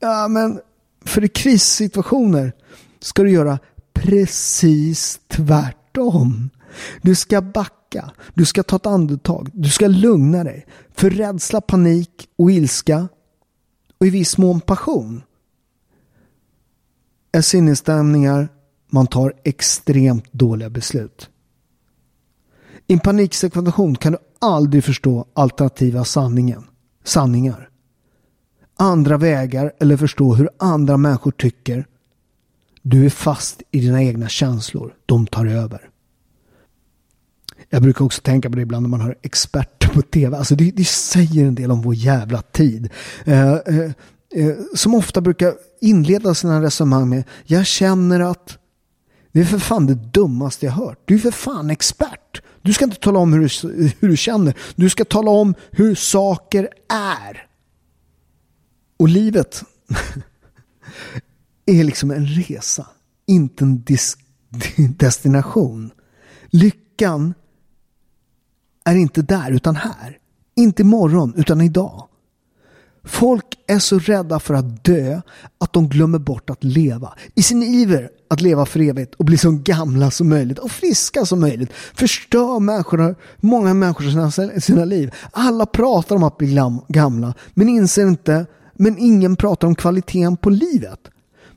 Ja, 0.00 0.28
men 0.28 0.60
för 1.04 1.24
i 1.24 1.28
krissituationer 1.28 2.52
ska 3.00 3.22
du 3.22 3.30
göra 3.30 3.58
precis 4.02 5.20
tvärtom. 5.28 6.50
Du 7.02 7.14
ska 7.14 7.40
backa, 7.40 8.10
du 8.34 8.44
ska 8.44 8.62
ta 8.62 8.76
ett 8.76 8.86
andetag, 8.86 9.50
du 9.52 9.68
ska 9.68 9.86
lugna 9.86 10.44
dig. 10.44 10.66
För 10.94 11.10
rädsla, 11.10 11.60
panik 11.60 12.28
och 12.38 12.50
ilska 12.50 13.08
och 13.98 14.06
i 14.06 14.10
viss 14.10 14.38
mån 14.38 14.60
passion 14.60 15.22
är 17.32 17.40
sinnesstämningar 17.40 18.48
man 18.90 19.06
tar 19.06 19.32
extremt 19.44 20.32
dåliga 20.32 20.70
beslut. 20.70 21.30
I 22.86 22.92
en 22.92 23.00
paniksituation 23.00 23.96
kan 23.96 24.12
du 24.12 24.18
aldrig 24.38 24.84
förstå 24.84 25.26
alternativa 25.34 26.04
sanningen, 26.04 26.64
sanningar. 27.04 27.68
Andra 28.76 29.16
vägar 29.16 29.72
eller 29.80 29.96
förstå 29.96 30.34
hur 30.34 30.48
andra 30.58 30.96
människor 30.96 31.30
tycker. 31.30 31.86
Du 32.82 33.06
är 33.06 33.10
fast 33.10 33.62
i 33.70 33.80
dina 33.80 34.02
egna 34.02 34.28
känslor. 34.28 34.94
De 35.06 35.26
tar 35.26 35.46
över. 35.46 35.88
Jag 37.70 37.82
brukar 37.82 38.04
också 38.04 38.22
tänka 38.22 38.50
på 38.50 38.56
det 38.56 38.62
ibland 38.62 38.82
när 38.82 38.90
man 38.90 39.00
hör 39.00 39.18
experter 39.22 39.88
på 39.88 40.02
tv. 40.02 40.36
Alltså 40.36 40.54
det, 40.54 40.70
det 40.70 40.84
säger 40.84 41.46
en 41.46 41.54
del 41.54 41.70
om 41.70 41.82
vår 41.82 41.94
jävla 41.94 42.42
tid. 42.42 42.90
Eh, 43.24 43.52
eh, 43.52 43.90
eh, 44.34 44.56
som 44.74 44.94
ofta 44.94 45.20
brukar 45.20 45.54
inleda 45.80 46.34
sina 46.34 46.62
resonemang 46.62 47.08
med 47.08 47.24
Jag 47.44 47.66
känner 47.66 48.20
att 48.20 48.58
det 49.32 49.40
är 49.40 49.44
för 49.44 49.58
fan 49.58 49.86
det 49.86 49.94
dummaste 49.94 50.66
jag 50.66 50.72
hört. 50.72 50.98
Du 51.04 51.14
är 51.14 51.18
för 51.18 51.30
fan 51.30 51.70
expert. 51.70 52.42
Du 52.62 52.72
ska 52.72 52.84
inte 52.84 53.00
tala 53.00 53.18
om 53.18 53.32
hur 53.32 53.40
du, 53.40 53.92
hur 54.00 54.08
du 54.08 54.16
känner. 54.16 54.54
Du 54.76 54.90
ska 54.90 55.04
tala 55.04 55.30
om 55.30 55.54
hur 55.70 55.94
saker 55.94 56.68
är. 56.88 57.46
Och 58.96 59.08
livet 59.08 59.62
är 61.66 61.84
liksom 61.84 62.10
en 62.10 62.26
resa. 62.26 62.86
Inte 63.26 63.64
en 63.64 63.84
destination. 64.98 65.90
Lyckan 66.46 67.34
är 68.84 68.94
inte 68.94 69.22
där 69.22 69.50
utan 69.50 69.76
här. 69.76 70.18
Inte 70.54 70.82
imorgon 70.82 71.34
utan 71.36 71.60
idag. 71.60 72.08
Folk 73.04 73.44
är 73.66 73.78
så 73.78 73.98
rädda 73.98 74.40
för 74.40 74.54
att 74.54 74.84
dö 74.84 75.20
att 75.58 75.72
de 75.72 75.88
glömmer 75.88 76.18
bort 76.18 76.50
att 76.50 76.64
leva. 76.64 77.14
I 77.34 77.42
sin 77.42 77.62
iver 77.62 78.10
att 78.28 78.40
leva 78.40 78.66
för 78.66 78.80
evigt 78.80 79.14
och 79.14 79.24
bli 79.24 79.38
så 79.38 79.50
gamla 79.50 80.10
som 80.10 80.28
möjligt 80.28 80.58
och 80.58 80.70
friska 80.70 81.26
som 81.26 81.40
möjligt 81.40 81.72
förstör 81.72 82.60
människorna, 82.60 83.14
många 83.36 83.74
människor 83.74 84.30
sina, 84.30 84.60
sina 84.60 84.84
liv. 84.84 85.14
Alla 85.32 85.66
pratar 85.66 86.16
om 86.16 86.22
att 86.22 86.38
bli 86.38 86.58
gamla 86.88 87.34
men 87.54 87.68
inser 87.68 88.06
inte, 88.06 88.46
men 88.74 88.98
ingen 88.98 89.36
pratar 89.36 89.68
om 89.68 89.74
kvaliteten 89.74 90.36
på 90.36 90.50
livet. 90.50 91.00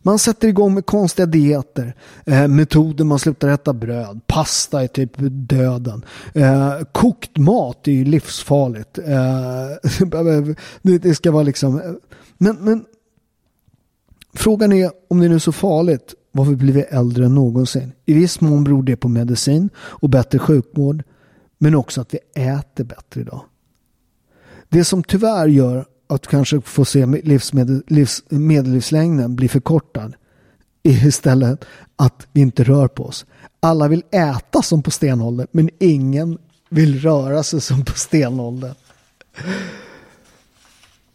Man 0.06 0.20
sätter 0.20 0.47
igång 0.47 0.74
med 0.74 0.86
konstiga 0.86 1.26
dieter, 1.26 1.95
eh, 2.26 2.47
metoder 2.47 3.06
man 3.06 3.20
slutar 3.20 3.47
äta 3.47 3.74
bröd, 3.74 4.22
pasta 4.28 4.84
är 4.84 4.88
typ 4.88 5.12
döden, 5.30 6.06
eh, 6.34 6.74
kokt 6.91 7.38
mat 7.38 7.88
är 7.88 7.91
ju 7.91 8.06
livsfarligt. 8.06 8.97
Eh, 8.97 10.18
det 11.01 11.16
ska 11.16 11.32
vara 11.32 11.43
liksom, 11.43 11.82
eh, 11.82 11.91
men, 12.38 12.56
men 12.56 12.86
frågan 14.34 14.74
är 14.74 14.91
om 15.08 15.20
det 15.20 15.26
är 15.26 15.39
så 15.39 15.51
farligt, 15.51 16.14
varför 16.32 16.56
blir 16.56 16.74
vi 16.74 16.82
äldre 16.82 17.26
än 17.26 17.36
någonsin? 17.36 17.91
I 18.06 18.14
viss 18.14 18.41
mån 18.41 18.64
beror 18.64 18.84
det 18.84 18.95
på 18.95 19.08
medicin 19.08 19.70
och 19.78 20.10
bättre 20.10 20.39
sjukvård, 20.39 21.03
men 21.58 21.76
också 21.76 22.01
att 22.01 22.14
vi 22.14 22.20
äter 22.41 22.84
bättre 22.84 23.22
idag. 23.22 23.41
Det 24.70 24.86
som 24.86 25.03
tyvärr 25.03 25.47
gör 25.47 25.86
att 26.08 26.28
kanske 26.28 26.62
få 26.62 26.86
se 26.86 27.06
livsmedel, 27.06 27.84
livs, 27.88 28.24
medellivslängden 28.30 29.36
bli 29.36 29.47
förkortad 29.47 30.16
istället 30.84 31.66
att 31.95 32.28
vi 32.32 32.41
inte 32.41 32.64
rör 32.64 32.88
på 32.88 33.06
oss. 33.06 33.26
Alla 33.60 33.88
vill 33.88 34.03
äta 34.12 34.62
som 34.62 34.84
på 34.84 34.91
stenåldern 34.91 35.47
men 35.51 35.70
ingen 35.80 36.38
vill 36.70 36.99
röra 36.99 37.43
sig 37.43 37.62
som 37.62 37.86
på 37.86 37.93
stenåldern. 37.93 38.76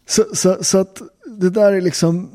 Så, 0.07 0.25
så, 0.33 0.63
så 0.63 0.77
att 0.77 1.01
det 1.25 1.49
där 1.49 1.73
är 1.73 1.81
liksom 1.81 2.29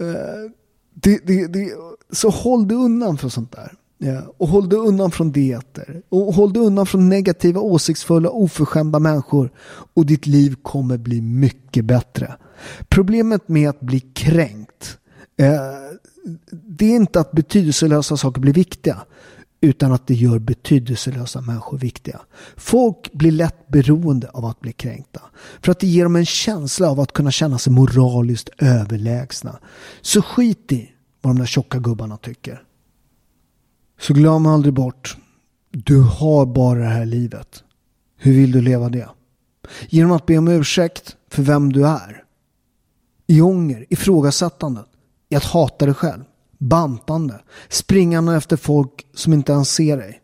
eh, 0.00 0.50
det, 0.94 1.26
det, 1.26 1.46
det, 1.46 1.72
så 2.10 2.30
håll 2.30 2.68
dig 2.68 2.76
undan 2.76 3.18
från 3.18 3.30
sånt 3.30 3.52
där. 3.52 3.74
Och 4.38 4.48
håll 4.48 4.68
dig 4.68 4.78
undan 4.78 5.10
från 5.10 5.32
dieter. 5.32 6.02
Och 6.08 6.34
håll 6.34 6.52
dig 6.52 6.62
undan 6.62 6.86
från 6.86 7.08
negativa, 7.08 7.60
åsiktsfulla, 7.60 8.30
oförskämda 8.30 8.98
människor. 8.98 9.50
Och 9.94 10.06
ditt 10.06 10.26
liv 10.26 10.56
kommer 10.62 10.98
bli 10.98 11.20
mycket 11.20 11.84
bättre. 11.84 12.34
Problemet 12.88 13.48
med 13.48 13.68
att 13.68 13.80
bli 13.80 14.00
kränkt. 14.00 14.98
Eh, 15.36 15.48
det 16.50 16.86
är 16.86 16.96
inte 16.96 17.20
att 17.20 17.32
betydelselösa 17.32 18.16
saker 18.16 18.40
blir 18.40 18.52
viktiga. 18.52 19.02
Utan 19.60 19.92
att 19.92 20.06
det 20.06 20.14
gör 20.14 20.38
betydelselösa 20.38 21.40
människor 21.40 21.78
viktiga. 21.78 22.20
Folk 22.56 23.12
blir 23.12 23.32
lätt 23.32 23.68
beroende 23.68 24.28
av 24.28 24.44
att 24.44 24.60
bli 24.60 24.72
kränkta. 24.72 25.20
För 25.62 25.72
att 25.72 25.80
det 25.80 25.86
ger 25.86 26.02
dem 26.02 26.16
en 26.16 26.26
känsla 26.26 26.90
av 26.90 27.00
att 27.00 27.12
kunna 27.12 27.30
känna 27.30 27.58
sig 27.58 27.72
moraliskt 27.72 28.48
överlägsna. 28.58 29.58
Så 30.00 30.22
skit 30.22 30.72
i 30.72 30.90
vad 31.22 31.34
de 31.34 31.38
där 31.38 31.46
tjocka 31.46 31.78
gubbarna 31.78 32.16
tycker. 32.16 32.62
Så 33.98 34.14
glöm 34.14 34.46
aldrig 34.46 34.74
bort. 34.74 35.16
Du 35.70 36.00
har 36.00 36.46
bara 36.46 36.78
det 36.78 36.84
här 36.84 37.06
livet. 37.06 37.64
Hur 38.16 38.32
vill 38.32 38.52
du 38.52 38.60
leva 38.60 38.88
det? 38.88 39.08
Genom 39.88 40.12
att 40.12 40.26
be 40.26 40.38
om 40.38 40.48
ursäkt 40.48 41.16
för 41.30 41.42
vem 41.42 41.72
du 41.72 41.86
är. 41.86 42.22
I 43.26 43.40
ånger, 43.40 43.86
ifrågasättande, 43.88 44.84
i 45.28 45.36
att 45.36 45.44
hata 45.44 45.84
dig 45.84 45.94
själv, 45.94 46.24
bantande, 46.58 47.40
springande 47.68 48.36
efter 48.36 48.56
folk 48.56 49.06
som 49.14 49.32
inte 49.32 49.52
ens 49.52 49.70
ser 49.70 49.96
dig. 49.96 50.20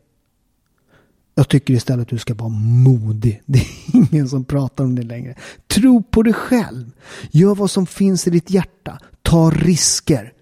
Jag 1.34 1.48
tycker 1.48 1.74
istället 1.74 2.02
att 2.02 2.08
du 2.08 2.18
ska 2.18 2.34
vara 2.34 2.48
modig. 2.84 3.42
Det 3.46 3.58
är 3.58 3.66
ingen 3.92 4.28
som 4.28 4.44
pratar 4.44 4.84
om 4.84 4.94
det 4.94 5.02
längre. 5.02 5.34
Tro 5.66 6.02
på 6.02 6.22
dig 6.22 6.32
själv. 6.32 6.90
Gör 7.30 7.54
vad 7.54 7.70
som 7.70 7.86
finns 7.86 8.26
i 8.26 8.30
ditt 8.30 8.50
hjärta. 8.50 8.98
Ta 9.22 9.50
risker. 9.50 10.32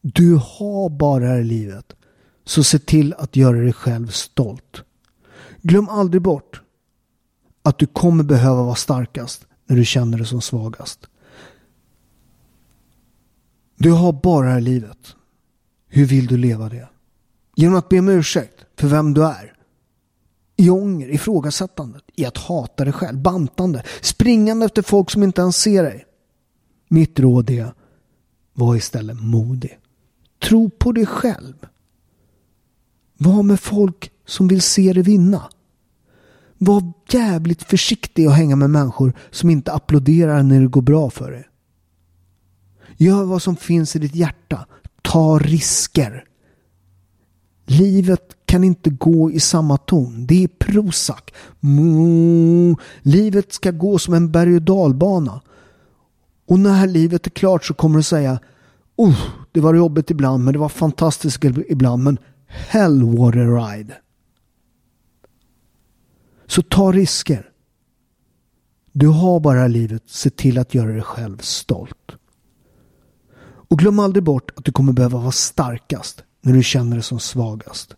Du 0.00 0.34
har 0.34 0.88
bara 0.88 1.24
det 1.24 1.30
här 1.30 1.42
livet. 1.42 1.92
Så 2.44 2.64
se 2.64 2.78
till 2.78 3.14
att 3.14 3.36
göra 3.36 3.56
dig 3.56 3.72
själv 3.72 4.08
stolt. 4.08 4.82
Glöm 5.62 5.88
aldrig 5.88 6.22
bort 6.22 6.60
att 7.62 7.78
du 7.78 7.86
kommer 7.86 8.24
behöva 8.24 8.62
vara 8.62 8.74
starkast 8.74 9.46
när 9.66 9.76
du 9.76 9.84
känner 9.84 10.18
dig 10.18 10.26
som 10.26 10.40
svagast. 10.40 11.08
Du 13.76 13.90
har 13.90 14.12
bara 14.12 14.46
det 14.46 14.52
här 14.52 14.60
livet. 14.60 15.16
Hur 15.88 16.06
vill 16.06 16.26
du 16.26 16.36
leva 16.36 16.68
det? 16.68 16.88
Genom 17.56 17.76
att 17.76 17.88
be 17.88 17.98
om 17.98 18.08
ursäkt 18.08 18.66
för 18.76 18.88
vem 18.88 19.14
du 19.14 19.24
är. 19.24 19.54
I 20.56 20.70
ånger, 20.70 21.08
ifrågasättandet, 21.08 22.02
i 22.16 22.24
att 22.24 22.36
hata 22.36 22.84
dig 22.84 22.92
själv, 22.92 23.18
bantande, 23.18 23.82
springande 24.00 24.66
efter 24.66 24.82
folk 24.82 25.10
som 25.10 25.22
inte 25.22 25.40
ens 25.40 25.56
ser 25.56 25.82
dig. 25.82 26.04
Mitt 26.88 27.20
råd 27.20 27.50
är, 27.50 27.72
var 28.52 28.76
istället 28.76 29.20
modig. 29.20 29.78
Tro 30.42 30.70
på 30.70 30.92
dig 30.92 31.06
själv. 31.06 31.54
Var 33.18 33.42
med 33.42 33.60
folk 33.60 34.10
som 34.26 34.48
vill 34.48 34.62
se 34.62 34.92
dig 34.92 35.02
vinna. 35.02 35.42
Var 36.58 36.92
jävligt 37.10 37.62
försiktig 37.62 38.26
att 38.26 38.36
hänga 38.36 38.56
med 38.56 38.70
människor 38.70 39.12
som 39.30 39.50
inte 39.50 39.72
applåderar 39.72 40.42
när 40.42 40.60
det 40.60 40.66
går 40.66 40.82
bra 40.82 41.10
för 41.10 41.30
dig. 41.30 41.48
Gör 42.96 43.24
vad 43.24 43.42
som 43.42 43.56
finns 43.56 43.96
i 43.96 43.98
ditt 43.98 44.14
hjärta. 44.14 44.66
Ta 45.02 45.38
risker. 45.38 46.24
Livet 47.66 48.36
kan 48.44 48.64
inte 48.64 48.90
gå 48.90 49.30
i 49.30 49.40
samma 49.40 49.76
ton. 49.76 50.26
Det 50.26 50.44
är 50.44 50.48
Prozac. 50.48 51.22
Livet 53.02 53.52
ska 53.52 53.70
gå 53.70 53.98
som 53.98 54.14
en 54.14 54.32
berg 54.32 54.56
och 54.56 54.62
dalbana. 54.62 55.40
Och 56.46 56.58
när 56.58 56.86
livet 56.86 57.26
är 57.26 57.30
klart 57.30 57.64
så 57.64 57.74
kommer 57.74 57.96
du 57.96 58.02
säga 58.02 58.38
oh, 58.96 59.18
det 59.52 59.60
var 59.60 59.74
jobbigt 59.74 60.10
ibland 60.10 60.44
men 60.44 60.52
det 60.52 60.58
var 60.58 60.68
fantastiskt 60.68 61.44
ibland 61.68 62.02
men 62.02 62.18
hell 62.46 63.02
what 63.02 63.34
a 63.34 63.38
ride. 63.38 63.94
Så 66.46 66.62
ta 66.62 66.92
risker. 66.92 67.50
Du 68.92 69.06
har 69.08 69.40
bara 69.40 69.66
livet, 69.66 70.02
se 70.06 70.30
till 70.30 70.58
att 70.58 70.74
göra 70.74 70.92
dig 70.92 71.02
själv 71.02 71.38
stolt. 71.38 72.12
Och 73.68 73.78
glöm 73.78 73.98
aldrig 73.98 74.24
bort 74.24 74.50
att 74.56 74.64
du 74.64 74.72
kommer 74.72 74.92
behöva 74.92 75.18
vara 75.18 75.32
starkast 75.32 76.24
när 76.42 76.52
du 76.52 76.62
känner 76.62 76.96
dig 76.96 77.02
som 77.02 77.20
svagast. 77.20 77.96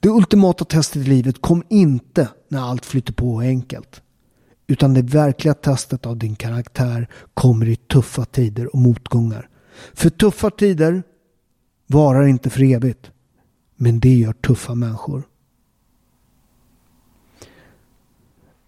Det 0.00 0.08
ultimata 0.08 0.64
testet 0.64 1.02
i 1.02 1.08
livet 1.08 1.42
kom 1.42 1.62
inte 1.68 2.28
när 2.48 2.60
allt 2.60 2.86
flyter 2.86 3.12
på 3.12 3.40
enkelt. 3.40 4.02
Utan 4.66 4.94
det 4.94 5.02
verkliga 5.02 5.54
testet 5.54 6.06
av 6.06 6.16
din 6.16 6.36
karaktär 6.36 7.08
kommer 7.34 7.68
i 7.68 7.76
tuffa 7.76 8.24
tider 8.24 8.74
och 8.74 8.80
motgångar. 8.80 9.48
För 9.94 10.10
tuffa 10.10 10.50
tider 10.50 11.02
varar 11.86 12.26
inte 12.26 12.50
för 12.50 12.62
evigt. 12.62 13.10
Men 13.76 14.00
det 14.00 14.14
gör 14.14 14.32
tuffa 14.32 14.74
människor. 14.74 15.22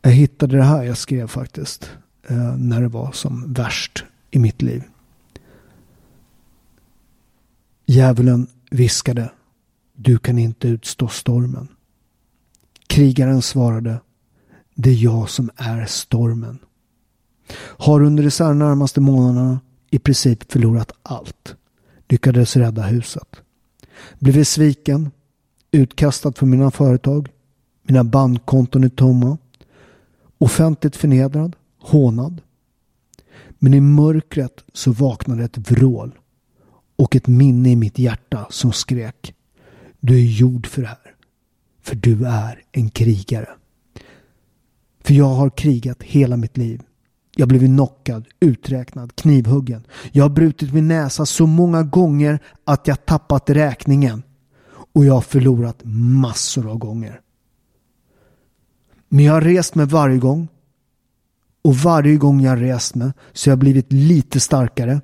Jag 0.03 0.11
hittade 0.11 0.57
det 0.57 0.63
här 0.63 0.83
jag 0.83 0.99
skrev 0.99 1.27
faktiskt. 1.27 1.91
Eh, 2.29 2.57
när 2.57 2.81
det 2.81 2.89
var 2.89 3.13
som 3.13 3.53
värst 3.53 4.05
i 4.31 4.39
mitt 4.39 4.63
liv. 4.63 4.83
Djävulen 7.87 8.47
viskade. 8.71 9.31
Du 9.95 10.19
kan 10.19 10.39
inte 10.39 10.69
utstå 10.69 11.09
stormen. 11.09 11.69
Krigaren 12.87 13.43
svarade. 13.43 14.01
Det 14.75 14.91
är 14.91 15.05
jag 15.05 15.31
som 15.31 15.51
är 15.57 15.87
stormen. 15.87 16.59
Har 17.59 18.03
under 18.03 18.23
de 18.23 18.59
närmaste 18.59 19.01
månaderna 19.01 19.61
i 19.91 19.99
princip 19.99 20.53
förlorat 20.53 20.93
allt. 21.03 21.57
Lyckades 22.09 22.57
rädda 22.57 22.83
huset. 22.83 23.37
Blivit 24.19 24.49
sviken. 24.49 25.11
Utkastad 25.71 26.33
från 26.33 26.51
mina 26.51 26.71
företag. 26.71 27.29
Mina 27.83 28.05
bankkonton 28.05 28.85
är 28.85 28.89
tomma. 28.89 29.39
Offentligt 30.39 30.97
förnedrad. 30.97 31.57
Hånad. 31.79 32.41
Men 33.59 33.75
i 33.75 33.81
mörkret 33.81 34.65
så 34.73 34.93
vaknade 34.93 35.45
ett 35.45 35.71
vrål. 35.71 36.19
Och 36.97 37.17
ett 37.17 37.27
minne 37.27 37.71
i 37.71 37.77
mitt 37.77 37.99
hjärta 37.99 38.47
som 38.51 38.73
skrek. 38.73 39.35
Du 40.01 40.15
är 40.15 40.25
gjord 40.25 40.67
för 40.67 40.83
det 40.83 40.89
här. 40.89 41.15
För 41.83 41.97
du 41.97 42.27
är 42.27 42.63
en 42.73 42.91
krigare. 42.91 43.49
För 45.01 45.15
jag 45.15 45.35
har 45.35 45.51
krigat 45.51 46.03
hela 46.03 46.37
mitt 46.37 46.57
liv. 46.57 46.83
Jag 47.39 47.47
har 47.47 47.49
blivit 47.49 47.69
knockad, 47.69 48.27
uträknad, 48.41 49.17
knivhuggen. 49.17 49.87
Jag 50.13 50.25
har 50.25 50.31
brutit 50.31 50.73
min 50.73 50.89
näsa 50.89 51.27
så 51.27 51.47
många 51.47 51.83
gånger 51.83 52.39
att 52.65 52.87
jag 52.87 53.07
tappat 53.07 53.51
räkningen. 53.51 54.23
Och 54.93 55.05
jag 55.05 55.15
har 55.15 55.21
förlorat 55.21 55.81
massor 55.85 56.71
av 56.71 56.79
gånger. 56.79 57.21
Men 59.09 59.25
jag 59.25 59.33
har 59.33 59.41
rest 59.41 59.75
mig 59.75 59.87
varje 59.87 60.19
gång. 60.19 60.49
Och 61.63 61.77
varje 61.77 62.17
gång 62.17 62.41
jag 62.41 62.51
har 62.51 62.57
rest 62.57 62.95
mig 62.95 63.13
så 63.33 63.51
har 63.51 63.53
jag 63.53 63.59
blivit 63.59 63.93
lite 63.93 64.41
starkare. 64.41 65.01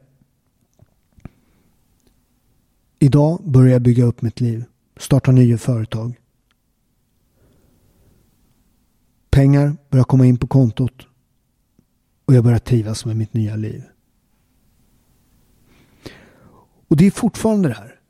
Idag 2.99 3.41
börjar 3.45 3.73
jag 3.73 3.83
bygga 3.83 4.05
upp 4.05 4.23
mitt 4.23 4.41
liv. 4.41 4.65
Starta 4.97 5.33
nya 5.33 5.59
företag. 5.59 6.21
Pengar 9.31 9.77
börjar 9.91 10.05
komma 10.05 10.27
in 10.27 10.37
på 10.37 10.47
kontot. 10.47 11.07
Och 12.33 12.37
jag 12.37 12.45
börjar 12.45 12.59
trivas 12.59 13.05
med 13.05 13.17
mitt 13.17 13.35
nya 13.35 13.57
liv. 13.57 13.83
Och 16.89 16.97
det 16.97 17.07
är 17.07 17.11
fortfarande 17.11 17.69
det 17.69 17.75
här. 17.75 18.01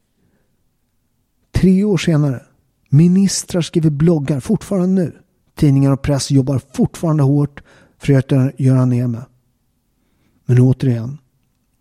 Tre 1.51 1.85
år 1.85 1.97
senare. 1.97 2.43
Ministrar 2.89 3.61
skriver 3.61 3.91
bloggar 3.91 4.41
fortfarande 4.41 5.03
nu. 5.03 5.23
Tidningar 5.55 5.93
och 5.93 6.03
press 6.03 6.31
jobbar 6.31 6.61
fortfarande 6.73 7.23
hårt 7.23 7.63
för 7.99 8.13
att 8.13 8.61
göra 8.61 8.85
ner 8.85 9.07
mig. 9.07 9.23
Men 10.45 10.59
återigen. 10.59 11.19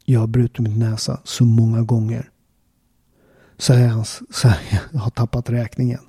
Jag 0.06 0.20
har 0.20 0.28
brutit 0.28 0.60
min 0.60 0.80
näsa 0.80 1.22
så 1.24 1.46
många 1.46 1.82
gånger. 1.82 2.30
Så 3.58 3.74
jag, 3.74 4.08
så 4.08 4.54
jag 4.92 5.00
har 5.00 5.12
tappat 5.12 5.50
räkningen. 5.50 6.02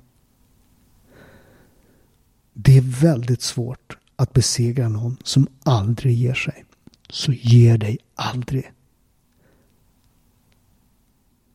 Det 2.53 2.77
är 2.77 3.01
väldigt 3.01 3.41
svårt 3.41 3.97
att 4.23 4.33
besegra 4.33 4.89
någon 4.89 5.17
som 5.23 5.47
aldrig 5.63 6.15
ger 6.15 6.33
sig. 6.33 6.65
Så 7.09 7.31
ge 7.33 7.77
dig 7.77 7.97
aldrig. 8.15 8.71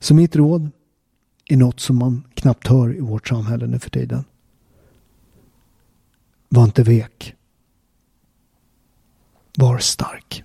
Så 0.00 0.14
mitt 0.14 0.36
råd 0.36 0.70
är 1.48 1.56
något 1.56 1.80
som 1.80 1.96
man 1.96 2.24
knappt 2.34 2.66
hör 2.66 2.96
i 2.96 3.00
vårt 3.00 3.28
samhälle 3.28 3.66
nu 3.66 3.78
för 3.78 3.90
tiden. 3.90 4.24
Var 6.48 6.64
inte 6.64 6.82
vek. 6.82 7.34
Var 9.58 9.78
stark. 9.78 10.44